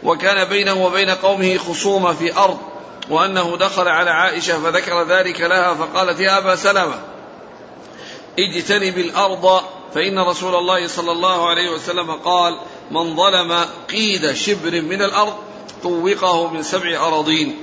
وكان 0.03 0.49
بينه 0.49 0.85
وبين 0.85 1.09
قومه 1.09 1.57
خصومة 1.57 2.13
في 2.13 2.37
أرض 2.37 2.57
وأنه 3.09 3.57
دخل 3.57 3.87
على 3.87 4.11
عائشة 4.11 4.59
فذكر 4.59 5.03
ذلك 5.03 5.41
لها 5.41 5.73
فقالت 5.73 6.19
يا 6.19 6.37
أبا 6.37 6.55
سلمة 6.55 6.99
اجتنب 8.39 8.97
الأرض 8.97 9.61
فإن 9.93 10.19
رسول 10.19 10.55
الله 10.55 10.87
صلى 10.87 11.11
الله 11.11 11.49
عليه 11.49 11.69
وسلم 11.69 12.11
قال 12.11 12.59
من 12.91 13.15
ظلم 13.15 13.65
قيد 13.89 14.33
شبر 14.33 14.81
من 14.81 15.01
الأرض 15.01 15.33
طوقه 15.83 16.53
من 16.53 16.63
سبع 16.63 17.07
أراضين. 17.07 17.55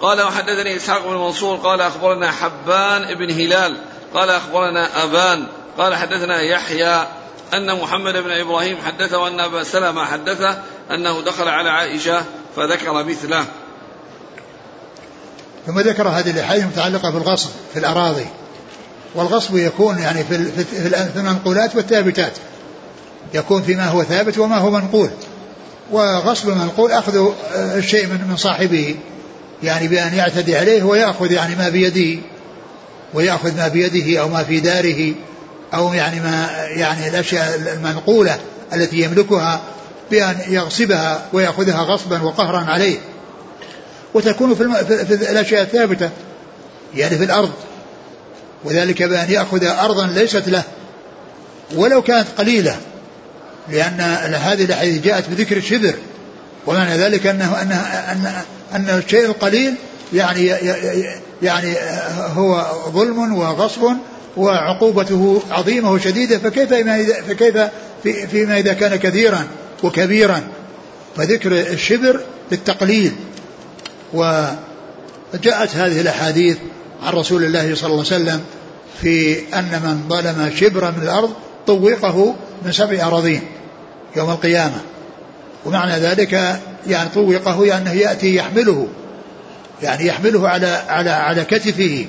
قال 0.00 0.22
وحدثني 0.22 0.76
إسحاق 0.76 1.06
بن 1.06 1.16
منصور 1.16 1.56
قال 1.56 1.80
أخبرنا 1.80 2.30
حبان 2.30 3.14
بن 3.14 3.30
هلال 3.30 3.76
قال 4.14 4.30
أخبرنا 4.30 5.04
أبان 5.04 5.46
قال 5.78 5.94
حدثنا 5.94 6.40
يحيى 6.40 7.06
أن 7.54 7.80
محمد 7.80 8.16
بن 8.16 8.30
إبراهيم 8.30 8.76
حدثه 8.86 9.28
أن 9.28 9.40
أبا 9.40 9.64
سلمة 9.64 10.04
حدثه 10.04 10.58
أنه 10.90 11.20
دخل 11.20 11.48
على 11.48 11.70
عائشة 11.70 12.24
فذكر 12.56 13.04
مثله. 13.04 13.44
ثم 15.66 15.80
ذكر 15.80 16.08
هذه 16.08 16.30
الأحاديث 16.30 16.62
المتعلقة 16.64 17.10
بالغصب 17.10 17.50
في 17.72 17.78
الأراضي. 17.78 18.26
والغصب 19.14 19.56
يكون 19.56 19.98
يعني 19.98 20.24
في 20.24 20.64
في 20.64 21.16
المنقولات 21.16 21.76
والثابتات 21.76 22.32
يكون 23.34 23.62
فيما 23.62 23.84
هو 23.84 24.04
ثابت 24.04 24.38
وما 24.38 24.58
هو 24.58 24.70
منقول. 24.70 25.10
وغصب 25.90 26.48
المنقول 26.48 26.92
أخذ 26.92 27.32
الشيء 27.54 28.06
من 28.06 28.28
من 28.28 28.36
صاحبه 28.36 28.96
يعني 29.62 29.88
بأن 29.88 30.14
يعتدي 30.14 30.56
عليه 30.56 30.82
ويأخذ 30.82 31.32
يعني 31.32 31.56
ما 31.56 31.68
بيده 31.68 32.20
ويأخذ 33.14 33.56
ما 33.56 33.68
بيده 33.68 34.20
أو 34.20 34.28
ما 34.28 34.44
في 34.44 34.60
داره 34.60 35.14
أو 35.74 35.92
يعني 35.92 36.20
ما 36.20 36.48
يعني 36.68 37.08
الأشياء 37.08 37.74
المنقولة 37.74 38.38
التي 38.74 38.96
يملكها 38.96 39.60
بأن 40.10 40.36
يغصبها 40.48 41.26
ويأخذها 41.32 41.82
غصبا 41.82 42.22
وقهرا 42.22 42.58
عليه. 42.58 42.98
وتكون 44.14 44.54
في, 44.54 44.62
الم... 44.62 44.74
في 44.74 45.30
الأشياء 45.30 45.62
الثابتة 45.62 46.10
يعني 46.94 47.18
في 47.18 47.24
الأرض. 47.24 47.50
وذلك 48.64 49.02
بأن 49.02 49.30
يأخذ 49.30 49.64
أرضا 49.64 50.06
ليست 50.06 50.48
له 50.48 50.62
ولو 51.74 52.02
كانت 52.02 52.26
قليلة. 52.38 52.76
لأن 53.72 54.00
هذه 54.34 54.64
الأحاديث 54.64 55.04
جاءت 55.04 55.28
بذكر 55.28 55.56
الشبر 55.56 55.94
ومعنى 56.66 56.96
ذلك 56.96 57.26
أنه 57.26 57.62
أن 57.62 57.72
أن 57.72 58.42
أن 58.74 58.98
الشيء 58.98 59.24
القليل 59.24 59.74
يعني 60.12 60.46
يعني 61.42 61.74
هو 62.34 62.66
ظلم 62.88 63.34
وغصب 63.34 63.92
وعقوبته 64.36 65.42
عظيمة 65.50 65.92
وشديدة 65.92 66.38
فكيف 66.38 66.74
فكيف 67.28 67.56
في 68.02 68.26
فيما 68.26 68.58
إذا 68.58 68.72
كان 68.72 68.96
كثيرا 68.96 69.46
وكبيرا. 69.82 70.42
فذكر 71.16 71.52
الشبر 71.52 72.20
للتقليل. 72.52 73.12
وجاءت 74.12 75.76
هذه 75.76 76.00
الأحاديث 76.00 76.56
عن 77.02 77.12
رسول 77.12 77.44
الله 77.44 77.74
صلى 77.74 77.90
الله 77.90 78.04
عليه 78.12 78.22
وسلم 78.22 78.40
في 79.02 79.38
أن 79.54 79.80
من 79.84 80.08
ظلم 80.08 80.52
شبرا 80.56 80.90
من 80.90 81.02
الأرض 81.02 81.32
طوقه 81.66 82.34
من 82.64 82.72
سبع 82.72 83.06
أراضين. 83.06 83.42
يوم 84.16 84.30
القيامة. 84.30 84.80
ومعنى 85.66 85.92
ذلك 85.92 86.60
يعني 86.86 87.08
طوقه 87.14 87.66
يعني 87.66 88.00
يأتي 88.00 88.36
يحمله 88.36 88.88
يعني 89.82 90.06
يحمله 90.06 90.48
على 90.48 90.82
على 90.88 91.10
على 91.10 91.44
كتفه. 91.44 92.06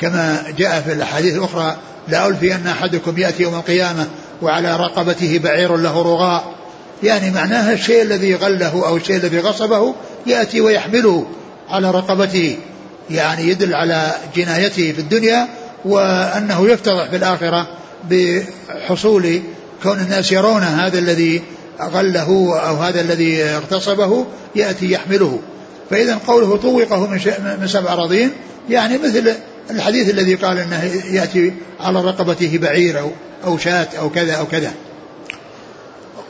كما 0.00 0.44
جاء 0.58 0.80
في 0.80 0.92
الأحاديث 0.92 1.36
الأخرى 1.36 1.76
لا 2.08 2.28
ألفي 2.28 2.54
أن 2.54 2.66
أحدكم 2.66 3.18
يأتي 3.18 3.42
يوم 3.42 3.54
القيامة 3.54 4.06
وعلى 4.42 4.76
رقبته 4.76 5.40
بعير 5.44 5.76
له 5.76 6.02
رغاء. 6.02 6.54
يعني 7.02 7.30
معناها 7.30 7.72
الشيء 7.72 8.02
الذي 8.02 8.34
غله 8.34 8.86
أو 8.86 8.96
الشيء 8.96 9.16
الذي 9.16 9.38
غصبه 9.38 9.94
يأتي 10.26 10.60
ويحمله 10.60 11.26
على 11.70 11.90
رقبته. 11.90 12.56
يعني 13.10 13.48
يدل 13.48 13.74
على 13.74 14.12
جنايته 14.36 14.92
في 14.92 14.98
الدنيا 14.98 15.48
وأنه 15.84 16.68
يفتضح 16.68 17.10
في 17.10 17.16
الآخرة 17.16 17.66
بحصول 18.10 19.42
كون 19.82 20.00
الناس 20.00 20.32
يرون 20.32 20.62
هذا 20.62 20.98
الذي 20.98 21.42
غله 21.80 22.60
أو 22.68 22.76
هذا 22.76 23.00
الذي 23.00 23.44
اغتصبه 23.44 24.26
يأتي 24.56 24.90
يحمله 24.90 25.40
فإذا 25.90 26.18
قوله 26.26 26.56
طوقه 26.56 27.06
من 27.60 27.66
سبع 27.66 27.92
أراضين 27.92 28.30
يعني 28.70 28.98
مثل 28.98 29.34
الحديث 29.70 30.10
الذي 30.10 30.34
قال 30.34 30.58
إنه 30.58 30.84
يأتي 31.10 31.52
على 31.80 32.00
رقبته 32.00 32.58
بعير 32.58 32.98
أو 33.00 33.10
أو 33.44 33.58
شاة 33.58 33.88
أو 33.98 34.10
كذا 34.10 34.34
أو 34.34 34.46
كذا. 34.46 34.72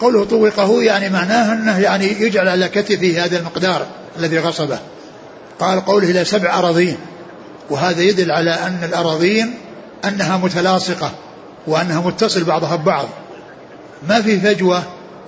قوله 0.00 0.24
طوقه 0.24 0.82
يعني 0.82 1.08
معناه 1.08 1.52
إنه 1.52 1.78
يعني 1.78 2.06
يجعل 2.20 2.48
على 2.48 2.68
كتفه 2.68 3.24
هذا 3.24 3.38
المقدار 3.38 3.86
الذي 4.18 4.38
غصبه. 4.38 4.78
قال 5.60 5.84
قوله 5.84 6.10
إلى 6.10 6.24
سبع 6.24 6.58
أراضين 6.58 6.96
وهذا 7.70 8.02
يدل 8.02 8.30
على 8.30 8.50
أن 8.50 8.84
الأراضين 8.84 9.54
أنها 10.04 10.36
متلاصقة 10.36 11.12
وأنها 11.66 12.00
متصل 12.00 12.44
بعضها 12.44 12.76
ببعض. 12.76 13.08
ما 14.08 14.22
في 14.22 14.40
فجوة 14.40 14.82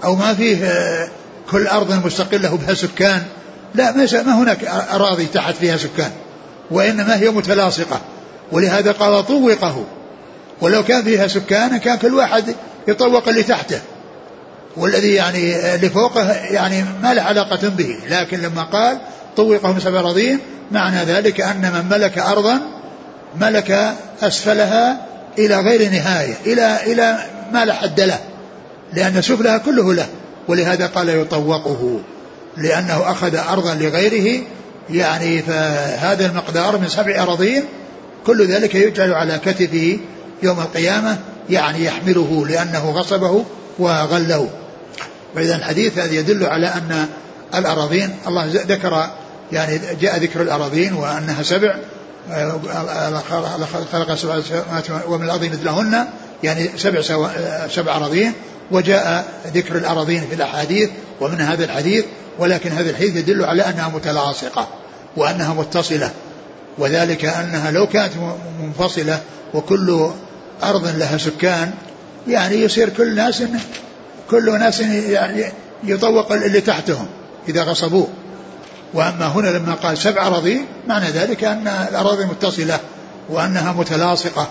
أو 0.04 0.14
ما 0.16 0.34
فيه 0.34 0.64
آه، 0.64 1.08
كل 1.50 1.66
أرض 1.66 2.06
مستقلة 2.06 2.56
بها 2.56 2.74
سكان. 2.74 3.22
لا 3.74 3.92
ما 4.22 4.38
هناك 4.38 4.64
أراضي 4.92 5.26
تحت 5.26 5.54
فيها 5.54 5.76
سكان. 5.76 6.10
وإنما 6.70 7.16
هي 7.16 7.30
متلاصقة. 7.30 8.00
ولهذا 8.52 8.92
قال 8.92 9.26
طوقه. 9.26 9.84
ولو 10.60 10.84
كان 10.84 11.04
فيها 11.04 11.28
سكان 11.28 11.76
كان 11.76 11.98
كل 11.98 12.14
واحد 12.14 12.54
يطوق 12.88 13.28
اللي 13.28 13.42
تحته. 13.42 13.80
والذي 14.76 15.14
يعني 15.14 15.74
اللي 15.74 15.90
فوقه 15.90 16.32
يعني 16.32 16.84
ما 17.02 17.14
له 17.14 17.22
علاقة 17.22 17.68
به. 17.68 17.98
لكن 18.10 18.40
لما 18.40 18.62
قال 18.62 18.98
طوقه 19.36 19.72
من 19.72 19.80
سبع 19.80 20.00
أراضين 20.00 20.38
معنى 20.70 21.04
ذلك 21.04 21.40
أن 21.40 21.72
من 21.72 21.98
ملك 21.98 22.18
أرضا 22.18 22.60
ملك 23.40 23.94
أسفلها 24.22 25.06
إلى 25.38 25.60
غير 25.60 25.90
نهاية 25.90 26.34
إلى 26.46 26.78
إلى 26.86 27.18
ما 27.52 27.64
لا 27.64 27.74
حد 27.74 28.00
له. 28.00 28.18
لأن 28.94 29.22
سفلها 29.22 29.58
كله 29.58 29.94
له 29.94 30.06
ولهذا 30.48 30.86
قال 30.86 31.08
يطوقه 31.08 32.00
لأنه 32.56 33.10
أخذ 33.10 33.36
أرضا 33.36 33.74
لغيره 33.74 34.42
يعني 34.90 35.42
فهذا 35.42 36.26
المقدار 36.26 36.78
من 36.78 36.88
سبع 36.88 37.22
أراضين 37.22 37.64
كل 38.26 38.46
ذلك 38.46 38.74
يجعل 38.74 39.12
على 39.12 39.40
كتفه 39.44 39.98
يوم 40.42 40.60
القيامة 40.60 41.18
يعني 41.50 41.84
يحمله 41.84 42.46
لأنه 42.46 42.90
غصبه 42.90 43.44
وغله. 43.78 44.50
فإذا 45.34 45.56
الحديث 45.56 45.98
هذا 45.98 46.12
يدل 46.12 46.46
على 46.46 46.66
أن 46.66 47.06
الأراضين 47.54 48.16
الله 48.26 48.46
ذكر 48.46 49.10
يعني 49.52 49.80
جاء 50.00 50.18
ذكر 50.18 50.42
الأراضين 50.42 50.94
وأنها 50.94 51.42
سبع 51.42 51.76
خلق 53.92 54.14
سبع 54.14 54.40
ومن 55.08 55.24
الأرض 55.24 55.44
مثلهن. 55.44 56.06
يعني 56.44 56.70
سبع 56.76 57.00
سبع 57.68 57.96
أراضين 57.96 58.32
وجاء 58.70 59.24
ذكر 59.54 59.76
الأراضين 59.76 60.26
في 60.28 60.34
الأحاديث 60.34 60.90
ومن 61.20 61.40
هذا 61.40 61.64
الحديث 61.64 62.04
ولكن 62.38 62.70
هذا 62.70 62.90
الحديث 62.90 63.16
يدل 63.16 63.44
على 63.44 63.62
أنها 63.62 63.88
متلاصقة 63.88 64.68
وأنها 65.16 65.54
متصلة 65.54 66.10
وذلك 66.78 67.24
أنها 67.24 67.70
لو 67.70 67.86
كانت 67.86 68.12
منفصلة 68.62 69.20
وكل 69.54 70.10
أرض 70.62 70.86
لها 70.96 71.18
سكان 71.18 71.70
يعني 72.28 72.56
يصير 72.56 72.88
كل 72.88 73.14
ناس 73.14 73.42
كل 74.30 74.58
ناس 74.58 74.80
يعني 74.80 75.44
يطوق 75.84 76.32
اللي 76.32 76.60
تحتهم 76.60 77.06
إذا 77.48 77.62
غصبوه. 77.62 78.08
وأما 78.94 79.26
هنا 79.26 79.48
لما 79.48 79.74
قال 79.74 79.98
سبع 79.98 80.26
أراضي 80.26 80.60
معنى 80.86 81.06
ذلك 81.06 81.44
أن 81.44 81.68
الأراضي 81.68 82.24
متصلة 82.24 82.80
وأنها 83.28 83.72
متلاصقة. 83.72 84.48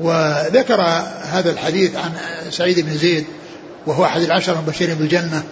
وذكر 0.00 0.80
هذا 1.22 1.50
الحديث 1.50 1.96
عن 1.96 2.12
سعيد 2.50 2.80
بن 2.80 2.98
زيد 2.98 3.26
وهو 3.86 4.04
أحد 4.04 4.22
العشر 4.22 4.52
المبشرين 4.52 4.94
بالجنة 4.94 5.42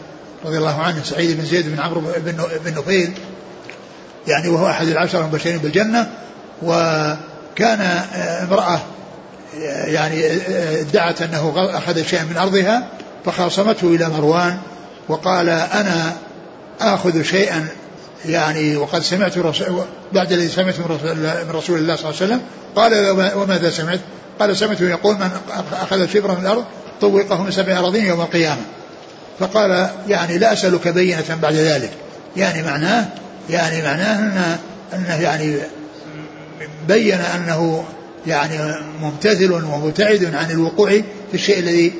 رضي 0.45 0.59
الله 0.59 0.83
عنه 0.83 1.03
سعيد 1.03 1.37
بن 1.37 1.45
زيد 1.45 1.69
بن 1.69 1.81
عمرو 1.81 2.01
بن 2.65 2.75
نفيل 2.79 3.13
يعني 4.29 4.49
وهو 4.49 4.67
أحد 4.67 4.87
العشر 4.87 5.21
المبشرين 5.21 5.59
بالجنة 5.59 6.11
وكان 6.63 7.81
امرأة 8.43 8.81
يعني 9.85 10.27
ادعت 10.81 11.23
أنه 11.23 11.55
أخذ 11.57 12.03
شيئا 12.03 12.25
من 12.25 12.37
أرضها 12.37 12.89
فخاصمته 13.25 13.87
إلى 13.87 14.09
مروان 14.09 14.59
وقال 15.09 15.49
أنا 15.49 16.13
آخذ 16.81 17.23
شيئا 17.23 17.67
يعني 18.27 18.77
وقد 18.77 19.03
سمعت 19.03 19.39
رسول 19.39 19.85
بعد 20.13 20.33
الذي 20.33 20.63
رسول, 20.63 21.17
من 21.17 21.51
رسول 21.51 21.79
الله 21.79 21.97
صلى 21.97 22.11
الله 22.11 22.23
عليه 22.23 22.35
وسلم 22.35 22.41
قال 22.77 23.11
وماذا 23.37 23.71
سمعت؟ 23.71 24.01
قال 24.41 24.57
سمعته 24.57 24.89
يقول 24.89 25.15
من 25.15 25.31
أخذ 25.73 26.09
شبرا 26.09 26.35
من 26.35 26.41
الأرض 26.41 26.65
طوقه 27.01 27.43
من 27.43 27.51
سبع 27.51 27.79
أراضين 27.79 28.05
يوم 28.05 28.21
القيامة. 28.21 28.63
فقال 29.39 29.91
يعني 30.09 30.39
لا 30.39 30.53
أسألك 30.53 30.89
بينة 30.89 31.39
بعد 31.43 31.55
ذلك. 31.55 31.91
يعني 32.37 32.63
معناه 32.63 33.09
يعني 33.51 33.83
معناه 33.83 34.19
أنه, 34.19 34.59
أنه 34.95 35.23
يعني 35.23 35.57
بين 36.89 37.19
أنه 37.21 37.85
يعني 38.27 38.75
ممتثل 39.03 39.53
ومبتعد 39.53 40.35
عن 40.35 40.51
الوقوع 40.51 40.91
في 41.31 41.35
الشيء 41.35 41.59
الذي 41.59 41.93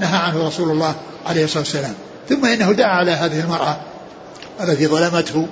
نهى 0.00 0.18
عنه 0.18 0.46
رسول 0.46 0.70
الله 0.70 0.94
عليه 1.26 1.44
الصلاة 1.44 1.62
والسلام. 1.62 1.94
ثم 2.28 2.46
إنه 2.46 2.72
دعا 2.72 2.96
على 2.96 3.10
هذه 3.10 3.40
المرأة 3.40 3.76
التي 4.60 4.86
ظلمته 4.86 5.48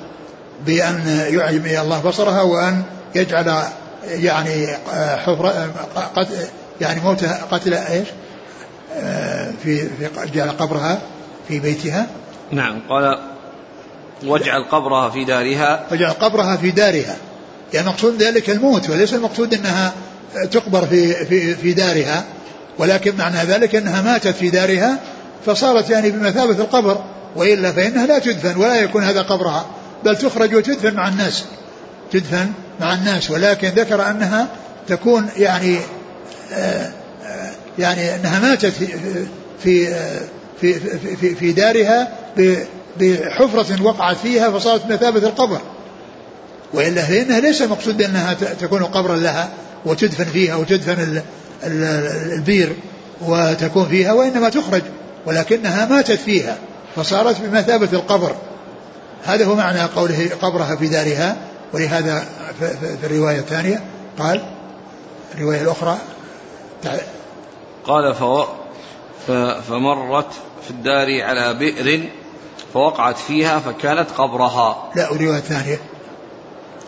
بأن 0.67 1.27
يعمي 1.31 1.81
الله 1.81 2.01
بصرها 2.01 2.43
وأن 2.43 2.83
يجعل 3.15 3.63
يعني 4.07 4.67
حفرة 5.17 5.73
يعني 6.81 7.01
موتها 7.01 7.45
قتل 7.51 7.75
إيش؟ 7.75 8.09
في 9.63 9.89
في 9.89 10.11
جعل 10.35 10.51
قبرها 10.51 10.99
في 11.49 11.61
بيتها. 11.61 12.07
نعم 12.51 12.81
قال 12.89 13.19
واجعل 14.25 14.65
قبرها 14.65 15.11
في 15.11 15.25
دارها. 15.25 15.87
واجعل 15.91 16.11
قبرها 16.13 16.57
في 16.57 16.71
دارها. 16.71 17.17
يعني 17.75 17.87
مقصود 17.87 18.23
ذلك 18.23 18.51
الموت 18.51 18.91
وليس 18.91 19.15
المقصود 19.15 19.55
إنها 19.55 19.93
تقبر 20.51 20.87
في 20.87 21.13
في 21.27 21.55
في 21.55 21.73
دارها 21.73 22.25
ولكن 22.79 23.17
معنى 23.17 23.39
ذلك 23.39 23.75
إنها 23.75 24.03
ماتت 24.03 24.29
في 24.29 24.51
دارها 24.51 24.99
فصارت 25.47 25.91
يعني 25.91 26.11
بمثابة 26.11 26.51
القبر 26.51 27.05
وإلا 27.37 27.73
فإنها 27.73 28.07
لا 28.07 28.19
تدفن 28.19 28.57
ولا 28.57 28.77
يكون 28.77 29.05
هذا 29.05 29.23
قبرها 29.23 29.67
بل 30.05 30.17
تخرج 30.17 30.55
وتدفن 30.55 30.95
مع 30.95 31.09
الناس. 31.09 31.45
تدفن 32.13 32.53
مع 32.81 32.95
الناس 32.95 33.31
ولكن 33.31 33.69
ذكر 33.69 34.11
أنها 34.11 34.49
تكون 34.89 35.29
يعني 35.37 35.79
آه، 36.53 36.91
آه، 37.25 37.51
يعني 37.79 38.15
أنها 38.15 38.41
ماتت 38.41 38.67
في 38.67 38.87
في 39.63 39.95
في 40.61 40.75
في, 41.17 41.35
في 41.35 41.53
دارها 41.53 42.09
بحفرة 43.01 43.83
وقعت 43.83 44.17
فيها 44.17 44.51
فصارت 44.51 44.87
بمثابة 44.87 45.29
القبر. 45.29 45.61
وإلا 46.75 47.03
فإنها 47.03 47.41
ليس 47.41 47.63
المقصود 47.63 48.03
أنها 48.03 48.35
تكون 48.61 48.83
قبرا 48.83 49.17
لها 49.17 49.49
وتدفن 49.87 50.25
فيها 50.25 50.57
وتدفن 50.57 51.23
البير 51.65 52.73
وتكون 53.21 53.89
فيها 53.89 54.13
وإنما 54.13 54.49
تخرج 54.49 54.83
ولكنها 55.27 55.87
ماتت 55.87 56.19
فيها 56.19 56.59
فصارت 56.97 57.41
بمثابة 57.41 57.89
القبر. 57.93 58.35
هذا 59.25 59.45
هو 59.45 59.55
معنى 59.55 59.83
قوله 59.83 60.31
قبرها 60.43 60.77
في 60.77 60.89
دارها. 60.89 61.37
ولهذا 61.73 62.25
في 62.59 63.07
الرواية 63.07 63.39
الثانية 63.39 63.85
قال 64.19 64.43
الرواية 65.35 65.63
الأخرى 65.63 65.99
قال 67.85 68.15
فمرت 69.69 70.33
في 70.65 70.71
الدار 70.71 71.23
على 71.23 71.55
بئر 71.55 72.09
فوقعت 72.75 73.19
فيها 73.19 73.59
فكانت 73.59 74.11
قبرها. 74.19 74.91
لا 74.97 75.13
الرواية 75.13 75.39
الثانية. 75.39 75.81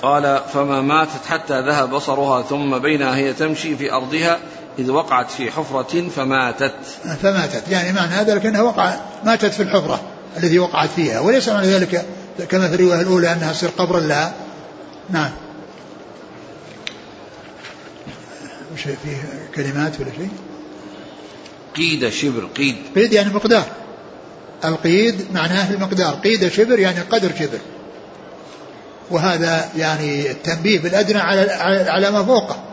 قال 0.03 0.41
فما 0.55 0.81
ماتت 0.81 1.27
حتى 1.29 1.61
ذهب 1.61 1.91
بصرها 1.91 2.43
ثم 2.43 2.79
بينها 2.79 3.17
هي 3.17 3.33
تمشي 3.33 3.77
في 3.77 3.93
أرضها 3.93 4.39
إذ 4.79 4.91
وقعت 4.91 5.31
في 5.31 5.51
حفرة 5.51 6.09
فماتت. 6.09 6.75
فماتت. 7.23 7.69
يعني 7.69 7.93
معنى 7.93 8.15
هذا 8.15 8.35
لكنها 8.35 8.63
وقع 8.63 8.95
ماتت 9.25 9.53
في 9.53 9.63
الحفرة 9.63 10.01
التي 10.37 10.59
وقعت 10.59 10.91
فيها. 10.97 11.21
وليس 11.21 11.49
معنى 11.49 11.67
ذلك 11.67 12.05
كما 12.49 12.69
في 12.69 12.75
الرواية 12.75 13.01
الأولى 13.01 13.33
أنها 13.33 13.53
تصير 13.53 13.69
قبرا 13.79 14.01
لها. 14.01 14.33
نعم. 15.11 15.31
وش 18.75 18.81
فيه 18.83 19.49
كلمات 19.55 20.01
ولا 20.01 20.11
شيء؟ 20.11 20.29
قيد 21.77 22.09
شبر 22.09 22.45
قيد. 22.45 22.77
قيد 22.97 23.13
يعني 23.13 23.35
مقدار. 23.35 23.65
القيد 24.65 25.27
معناه 25.35 25.71
المقدار. 25.71 26.15
قيد 26.15 26.49
شبر 26.49 26.79
يعني 26.79 27.01
قدر 27.01 27.31
شبر. 27.39 27.59
وهذا 29.11 29.69
يعني 29.77 30.31
التنبيه 30.31 30.79
بالأدنى 30.79 31.19
على 31.19 31.51
على 31.91 32.11
ما 32.11 32.25
فوقه. 32.25 32.65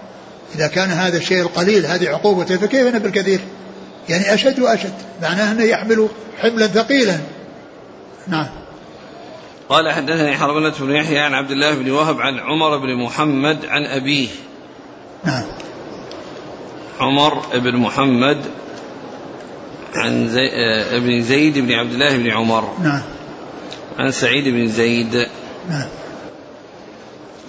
إذا 0.55 0.67
كان 0.67 0.89
هذا 0.89 1.17
الشيء 1.17 1.41
القليل 1.41 1.86
هذه 1.86 2.09
عقوبته 2.09 2.57
فكيف 2.57 2.95
بالكثير 2.95 3.39
يعني 4.09 4.34
أشد 4.34 4.59
وأشد. 4.59 4.93
معناه 5.21 5.51
أنه 5.51 5.63
يحمل 5.63 6.07
حملا 6.41 6.67
ثقيلا. 6.67 7.17
نعم. 8.27 8.61
قال 9.72 9.91
حدثني 9.91 10.38
حرملة 10.38 10.74
بن 10.80 10.95
يحيى 10.95 11.19
عن 11.19 11.34
عبد 11.34 11.51
الله 11.51 11.76
بن 11.76 11.91
وهب 11.91 12.22
عن 12.22 12.39
عمر 12.39 12.78
بن 12.78 12.95
محمد 12.95 13.65
عن 13.65 13.86
أبيه. 13.86 14.30
نعم. 15.24 15.43
عمر 16.99 17.41
بن 17.53 17.78
محمد 17.78 18.38
عن 19.95 20.28
زي... 20.28 20.47
آه، 20.47 20.97
ابن 20.97 21.22
زيد 21.22 21.59
بن 21.59 21.72
عبد 21.72 21.93
الله 21.93 22.17
بن 22.17 22.32
عمر. 22.32 22.74
نعم. 22.84 23.01
عن 23.99 24.11
سعيد 24.11 24.47
بن 24.47 24.67
زيد. 24.67 25.28
نعم. 25.69 25.88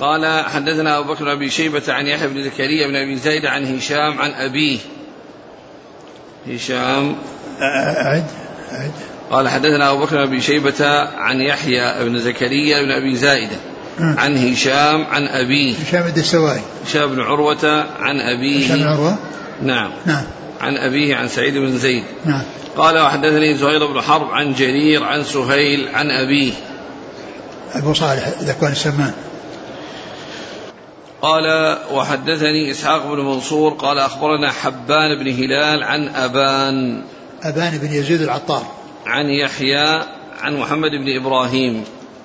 قال 0.01 0.45
حدثنا 0.45 0.99
أبو 0.99 1.13
بكر 1.13 1.25
بن 1.25 1.31
أبي 1.31 1.51
شيبة 1.51 1.83
عن 1.89 2.07
يحيى 2.07 2.29
بن 2.29 2.45
زكريا 2.45 2.87
بن 2.87 2.97
أبي 2.97 3.17
زيد 3.17 3.47
عن 3.47 3.77
هشام 3.77 4.19
عن 4.19 4.31
أبيه. 4.31 4.79
هشام. 6.49 7.17
أعد 7.61 8.27
أعد. 8.73 9.12
قال 9.33 9.49
حدثنا 9.49 9.91
أبو 9.91 10.05
بكر 10.05 10.27
بن 10.27 10.41
شيبة 10.41 11.09
عن 11.17 11.41
يحيى 11.41 12.05
بن 12.05 12.19
زكريا 12.19 12.83
بن 12.83 12.91
أبي 12.91 13.17
زائدة. 13.17 13.57
عن 13.99 14.37
هشام 14.37 15.05
عن 15.05 15.27
أبيه. 15.27 15.75
هشام 15.77 16.07
الدستوائي 16.07 16.63
هشام 16.87 17.15
بن 17.15 17.21
عروة 17.21 17.87
عن 17.99 18.21
أبيه. 18.21 18.65
هشام 18.65 18.77
بن 18.77 18.87
عروة؟ 18.87 19.17
نعم. 19.63 19.91
نعم. 20.07 20.25
عن 20.61 20.77
أبيه 20.77 21.17
عن 21.17 21.29
سعيد 21.29 21.59
بن 21.59 21.79
زيد. 21.79 22.05
نعم. 22.25 22.43
قال 22.77 22.99
وحدثني 22.99 23.55
زهير 23.55 23.87
بن 23.87 24.01
حرب 24.01 24.31
عن 24.31 24.55
جرير 24.55 25.05
عن 25.05 25.25
سهيل 25.25 25.89
عن 25.95 26.11
أبيه. 26.11 26.53
أبو 27.75 27.95
صالح 27.95 28.29
ذكوان 28.43 28.73
السمان 28.73 29.13
قال 31.23 31.79
وحدثني 31.93 32.71
إسحاق 32.71 33.07
بن 33.07 33.25
منصور 33.25 33.73
قال 33.73 33.99
أخبرنا 33.99 34.51
حبان 34.51 35.19
بن 35.19 35.31
هلال 35.31 35.83
عن 35.83 36.09
أبان. 36.09 37.03
أبان 37.43 37.79
بن 37.79 37.93
يزيد 37.93 38.23
العطار. 38.23 38.82
عن 39.07 39.31
يحيى 39.31 40.03
عن 40.41 40.57
محمد 40.57 40.91
بن 40.91 41.17
إبراهيم. 41.17 41.85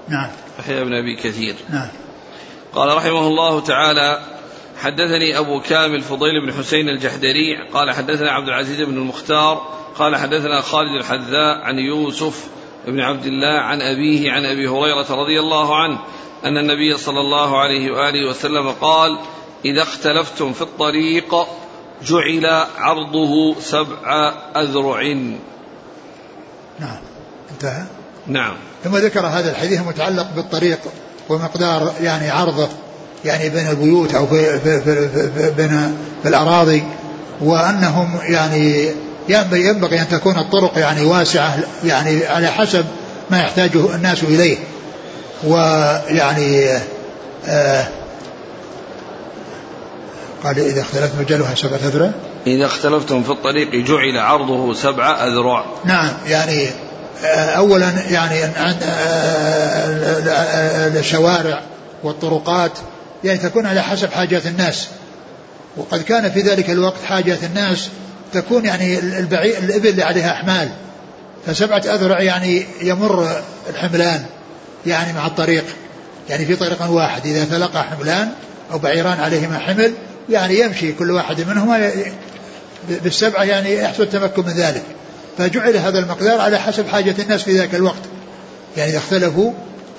نعم. 0.10 0.30
يحيى 0.60 0.84
بن 0.84 0.94
أبي 0.94 1.16
كثير. 1.16 1.56
نعم. 1.70 1.88
قال 2.74 2.98
رحمه 2.98 3.28
الله 3.28 3.60
تعالى 3.60 4.20
حدثني 4.78 5.38
أبو 5.38 5.60
كامل 5.60 6.02
فضيل 6.02 6.42
بن 6.46 6.54
حسين 6.54 6.90
الجحدري 6.90 7.70
قال 7.74 7.92
حدثنا 7.92 8.32
عبد 8.32 8.48
العزيز 8.48 8.82
بن 8.82 8.98
المختار 8.98 9.78
قال 10.00 10.16
حدثنا 10.16 10.62
خالد 10.62 10.96
الحذاء 11.00 11.58
عن 11.58 11.80
يوسف 11.80 12.48
بن 12.88 13.00
عبد 13.00 13.26
الله 13.26 13.60
عن 13.60 13.82
أبيه 13.82 14.32
عن 14.32 14.46
أبي 14.46 14.68
هريرة 14.68 15.06
رضي 15.10 15.40
الله 15.40 15.76
عنه 15.76 16.00
أن 16.46 16.58
النبي 16.58 16.98
صلى 16.98 17.20
الله 17.20 17.60
عليه 17.60 17.92
وآله 17.92 18.30
وسلم 18.30 18.72
قال 18.72 19.18
إذا 19.66 19.82
اختلفتم 19.82 20.54
في 20.54 20.62
الطريق 20.62 21.36
جعل 22.04 22.66
عرضه 22.78 23.60
سبع 23.60 24.34
أذرع. 24.56 25.18
نعم. 26.80 26.98
انتهى؟ 27.52 27.84
نعم. 28.28 28.56
ثم 28.84 28.98
ذكر 28.98 29.26
هذا 29.26 29.52
الحديث 29.52 29.80
المتعلق 29.80 30.28
بالطريق 30.36 30.80
ومقدار 31.30 31.94
يعني 32.02 32.30
عرضه 32.30 32.68
يعني 33.26 33.50
بين 33.50 33.70
البيوت 33.70 34.16
أو 34.16 34.28
في, 34.28 34.60
في, 34.60 34.82
في, 34.82 35.10
في 35.10 35.52
بين 35.58 35.98
في 36.24 36.30
الأراضي 36.30 36.84
وأنهم 37.42 38.20
يعني 38.22 38.92
ينبغي 39.30 40.02
أن 40.02 40.08
تكون 40.10 40.38
الطرق 40.38 40.78
يعني 40.78 41.06
واسعة 41.06 41.58
يعني 41.86 42.26
على 42.26 42.48
حسب 42.48 42.86
ما 43.32 43.40
يحتاجه 43.40 43.96
الناس 43.96 44.24
إليه. 44.24 44.58
ويعني 45.44 46.70
آه 47.48 47.88
قال 50.44 50.60
إذا 50.60 50.82
اختلفت 50.82 51.12
مجالها 51.20 51.56
سبعة 51.56 51.80
أذرع 51.86 52.12
إذا 52.48 52.66
اختلفتم 52.66 53.24
في 53.24 53.30
الطريق 53.30 53.76
جعل 53.76 54.18
عرضه 54.18 54.74
سبعة 54.74 55.12
أذرع. 55.12 55.66
نعم 55.86 56.10
يعني 56.28 56.68
آه، 57.24 57.50
أولا 57.50 57.94
يعني 58.10 58.44
عند 58.44 58.84
آه، 58.84 60.88
الشوارع 61.00 61.62
والطرقات 62.04 62.72
يعني 63.24 63.40
تكون 63.40 63.66
على 63.66 63.84
حسب 63.84 64.12
حاجات 64.12 64.46
الناس. 64.46 64.88
وقد 65.78 66.02
كان 66.02 66.32
في 66.32 66.42
ذلك 66.42 66.70
الوقت 66.70 67.04
حاجات 67.08 67.44
الناس 67.44 67.90
تكون 68.34 68.66
يعني 68.66 69.00
البعي 69.00 69.58
الإبل 69.58 69.88
اللي 69.88 70.04
عليها 70.04 70.32
أحمال. 70.32 70.70
فسبعة 71.46 71.82
أذرع 71.86 72.22
يعني 72.22 72.66
يمر 72.82 73.42
الحملان 73.70 74.26
يعني 74.86 75.14
مع 75.14 75.28
الطريق. 75.28 75.66
يعني 76.30 76.46
في 76.46 76.56
طريق 76.56 76.90
واحد 76.90 77.26
إذا 77.26 77.46
تلقى 77.46 77.84
حملان 77.84 78.30
أو 78.72 78.78
بعيران 78.78 79.20
عليهما 79.20 79.60
حمل 79.60 79.94
يعني 80.30 80.60
يمشي 80.60 80.92
كل 80.92 81.12
واحد 81.12 81.42
منهما 81.42 81.92
بالسبعة 83.04 83.44
يعني 83.44 83.74
يحصل 83.74 84.04
التمكن 84.04 84.46
من 84.46 84.54
ذلك. 84.54 84.84
فجعل 85.38 85.78
هذا 85.78 86.00
المقدار 86.00 86.42
على 86.42 86.60
حسب 86.60 86.88
حاجة 86.88 87.16
الناس 87.20 87.44
في 87.44 87.58
ذاك 87.58 87.76
الوقت. 87.76 88.02
يعني 88.78 88.90
إذا 88.92 88.98
اختلفوا 88.98 89.52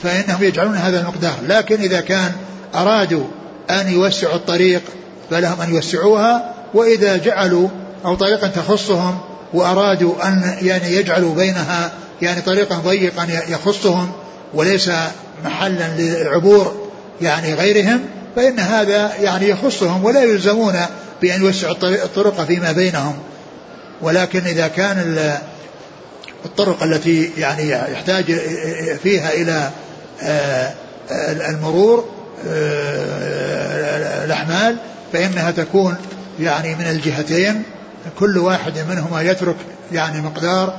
فإنهم 0.03 0.45
يجعلون 0.45 0.75
هذا 0.77 1.01
المقدار. 1.01 1.37
لكن 1.49 1.81
إذا 1.81 2.01
كان 2.01 2.33
أرادوا 2.75 3.25
أن 3.71 3.93
يوسعوا 3.93 4.35
الطريق 4.35 4.83
فلهم 5.31 5.61
أن 5.61 5.75
يوسعوها 5.75 6.55
وإذا 6.75 7.17
جعلوا 7.17 7.69
أو 8.05 8.15
طريقا 8.15 8.47
تخصهم 8.47 9.19
وأرادوا 9.55 10.29
أن 10.29 10.57
يعني 10.63 10.97
يجعلوا 10.97 11.35
بينها 11.35 11.93
يعني 12.23 12.41
طريقا 12.41 12.77
ضيقا 12.77 13.27
يخصهم 13.49 14.13
وليس 14.55 14.91
محلا 15.45 15.89
للعبور 15.99 16.89
يعني 17.21 17.55
غيرهم 17.55 18.01
فإن 18.39 18.59
هذا 18.59 19.13
يعني 19.21 19.49
يخصهم 19.49 20.05
ولا 20.05 20.23
يلزمون 20.23 20.75
بأن 21.23 21.43
يوسعوا 21.43 21.75
الطرق 21.83 22.45
فيما 22.45 22.73
بينهم. 22.73 23.19
ولكن 24.01 24.41
إذا 24.41 24.69
كان 24.69 25.29
الطرق 26.45 26.83
التي 26.83 27.31
يعني 27.39 27.71
يحتاج 27.71 28.25
فيها 29.03 29.33
إلى 29.33 29.71
آه، 30.23 30.73
المرور 31.51 32.09
آه، 32.49 34.25
الأحمال 34.25 34.77
فإنها 35.13 35.51
تكون 35.51 35.97
يعني 36.41 36.75
من 36.75 36.87
الجهتين 36.91 37.63
كل 38.19 38.39
واحد 38.39 38.79
منهما 38.91 39.23
يترك 39.23 39.57
يعني 39.93 40.21
مقدار 40.21 40.79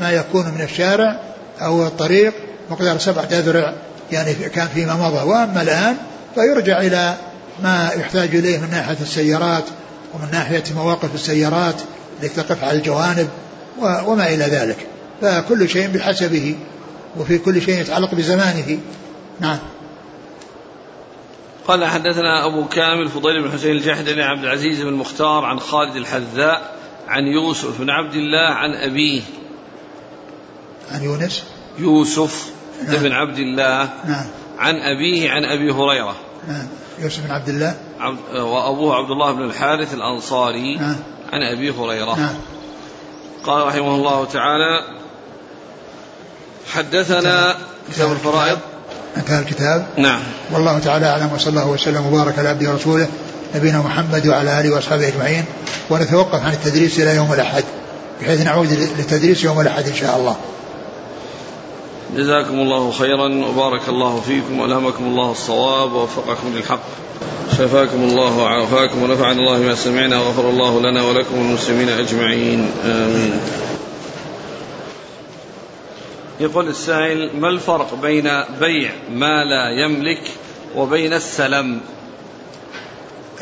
ما 0.00 0.10
يكون 0.10 0.44
من 0.44 0.60
الشارع 0.60 1.20
أو 1.60 1.86
الطريق 1.86 2.34
مقدار 2.70 2.98
سبعة 2.98 3.28
أذرع. 3.32 3.74
يعني 4.12 4.34
كان 4.34 4.68
فيما 4.68 4.94
مضى. 4.94 5.30
وأما 5.30 5.62
الآن 5.62 5.96
فيرجع 6.34 6.80
إلى 6.80 7.14
ما 7.62 7.90
يحتاج 7.96 8.36
إليه 8.36 8.58
من 8.58 8.70
ناحية 8.70 8.96
السيارات 9.00 9.64
ومن 10.14 10.28
ناحية 10.32 10.64
مواقف 10.76 11.14
السيارات 11.14 11.80
التي 12.22 12.42
تقف 12.42 12.64
على 12.64 12.78
الجوانب 12.78 13.28
وما 13.78 14.28
إلى 14.28 14.44
ذلك. 14.44 14.86
فكل 15.22 15.68
شيء 15.68 15.88
بحسبه 15.88 16.56
وفي 17.16 17.38
كل 17.38 17.62
شيء 17.62 17.80
يتعلق 17.80 18.14
بزمانه. 18.14 18.78
نعم. 19.40 19.58
قال 21.68 21.84
حدثنا 21.84 22.46
أبو 22.46 22.68
كامل 22.68 23.08
فضيل 23.08 23.42
بن 23.42 23.52
حسين 23.52 23.70
الجحدري 23.70 24.22
عن 24.22 24.30
عبد 24.30 24.44
العزيز 24.44 24.80
بن 24.80 24.88
المختار 24.88 25.44
عن 25.44 25.60
خالد 25.60 25.96
الحذاء 25.96 26.76
عن 27.08 27.22
يوسف 27.22 27.80
بن 27.80 27.90
عبد 27.90 28.14
الله 28.14 28.54
عن 28.54 28.74
أبيه. 28.74 29.22
عن 30.92 31.02
يونس. 31.02 31.44
يوسف 31.78 32.50
نعم. 32.88 33.02
بن 33.02 33.12
عبد 33.12 33.38
الله 33.38 33.88
نعم. 34.04 34.24
عن 34.58 34.74
أبيه 34.74 35.30
عن 35.30 35.44
أبي 35.44 35.70
هريرة. 35.70 36.16
نعم. 36.48 36.66
يوسف 36.98 37.24
بن 37.26 37.30
عبد 37.30 37.48
الله. 37.48 37.74
عبد 38.00 38.18
وأبوه 38.34 38.94
عبد 38.94 39.10
الله 39.10 39.32
بن 39.32 39.42
الحارث 39.42 39.94
الأنصاري 39.94 40.76
نعم. 40.76 40.96
عن 41.32 41.42
أبي 41.56 41.70
هريرة. 41.70 42.16
نعم. 42.18 42.34
قال 43.44 43.66
رحمه 43.66 43.94
الله 43.94 44.24
تعالى 44.24 44.80
حدثنا 46.74 47.56
كتاب 47.92 48.12
الفرائض. 48.12 48.58
انتهى 49.16 49.38
الكتاب. 49.38 49.86
نعم. 49.98 50.20
والله 50.52 50.78
تعالى 50.78 51.06
أعلم 51.06 51.32
وصلى 51.34 51.50
الله 51.50 51.68
وسلم 51.68 52.06
وبارك 52.06 52.38
على 52.38 52.48
عبده 52.48 52.70
ورسوله 52.70 53.08
نبينا 53.54 53.78
محمد 53.78 54.26
وعلى 54.26 54.60
آله 54.60 54.74
وأصحابه 54.74 55.08
أجمعين. 55.08 55.44
ونتوقف 55.90 56.44
عن 56.44 56.52
التدريس 56.52 56.98
إلى 56.98 57.16
يوم 57.16 57.32
الأحد 57.32 57.64
بحيث 58.20 58.40
نعود 58.40 58.72
للتدريس 58.72 59.44
يوم 59.44 59.60
الأحد 59.60 59.86
إن 59.86 59.94
شاء 59.94 60.16
الله. 60.18 60.36
جزاكم 62.14 62.54
الله 62.54 62.90
خيرا 62.90 63.46
وبارك 63.46 63.88
الله 63.88 64.20
فيكم 64.20 64.60
وألهمكم 64.60 65.04
الله 65.04 65.30
الصواب 65.30 65.92
ووفقكم 65.92 66.52
للحق. 66.56 66.80
شفاكم 67.58 68.02
الله 68.02 68.38
وعافاكم 68.38 69.02
ونفعنا 69.02 69.38
الله 69.38 69.58
بما 69.58 69.74
سمعنا 69.74 70.20
وغفر 70.20 70.50
الله 70.50 70.80
لنا 70.80 71.02
ولكم 71.02 71.34
المسلمين 71.34 71.88
أجمعين 71.88 72.70
آمين. 72.84 73.40
يقول 76.40 76.68
السائل 76.68 77.30
ما 77.40 77.48
الفرق 77.48 77.94
بين 77.94 78.30
بيع 78.60 78.90
ما 79.10 79.44
لا 79.44 79.84
يملك 79.84 80.22
وبين 80.76 81.12
السلم 81.12 81.80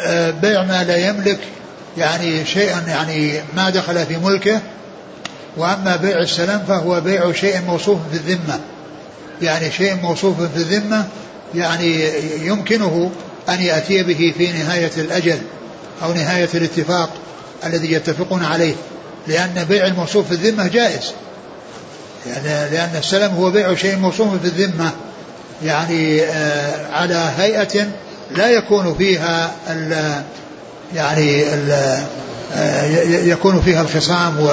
آه، 0.00 0.30
بيع 0.30 0.62
ما 0.62 0.84
لا 0.84 1.08
يملك 1.08 1.38
يعني 1.96 2.44
شيئا 2.44 2.84
يعني 2.88 3.42
ما 3.56 3.70
دخل 3.70 4.06
في 4.06 4.16
ملكه 4.16 4.60
وأما 5.56 5.96
بيع 5.96 6.18
السلم 6.18 6.64
فهو 6.68 7.00
بيع 7.00 7.32
شيء 7.32 7.60
موصوف 7.60 7.98
في 8.12 8.16
الذمة. 8.16 8.60
يعني 9.42 9.70
شيء 9.70 9.94
موصوف 10.02 10.40
في 10.40 10.56
الذمة 10.56 11.06
يعني 11.54 12.04
يمكنه 12.42 13.10
أن 13.48 13.60
يأتي 13.60 14.02
به 14.02 14.34
في 14.38 14.52
نهاية 14.52 14.90
الأجل 14.96 15.38
أو 16.02 16.12
نهاية 16.12 16.48
الاتفاق 16.54 17.10
الذي 17.66 17.92
يتفقون 17.92 18.44
عليه. 18.44 18.74
لأن 19.26 19.66
بيع 19.68 19.86
الموصوف 19.86 20.26
في 20.26 20.32
الذمة 20.32 20.68
جائز. 20.68 21.12
يعني 22.26 22.70
لأن 22.70 22.96
السلم 22.98 23.34
هو 23.34 23.50
بيع 23.50 23.74
شيء 23.74 23.96
موصوف 23.96 24.28
في 24.42 24.44
الذمة. 24.44 24.90
يعني 25.64 26.22
آه 26.22 26.92
على 26.92 27.32
هيئة 27.38 27.86
لا 28.30 28.50
يكون 28.50 28.94
فيها 28.94 29.54
ال 29.70 30.14
يعني 30.94 31.54
ال 31.54 31.70
آه 32.54 32.84
يكون 33.06 33.62
فيها 33.62 33.82
الخصام 33.82 34.40
و 34.40 34.50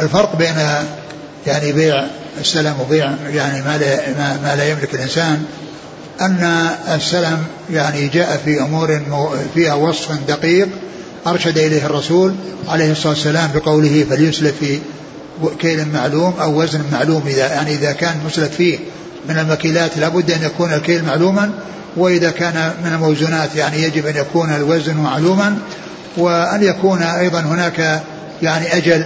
الفرق 0.00 0.36
بين 0.36 0.54
يعني 1.46 1.72
بيع 1.72 2.06
السلم 2.40 2.74
وبيع 2.80 3.14
يعني 3.32 3.62
ما 3.62 3.78
لا 3.78 4.38
ما 4.42 4.56
لا 4.56 4.70
يملك 4.70 4.94
الإنسان 4.94 5.44
أن 6.20 6.68
السلم 6.94 7.38
يعني 7.72 8.08
جاء 8.08 8.40
في 8.44 8.60
أمور 8.60 9.00
فيها 9.54 9.74
وصف 9.74 10.18
دقيق 10.28 10.68
أرشد 11.26 11.58
إليه 11.58 11.86
الرسول 11.86 12.34
عليه 12.68 12.92
الصلاة 12.92 13.12
والسلام 13.12 13.50
بقوله 13.54 14.06
فليسلف 14.10 14.54
في 14.60 14.78
كيل 15.58 15.88
معلوم 15.88 16.34
أو 16.40 16.62
وزن 16.62 16.82
معلوم 16.92 17.22
إذا 17.26 17.46
يعني 17.46 17.74
إذا 17.74 17.92
كان 17.92 18.20
مسلف 18.26 18.54
فيه 18.54 18.78
من 19.28 19.38
المكيلات 19.38 19.98
لابد 19.98 20.30
أن 20.30 20.42
يكون 20.42 20.72
الكيل 20.72 21.04
معلوما 21.04 21.50
وإذا 21.96 22.30
كان 22.30 22.72
من 22.84 22.92
الموزونات 22.92 23.56
يعني 23.56 23.82
يجب 23.82 24.06
أن 24.06 24.16
يكون 24.16 24.50
الوزن 24.50 24.96
معلوما 24.96 25.58
وأن 26.16 26.62
يكون 26.62 27.02
أيضا 27.02 27.40
هناك 27.40 28.02
يعني 28.42 28.76
أجل 28.76 29.04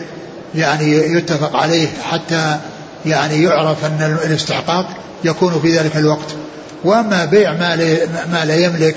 يعني 0.54 0.92
يتفق 0.92 1.56
عليه 1.56 1.88
حتى 2.02 2.58
يعني 3.06 3.42
يعرف 3.42 3.84
أن 3.84 4.18
الاستحقاق 4.24 4.86
يكون 5.24 5.60
في 5.60 5.78
ذلك 5.78 5.96
الوقت. 5.96 6.34
وأما 6.84 7.24
بيع 7.24 7.52
ما, 7.52 7.76
ما 8.32 8.44
لا 8.44 8.56
يملك 8.56 8.96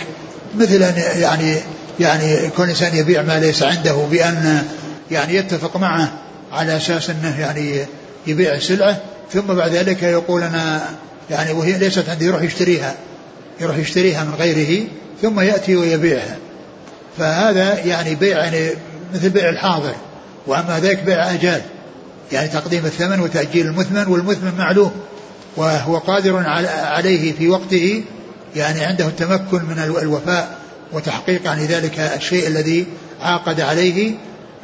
مثل 0.57 0.81
يعني 1.19 1.55
يعني 1.99 2.49
كل 2.49 2.69
إنسان 2.69 2.95
يبيع 2.95 3.21
ما 3.21 3.39
ليس 3.39 3.63
عنده 3.63 3.93
بأن 4.11 4.63
يعني 5.11 5.35
يتفق 5.35 5.77
معه 5.77 6.11
على 6.53 6.77
أساس 6.77 7.09
أنه 7.09 7.39
يعني 7.39 7.85
يبيع 8.27 8.53
السلعه 8.53 8.97
ثم 9.33 9.41
بعد 9.53 9.71
ذلك 9.71 10.03
يقول 10.03 10.43
أنا 10.43 10.81
يعني 11.29 11.51
وهي 11.51 11.77
ليست 11.77 12.09
عندي 12.09 12.25
يروح 12.25 12.41
يشتريها 12.41 12.95
يروح 13.59 13.77
يشتريها 13.77 14.23
من 14.23 14.33
غيره 14.39 14.87
ثم 15.21 15.39
يأتي 15.39 15.75
ويبيعها. 15.75 16.37
فهذا 17.17 17.79
يعني 17.85 18.15
بيع 18.15 18.43
يعني 18.43 18.69
مثل 19.13 19.29
بيع 19.29 19.49
الحاضر. 19.49 19.95
وأما 20.47 20.79
ذاك 20.79 21.03
بيع 21.03 21.33
أجال 21.33 21.61
يعني 22.31 22.47
تقديم 22.47 22.85
الثمن 22.85 23.19
وتأجيل 23.19 23.65
المثمن 23.65 24.07
والمثمن 24.07 24.53
معلوم 24.57 24.91
وهو 25.57 25.97
قادر 25.97 26.43
عليه 26.83 27.33
في 27.33 27.47
وقته 27.47 28.03
يعني 28.55 28.85
عنده 28.85 29.07
التمكن 29.07 29.65
من 29.65 29.79
الوفاء 30.01 30.57
وتحقيق 30.93 31.45
يعني 31.45 31.65
ذلك 31.65 31.99
الشيء 31.99 32.47
الذي 32.47 32.85
عاقد 33.21 33.61
عليه 33.61 34.13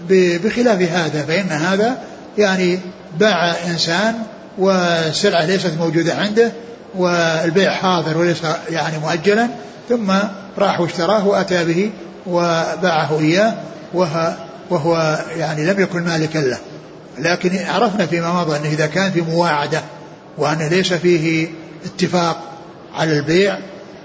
بخلاف 0.09 0.81
هذا 0.81 1.21
فإن 1.21 1.49
هذا 1.49 1.97
يعني 2.37 2.79
باع 3.19 3.55
إنسان 3.67 4.15
والسلعة 4.57 5.45
ليست 5.45 5.73
موجودة 5.79 6.15
عنده 6.15 6.51
والبيع 6.95 7.71
حاضر 7.71 8.17
وليس 8.17 8.41
يعني 8.69 8.97
مؤجلا 8.97 9.47
ثم 9.89 10.11
راح 10.57 10.79
واشتراه 10.79 11.27
وأتى 11.27 11.65
به 11.65 11.91
وباعه 12.27 13.19
إياه 13.19 13.53
وهو, 13.93 14.33
وهو 14.69 15.19
يعني 15.37 15.65
لم 15.65 15.81
يكن 15.81 16.03
مالكا 16.03 16.39
له. 16.39 16.57
لكن 17.19 17.57
عرفنا 17.67 18.05
فيما 18.05 18.41
مضى 18.41 18.57
أنه 18.57 18.67
إذا 18.67 18.85
كان 18.85 19.11
في 19.11 19.21
مواعدة 19.21 19.81
وأنه 20.37 20.67
ليس 20.67 20.93
فيه 20.93 21.47
اتفاق 21.85 22.37
على 22.95 23.17
البيع 23.17 23.57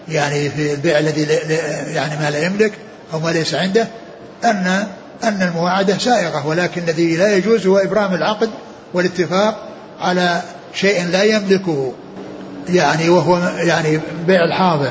يعني 0.08 0.50
في 0.50 0.74
البيع 0.74 0.98
الذي 0.98 1.22
يعني 1.94 2.20
ما 2.20 2.30
لا 2.30 2.44
يملك 2.44 2.72
أو 3.12 3.18
ما 3.18 3.30
ليس 3.30 3.54
عنده 3.54 3.88
أن 4.44 4.86
أن 5.24 5.42
المواعدة 5.42 5.98
سائغة 5.98 6.46
ولكن 6.46 6.82
الذي 6.82 7.16
لا 7.16 7.36
يجوز 7.36 7.66
هو 7.66 7.78
إبرام 7.78 8.14
العقد 8.14 8.50
والاتفاق 8.94 9.68
على 10.00 10.42
شيء 10.74 11.06
لا 11.06 11.22
يملكه 11.22 11.92
يعني 12.68 13.08
وهو 13.08 13.38
يعني 13.56 14.00
بيع 14.26 14.44
الحاضر. 14.44 14.90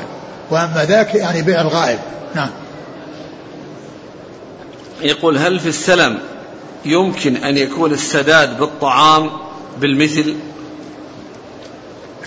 وأما 0.50 0.84
ذاك 0.84 1.14
يعني 1.14 1.42
بيع 1.42 1.60
الغائب. 1.60 1.98
نعم. 2.34 2.50
يقول 5.02 5.38
هل 5.38 5.60
في 5.60 5.68
السلم 5.68 6.18
يمكن 6.84 7.36
أن 7.36 7.58
يكون 7.58 7.92
السداد 7.92 8.58
بالطعام 8.58 9.30
بالمثل؟ 9.80 10.34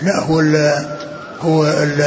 لا 0.02 0.20
هو 0.20 0.40
ال 0.40 0.56
هو 1.40 1.64
ال 1.64 2.02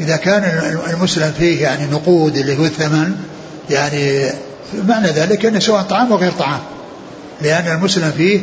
إذا 0.00 0.16
كان 0.16 0.42
المسلم 0.90 1.32
فيه 1.38 1.62
يعني 1.62 1.86
نقود 1.92 2.36
اللي 2.36 2.58
هو 2.58 2.64
الثمن 2.64 3.16
يعني 3.70 4.30
معنى 4.88 5.08
ذلك 5.08 5.46
أنه 5.46 5.58
سواء 5.58 5.82
طعام 5.82 6.12
وغير 6.12 6.32
طعام. 6.32 6.60
لأن 7.42 7.76
المسلم 7.76 8.12
فيه 8.16 8.40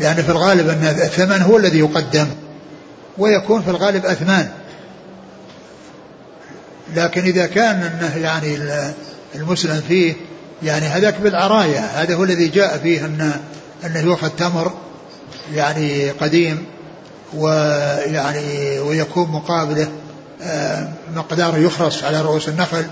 لأن 0.00 0.14
في 0.14 0.28
الغالب 0.28 0.68
أن 0.68 0.84
الثمن 0.84 1.42
هو 1.42 1.56
الذي 1.56 1.78
يقدم 1.78 2.26
ويكون 3.18 3.62
في 3.62 3.70
الغالب 3.70 4.06
أثمان. 4.06 4.48
لكن 6.94 7.22
إذا 7.22 7.46
كان 7.46 7.82
أنه 7.82 8.16
يعني 8.16 8.58
المسلم 9.34 9.82
فيه 9.88 10.14
يعني 10.62 10.86
هذاك 10.86 11.20
بالعراية 11.20 11.78
هذا 11.78 12.14
هو 12.14 12.24
الذي 12.24 12.48
جاء 12.48 12.78
فيه 12.78 13.04
أنه, 13.04 13.40
أنه 13.84 14.00
يؤخذ 14.00 14.28
تمر 14.28 14.72
يعني 15.54 16.10
قديم 16.10 16.64
ويعني 17.34 18.78
ويكون 18.78 19.30
مقابله 19.30 19.88
آه، 20.42 20.88
مقدار 21.14 21.58
يخرص 21.58 22.04
على 22.04 22.22
رؤوس 22.22 22.48
النخل 22.48 22.84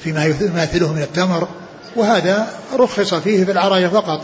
فيما 0.00 0.24
يماثله 0.24 0.92
من 0.92 1.02
التمر 1.02 1.48
وهذا 1.96 2.48
رخص 2.74 3.14
فيه 3.14 3.44
في 3.44 3.50
العراية 3.50 3.88
فقط 3.88 4.20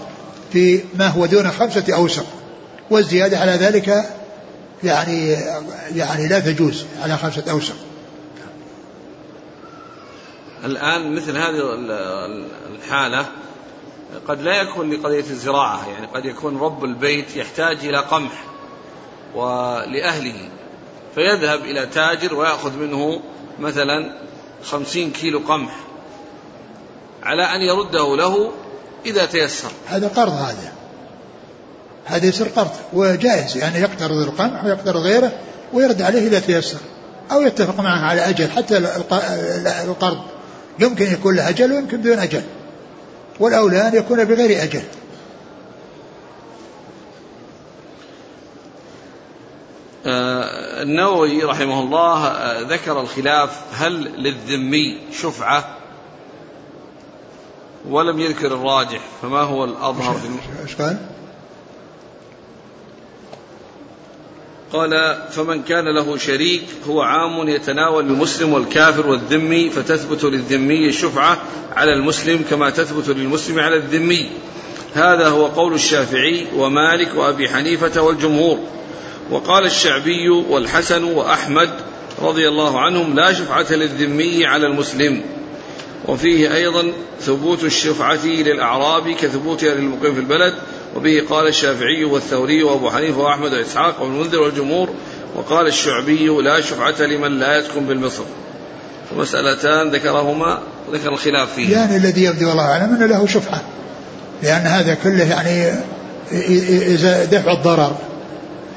في 0.52 0.80
ما 0.94 1.06
هو 1.06 1.26
دون 1.26 1.50
خمسة 1.50 1.84
أوسق 1.94 2.26
والزيادة 2.90 3.38
على 3.38 3.52
ذلك 3.52 4.04
يعني 4.84 5.36
يعني 5.94 6.28
لا 6.28 6.38
تجوز 6.38 6.84
على 7.02 7.16
خمسة 7.16 7.42
أوسق. 7.50 7.76
الآن 10.64 11.14
مثل 11.14 11.36
هذه 11.36 11.74
الحالة 12.74 13.26
قد 14.28 14.42
لا 14.42 14.62
يكون 14.62 14.92
لقضية 14.92 15.30
الزراعة 15.30 15.88
يعني 15.88 16.06
قد 16.06 16.24
يكون 16.24 16.58
رب 16.58 16.84
البيت 16.84 17.36
يحتاج 17.36 17.76
إلى 17.84 17.98
قمح 17.98 18.44
ولأهله 19.34 20.48
فيذهب 21.14 21.60
إلى 21.60 21.86
تاجر 21.86 22.34
ويأخذ 22.34 22.76
منه 22.76 23.20
مثلا 23.60 24.18
خمسين 24.64 25.10
كيلو 25.10 25.38
قمح 25.38 25.76
على 27.22 27.42
أن 27.42 27.60
يرده 27.60 28.16
له 28.16 28.52
إذا 29.06 29.26
تيسر. 29.26 29.70
هذا 29.86 30.08
قرض 30.08 30.32
هذا. 30.32 30.72
هذا 32.04 32.26
يصير 32.26 32.46
قرض 32.48 32.70
وجائز 32.92 33.56
يعني 33.56 33.78
يقترض 33.78 34.16
القمح 34.16 34.64
ويقترض 34.64 34.96
غيره 34.96 35.32
ويرد 35.72 36.02
عليه 36.02 36.28
إذا 36.28 36.40
تيسر 36.40 36.78
أو 37.32 37.40
يتفق 37.40 37.80
معه 37.80 38.04
على 38.04 38.28
أجل 38.28 38.50
حتى 38.50 38.78
القرض. 39.84 40.20
يمكن 40.80 41.12
يكون 41.12 41.36
له 41.36 41.48
أجل 41.48 41.72
ويمكن 41.72 41.96
بدون 41.96 42.18
أجل. 42.18 42.42
والأولى 43.40 43.88
أن 43.88 43.94
يكون 43.94 44.24
بغير 44.24 44.62
أجل. 44.62 44.82
آه، 50.06 50.82
النووي 50.82 51.44
رحمه 51.44 51.80
الله 51.80 52.26
آه، 52.26 52.60
ذكر 52.60 53.00
الخلاف 53.00 53.60
هل 53.72 53.92
للذمي 53.92 54.98
شفعة؟ 55.12 55.76
ولم 57.88 58.20
يذكر 58.20 58.46
الراجح 58.46 59.00
فما 59.22 59.40
هو 59.40 59.64
الأظهر 59.64 60.16
إيش 60.62 60.74
قال؟ 60.74 60.96
قال 64.72 65.18
فمن 65.30 65.62
كان 65.62 65.94
له 65.94 66.16
شريك 66.16 66.62
هو 66.88 67.02
عام 67.02 67.48
يتناول 67.48 68.06
المسلم 68.06 68.52
والكافر 68.52 69.06
والذمي 69.06 69.70
فتثبت 69.70 70.24
للذمي 70.24 70.88
الشفعة 70.88 71.38
على 71.72 71.92
المسلم 71.92 72.44
كما 72.50 72.70
تثبت 72.70 73.08
للمسلم 73.08 73.58
على 73.58 73.76
الذمي. 73.76 74.30
هذا 74.94 75.28
هو 75.28 75.46
قول 75.46 75.74
الشافعي 75.74 76.46
ومالك 76.56 77.14
وأبي 77.14 77.48
حنيفة 77.48 78.02
والجمهور. 78.02 78.58
وقال 79.30 79.64
الشعبي 79.64 80.28
والحسن 80.28 81.04
وأحمد 81.04 81.70
رضي 82.22 82.48
الله 82.48 82.80
عنهم 82.80 83.16
لا 83.16 83.32
شفعة 83.32 83.72
للذمي 83.72 84.46
على 84.46 84.66
المسلم. 84.66 85.22
وفيه 86.08 86.54
أيضا 86.54 86.92
ثبوت 87.20 87.64
الشفعة 87.64 88.26
للأعراب 88.26 89.10
كثبوتها 89.10 89.74
للمقيم 89.74 90.14
في 90.14 90.20
البلد 90.20 90.54
وبه 90.96 91.22
قال 91.30 91.46
الشافعي 91.46 92.04
والثوري 92.04 92.62
وأبو 92.62 92.90
حنيفة 92.90 93.18
وأحمد 93.18 93.52
وإسحاق 93.52 94.02
والمنذر 94.02 94.40
والجمهور 94.40 94.88
وقال 95.36 95.66
الشعبي 95.66 96.26
لا 96.26 96.60
شفعة 96.60 97.02
لمن 97.02 97.38
لا 97.38 97.58
يسكن 97.58 97.86
بالمصر 97.86 98.22
ومسألتان 99.16 99.90
ذكرهما 99.90 100.58
ذكر 100.92 101.08
الخلاف 101.08 101.54
فيه 101.54 101.72
يعني 101.72 101.96
الذي 101.96 102.24
يبدو 102.24 102.50
الله 102.52 102.64
أعلم 102.64 102.94
أنه 102.94 103.06
له 103.06 103.26
شفعة 103.26 103.62
لأن 104.42 104.66
هذا 104.66 104.94
كله 104.94 105.24
يعني 105.24 105.72
إذا 106.94 107.24
دفع 107.24 107.52
الضرر 107.52 107.96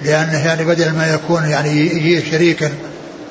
لأنه 0.01 0.45
يعني 0.45 0.63
بدل 0.63 0.91
ما 0.91 1.13
يكون 1.13 1.45
يعني 1.45 1.69
يجي 1.69 2.31
شريكا 2.31 2.71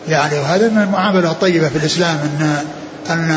يعني 0.09 0.39
وهذا 0.39 0.69
من 0.69 0.83
المعاملة 0.83 1.31
الطيبة 1.31 1.69
في 1.69 1.77
الإسلام 1.77 2.17
أن 2.17 2.57
أن 3.11 3.31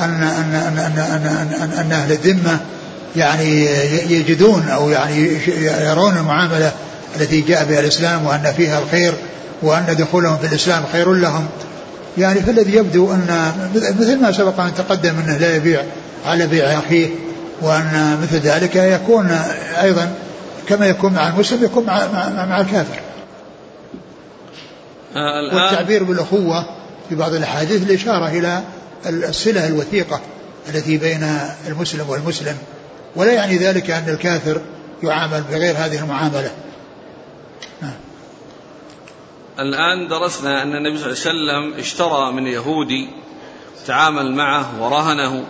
أن 0.00 0.22
أن 0.22 0.54
أن 0.54 0.78
أن, 0.78 0.98
أن, 0.98 1.54
أن, 1.62 1.72
أن 1.78 1.92
أهل 1.92 2.12
الذمة 2.12 2.60
يعني 3.16 3.66
يجدون 4.08 4.68
أو 4.68 4.90
يعني 4.90 5.38
يرون 5.80 6.16
المعاملة 6.16 6.72
التي 7.16 7.40
جاء 7.40 7.64
بها 7.64 7.80
الإسلام 7.80 8.26
وأن 8.26 8.52
فيها 8.56 8.78
الخير 8.78 9.14
وأن 9.62 9.96
دخولهم 9.98 10.36
في 10.36 10.46
الإسلام 10.46 10.84
خير 10.92 11.12
لهم. 11.12 11.46
يعني 12.18 12.40
فالذي 12.40 12.76
يبدو 12.76 13.12
أن 13.12 13.52
مثل 13.74 14.20
ما 14.20 14.32
سبق 14.32 14.60
أن 14.60 14.74
تقدم 14.74 15.14
أنه 15.18 15.36
لا 15.36 15.56
يبيع 15.56 15.82
على 16.26 16.46
بيع 16.46 16.78
أخيه 16.78 17.08
وأن 17.62 18.18
مثل 18.22 18.36
ذلك 18.36 18.76
يكون 18.76 19.30
أيضا 19.82 20.12
كما 20.68 20.86
يكون 20.86 21.12
مع 21.12 21.28
المسلم 21.28 21.64
يكون 21.64 21.86
مع, 21.86 22.06
مع, 22.12 22.46
مع 22.46 22.60
الكافر. 22.60 23.00
آه 25.16 25.54
والتعبير 25.54 26.04
بالأخوة 26.04 26.64
في 27.08 27.14
بعض 27.14 27.34
الأحاديث 27.34 27.82
الإشارة 27.82 28.28
إلى 28.28 28.62
الصلة 29.06 29.66
الوثيقة 29.66 30.20
التي 30.68 30.96
بين 30.96 31.38
المسلم 31.68 32.10
والمسلم. 32.10 32.56
ولا 33.16 33.32
يعني 33.32 33.56
ذلك 33.56 33.90
أن 33.90 34.08
الكافر 34.08 34.60
يعامل 35.02 35.42
بغير 35.50 35.74
هذه 35.76 36.02
المعاملة. 36.02 36.50
الآن 39.58 40.08
درسنا 40.08 40.62
أن 40.62 40.74
النبي 40.74 40.98
صلى 40.98 41.12
الله 41.12 41.20
عليه 41.26 41.70
وسلم 41.70 41.80
اشترى 41.80 42.32
من 42.32 42.46
يهودي 42.46 43.08
تعامل 43.86 44.32
معه 44.32 44.82
ورهنه 44.82 45.44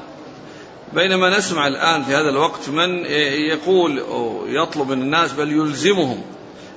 بينما 0.92 1.38
نسمع 1.38 1.66
الآن 1.66 2.02
في 2.02 2.14
هذا 2.14 2.28
الوقت 2.28 2.68
من 2.68 3.04
يقول 3.50 3.98
أو 3.98 4.46
يطلب 4.46 4.90
من 4.90 5.02
الناس 5.02 5.32
بل 5.32 5.52
يلزمهم 5.52 6.22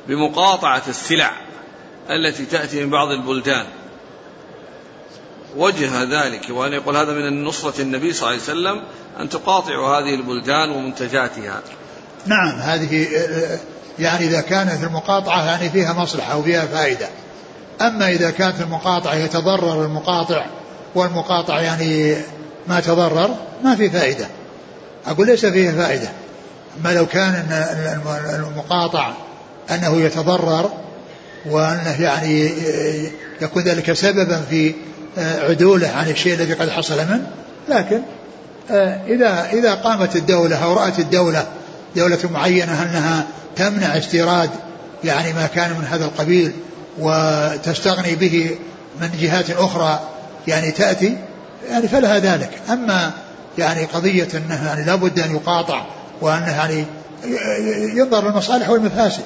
بمقاطعة 0.08 0.84
السلع 0.88 1.32
التي 2.10 2.46
تأتي 2.46 2.84
من 2.84 2.90
بعض 2.90 3.12
البلدان 3.12 3.66
وجه 5.58 6.04
ذلك 6.04 6.50
وأن 6.50 6.74
يقول 6.74 6.98
هذا 6.98 7.14
من 7.14 7.44
نصرة 7.44 7.82
النبي 7.82 8.14
صلى 8.14 8.30
الله 8.30 8.42
عليه 8.42 8.44
وسلم 8.44 8.84
أن 9.20 9.30
تقاطعوا 9.30 9.98
هذه 9.98 10.16
البلدان 10.16 10.70
ومنتجاتها. 10.70 11.62
نعم 12.26 12.60
هذه 12.60 13.08
يعني 14.00 14.26
إذا 14.26 14.42
كانت 14.42 14.84
المقاطعة 14.84 15.46
يعني 15.46 15.70
فيها 15.70 15.94
مصلحة 15.94 16.38
وفيها 16.38 16.66
فائدة. 16.66 17.10
أما 17.82 18.10
إذا 18.10 18.30
كانت 18.30 18.62
المقاطعة 18.62 19.16
يتضرر 19.16 19.86
المقاطع 19.86 20.46
والمقاطع 20.96 21.62
يعني 21.62 22.16
ما 22.68 22.80
تضرر 22.80 23.36
ما 23.64 23.76
في 23.76 23.90
فائدة. 23.90 24.28
أقول 25.08 25.28
ليس 25.28 25.46
فيه 25.46 25.72
فائدة. 25.72 26.10
أما 26.80 26.94
لو 26.94 27.06
كان 27.06 27.64
المقاطع 28.36 29.14
أنه 29.72 30.02
يتضرر 30.02 30.72
وأنه 31.46 32.02
يعني 32.02 32.52
يكون 33.42 33.64
ذلك 33.64 33.94
سببا 33.94 34.42
في 34.50 34.74
عدوله 35.18 35.88
عن 35.88 36.10
الشيء 36.10 36.34
الذي 36.34 36.54
قد 36.54 36.70
حصل 36.70 36.98
منه. 36.98 37.28
لكن 37.70 38.02
إذا 39.08 39.50
إذا 39.54 39.74
قامت 39.74 40.16
الدولة 40.16 40.64
أو 40.64 40.74
رأت 40.74 41.00
الدولة 41.00 41.48
دولة 41.96 42.20
معينة 42.32 42.84
أنها 42.84 43.26
تمنع 43.56 43.98
استيراد 43.98 44.50
يعني 45.04 45.34
ما 45.34 45.48
كان 45.48 45.70
من 45.70 45.86
هذا 45.86 46.06
القبيل 46.06 46.52
وتستغني 47.00 48.16
به 48.16 48.58
من 49.02 49.10
جهات 49.22 49.50
أخرى 49.50 50.00
يعني 50.48 50.72
تأتي 50.72 51.18
يعني 51.70 51.88
فلها 51.88 52.20
ذلك. 52.20 52.50
أما 52.70 53.12
يعني 53.58 53.86
قضية 53.86 54.28
أنه 54.36 54.68
يعني 54.68 54.86
لابد 54.86 55.20
أن 55.20 55.36
يقاطع 55.36 55.86
وأنه 56.22 56.52
يعني 56.52 56.86
ينظر 58.00 58.30
للمصالح 58.30 58.70
والمفاسد. 58.70 59.24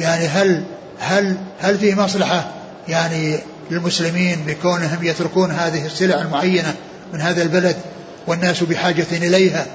يعني 0.00 0.26
هل 0.26 0.62
هل 0.98 1.36
هل 1.60 1.78
فيه 1.78 1.94
مصلحة 1.94 2.48
يعني 2.88 3.38
للمسلمين 3.70 4.44
بكونهم 4.46 4.98
يتركون 5.02 5.50
هذه 5.50 5.86
السلع 5.86 6.22
المعينة 6.22 6.74
من 7.12 7.20
هذا 7.20 7.42
البلد 7.42 7.76
والناس 8.26 8.62
بحاجة 8.62 9.06
إليها 9.12 9.66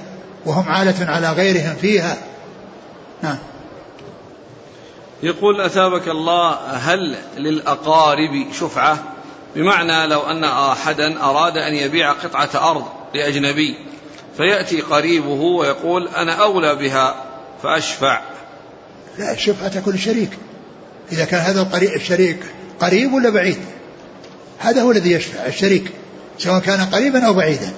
وهم 0.46 0.68
عالة 0.68 1.10
على 1.10 1.32
غيرهم 1.32 1.76
فيها. 1.80 2.16
نعم. 3.22 3.38
يقول 5.22 5.60
أثابك 5.60 6.08
الله 6.08 6.50
هل 6.70 7.16
للأقارب 7.36 8.46
شفعة؟ 8.60 8.98
بمعنى 9.56 10.06
لو 10.06 10.20
أن 10.20 10.44
أحدا 10.44 11.22
أراد 11.22 11.56
أن 11.56 11.74
يبيع 11.74 12.12
قطعة 12.12 12.70
أرض 12.70 12.84
لأجنبي 13.14 13.76
فيأتي 14.36 14.80
قريبه 14.80 15.40
ويقول 15.40 16.08
أنا 16.08 16.32
أولى 16.32 16.74
بها 16.74 17.14
فأشفع. 17.62 18.20
لا 19.18 19.32
الشفعة 19.32 19.68
تكون 19.68 19.98
شريك. 19.98 20.30
إذا 21.12 21.24
كان 21.24 21.40
هذا 21.40 21.68
الشريك 21.96 22.38
قريب 22.80 23.12
ولا 23.12 23.30
بعيد؟ 23.30 23.58
هذا 24.58 24.82
هو 24.82 24.90
الذي 24.90 25.12
يشفع 25.12 25.46
الشريك 25.46 25.92
سواء 26.38 26.60
كان 26.60 26.80
قريبا 26.80 27.26
أو 27.26 27.34
بعيدا. 27.34 27.72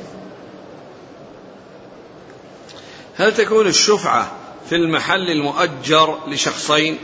هل 3.16 3.34
تكون 3.34 3.66
الشفعة 3.66 4.32
في 4.68 4.74
المحل 4.74 5.30
المؤجر 5.30 6.18
لشخصين 6.28 6.98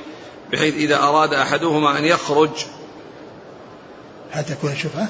بحيث 0.53 0.75
إذا 0.75 0.97
أراد 0.97 1.35
أحدهما 1.35 1.99
أن 1.99 2.05
يخرج؟ 2.05 2.51
هل 4.31 4.45
تكون 4.45 4.73
الشفعة؟ 4.73 5.09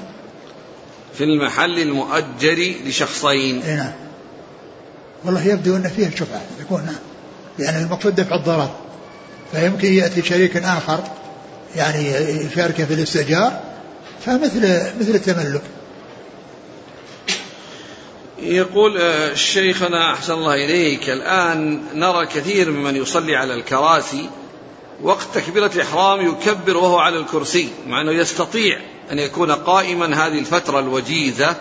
في 1.17 1.23
المحل 1.23 1.79
المؤجر 1.79 2.73
لشخصين. 2.85 3.61
إي 3.61 3.75
نعم. 3.75 3.93
والله 5.25 5.47
يبدو 5.47 5.75
أن 5.75 5.89
فيه 5.89 6.09
شفعة 6.09 6.41
تكون 6.59 6.85
نعم 6.85 6.95
يعني 7.59 7.83
المقصود 7.83 8.15
دفع 8.15 8.35
الضرر. 8.35 8.69
فيمكن 9.51 9.93
يأتي 9.93 10.21
شريك 10.21 10.57
آخر 10.57 11.03
يعني 11.75 12.07
يشارك 12.45 12.83
في 12.83 12.93
الاستئجار 12.93 13.72
فمثل 14.25 14.59
مثل 14.99 15.15
التملك. 15.15 15.61
يقول 18.39 18.97
آه، 18.97 19.33
شيخنا 19.33 20.13
أحسن 20.13 20.33
الله 20.33 20.53
إليك 20.53 21.09
الآن 21.09 21.83
نرى 21.93 22.25
كثير 22.25 22.71
ممن 22.71 22.95
يصلي 22.95 23.35
على 23.35 23.53
الكراسي 23.53 24.29
وقت 25.01 25.27
تكبيرة 25.33 25.71
الإحرام 25.75 26.27
يكبر 26.27 26.77
وهو 26.77 26.97
على 26.97 27.17
الكرسي 27.17 27.69
مع 27.87 28.01
أنه 28.01 28.11
يستطيع 28.11 28.79
أن 29.11 29.19
يكون 29.19 29.51
قائما 29.51 30.05
هذه 30.05 30.39
الفترة 30.39 30.79
الوجيزة 30.79 31.55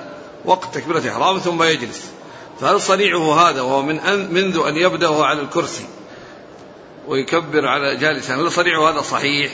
وقت 0.44 0.74
تكبيرة 0.74 0.98
الإحرام 0.98 1.38
ثم 1.38 1.62
يجلس. 1.62 2.02
فهل 2.60 2.80
صنيعه 2.80 3.50
هذا 3.50 3.60
وهو 3.60 3.82
من 3.82 4.00
أن 4.00 4.34
منذ 4.34 4.62
أن 4.66 4.76
يبدأ 4.76 5.24
على 5.24 5.40
الكرسي 5.40 5.84
ويكبر 7.08 7.66
على 7.66 7.96
جالسا 7.96 8.34
هل 8.34 8.52
صنيعه 8.52 8.90
هذا 8.90 9.00
صحيح؟ 9.00 9.52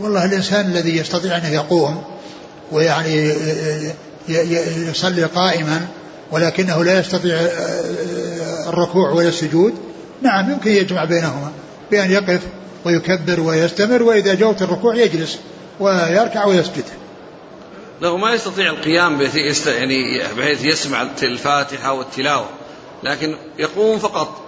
والله 0.00 0.24
الإنسان 0.24 0.66
الذي 0.66 0.96
يستطيع 0.96 1.36
أن 1.36 1.52
يقوم 1.52 2.04
ويعني 2.72 3.34
يصلي 4.88 5.24
قائما 5.24 5.86
ولكنه 6.30 6.84
لا 6.84 7.00
يستطيع 7.00 7.36
الركوع 8.68 9.10
ولا 9.10 9.28
السجود 9.28 9.74
نعم 10.22 10.50
يمكن 10.50 10.70
يجمع 10.70 11.04
بينهما 11.04 11.52
بأن 11.90 12.10
يقف 12.10 12.40
ويكبر 12.84 13.40
ويستمر 13.40 14.02
وإذا 14.02 14.34
جوت 14.34 14.62
الركوع 14.62 14.94
يجلس 14.94 15.38
ويركع 15.80 16.44
ويسجد. 16.44 16.84
له 18.02 18.16
ما 18.16 18.32
يستطيع 18.32 18.70
القيام 18.70 19.18
بحيث 19.18 19.66
يعني 19.66 20.22
بحيث 20.38 20.64
يسمع 20.64 21.06
الفاتحة 21.22 21.92
والتلاوة 21.92 22.46
لكن 23.02 23.36
يقوم 23.58 23.98
فقط 23.98 24.40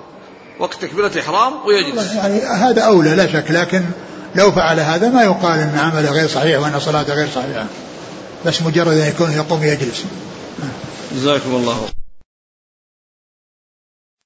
وقت 0.58 0.74
تكبيرة 0.82 1.10
الإحرام 1.14 1.52
ويجلس. 1.66 2.14
يعني 2.14 2.40
هذا 2.40 2.82
أولى 2.82 3.14
لا 3.14 3.26
شك 3.26 3.50
لكن 3.50 3.82
لو 4.36 4.52
فعل 4.52 4.80
هذا 4.80 5.08
ما 5.08 5.22
يقال 5.22 5.58
أن 5.58 5.78
عمله 5.78 6.10
غير 6.10 6.28
صحيح 6.28 6.60
وأن 6.60 6.80
صلاته 6.80 7.14
غير 7.14 7.28
صحيحة. 7.34 7.66
بس 8.46 8.62
مجرد 8.62 8.96
أن 8.98 9.08
يكون 9.08 9.32
يقوم 9.32 9.62
يجلس 9.62 10.04
جزاكم 11.14 11.54
الله. 11.54 11.95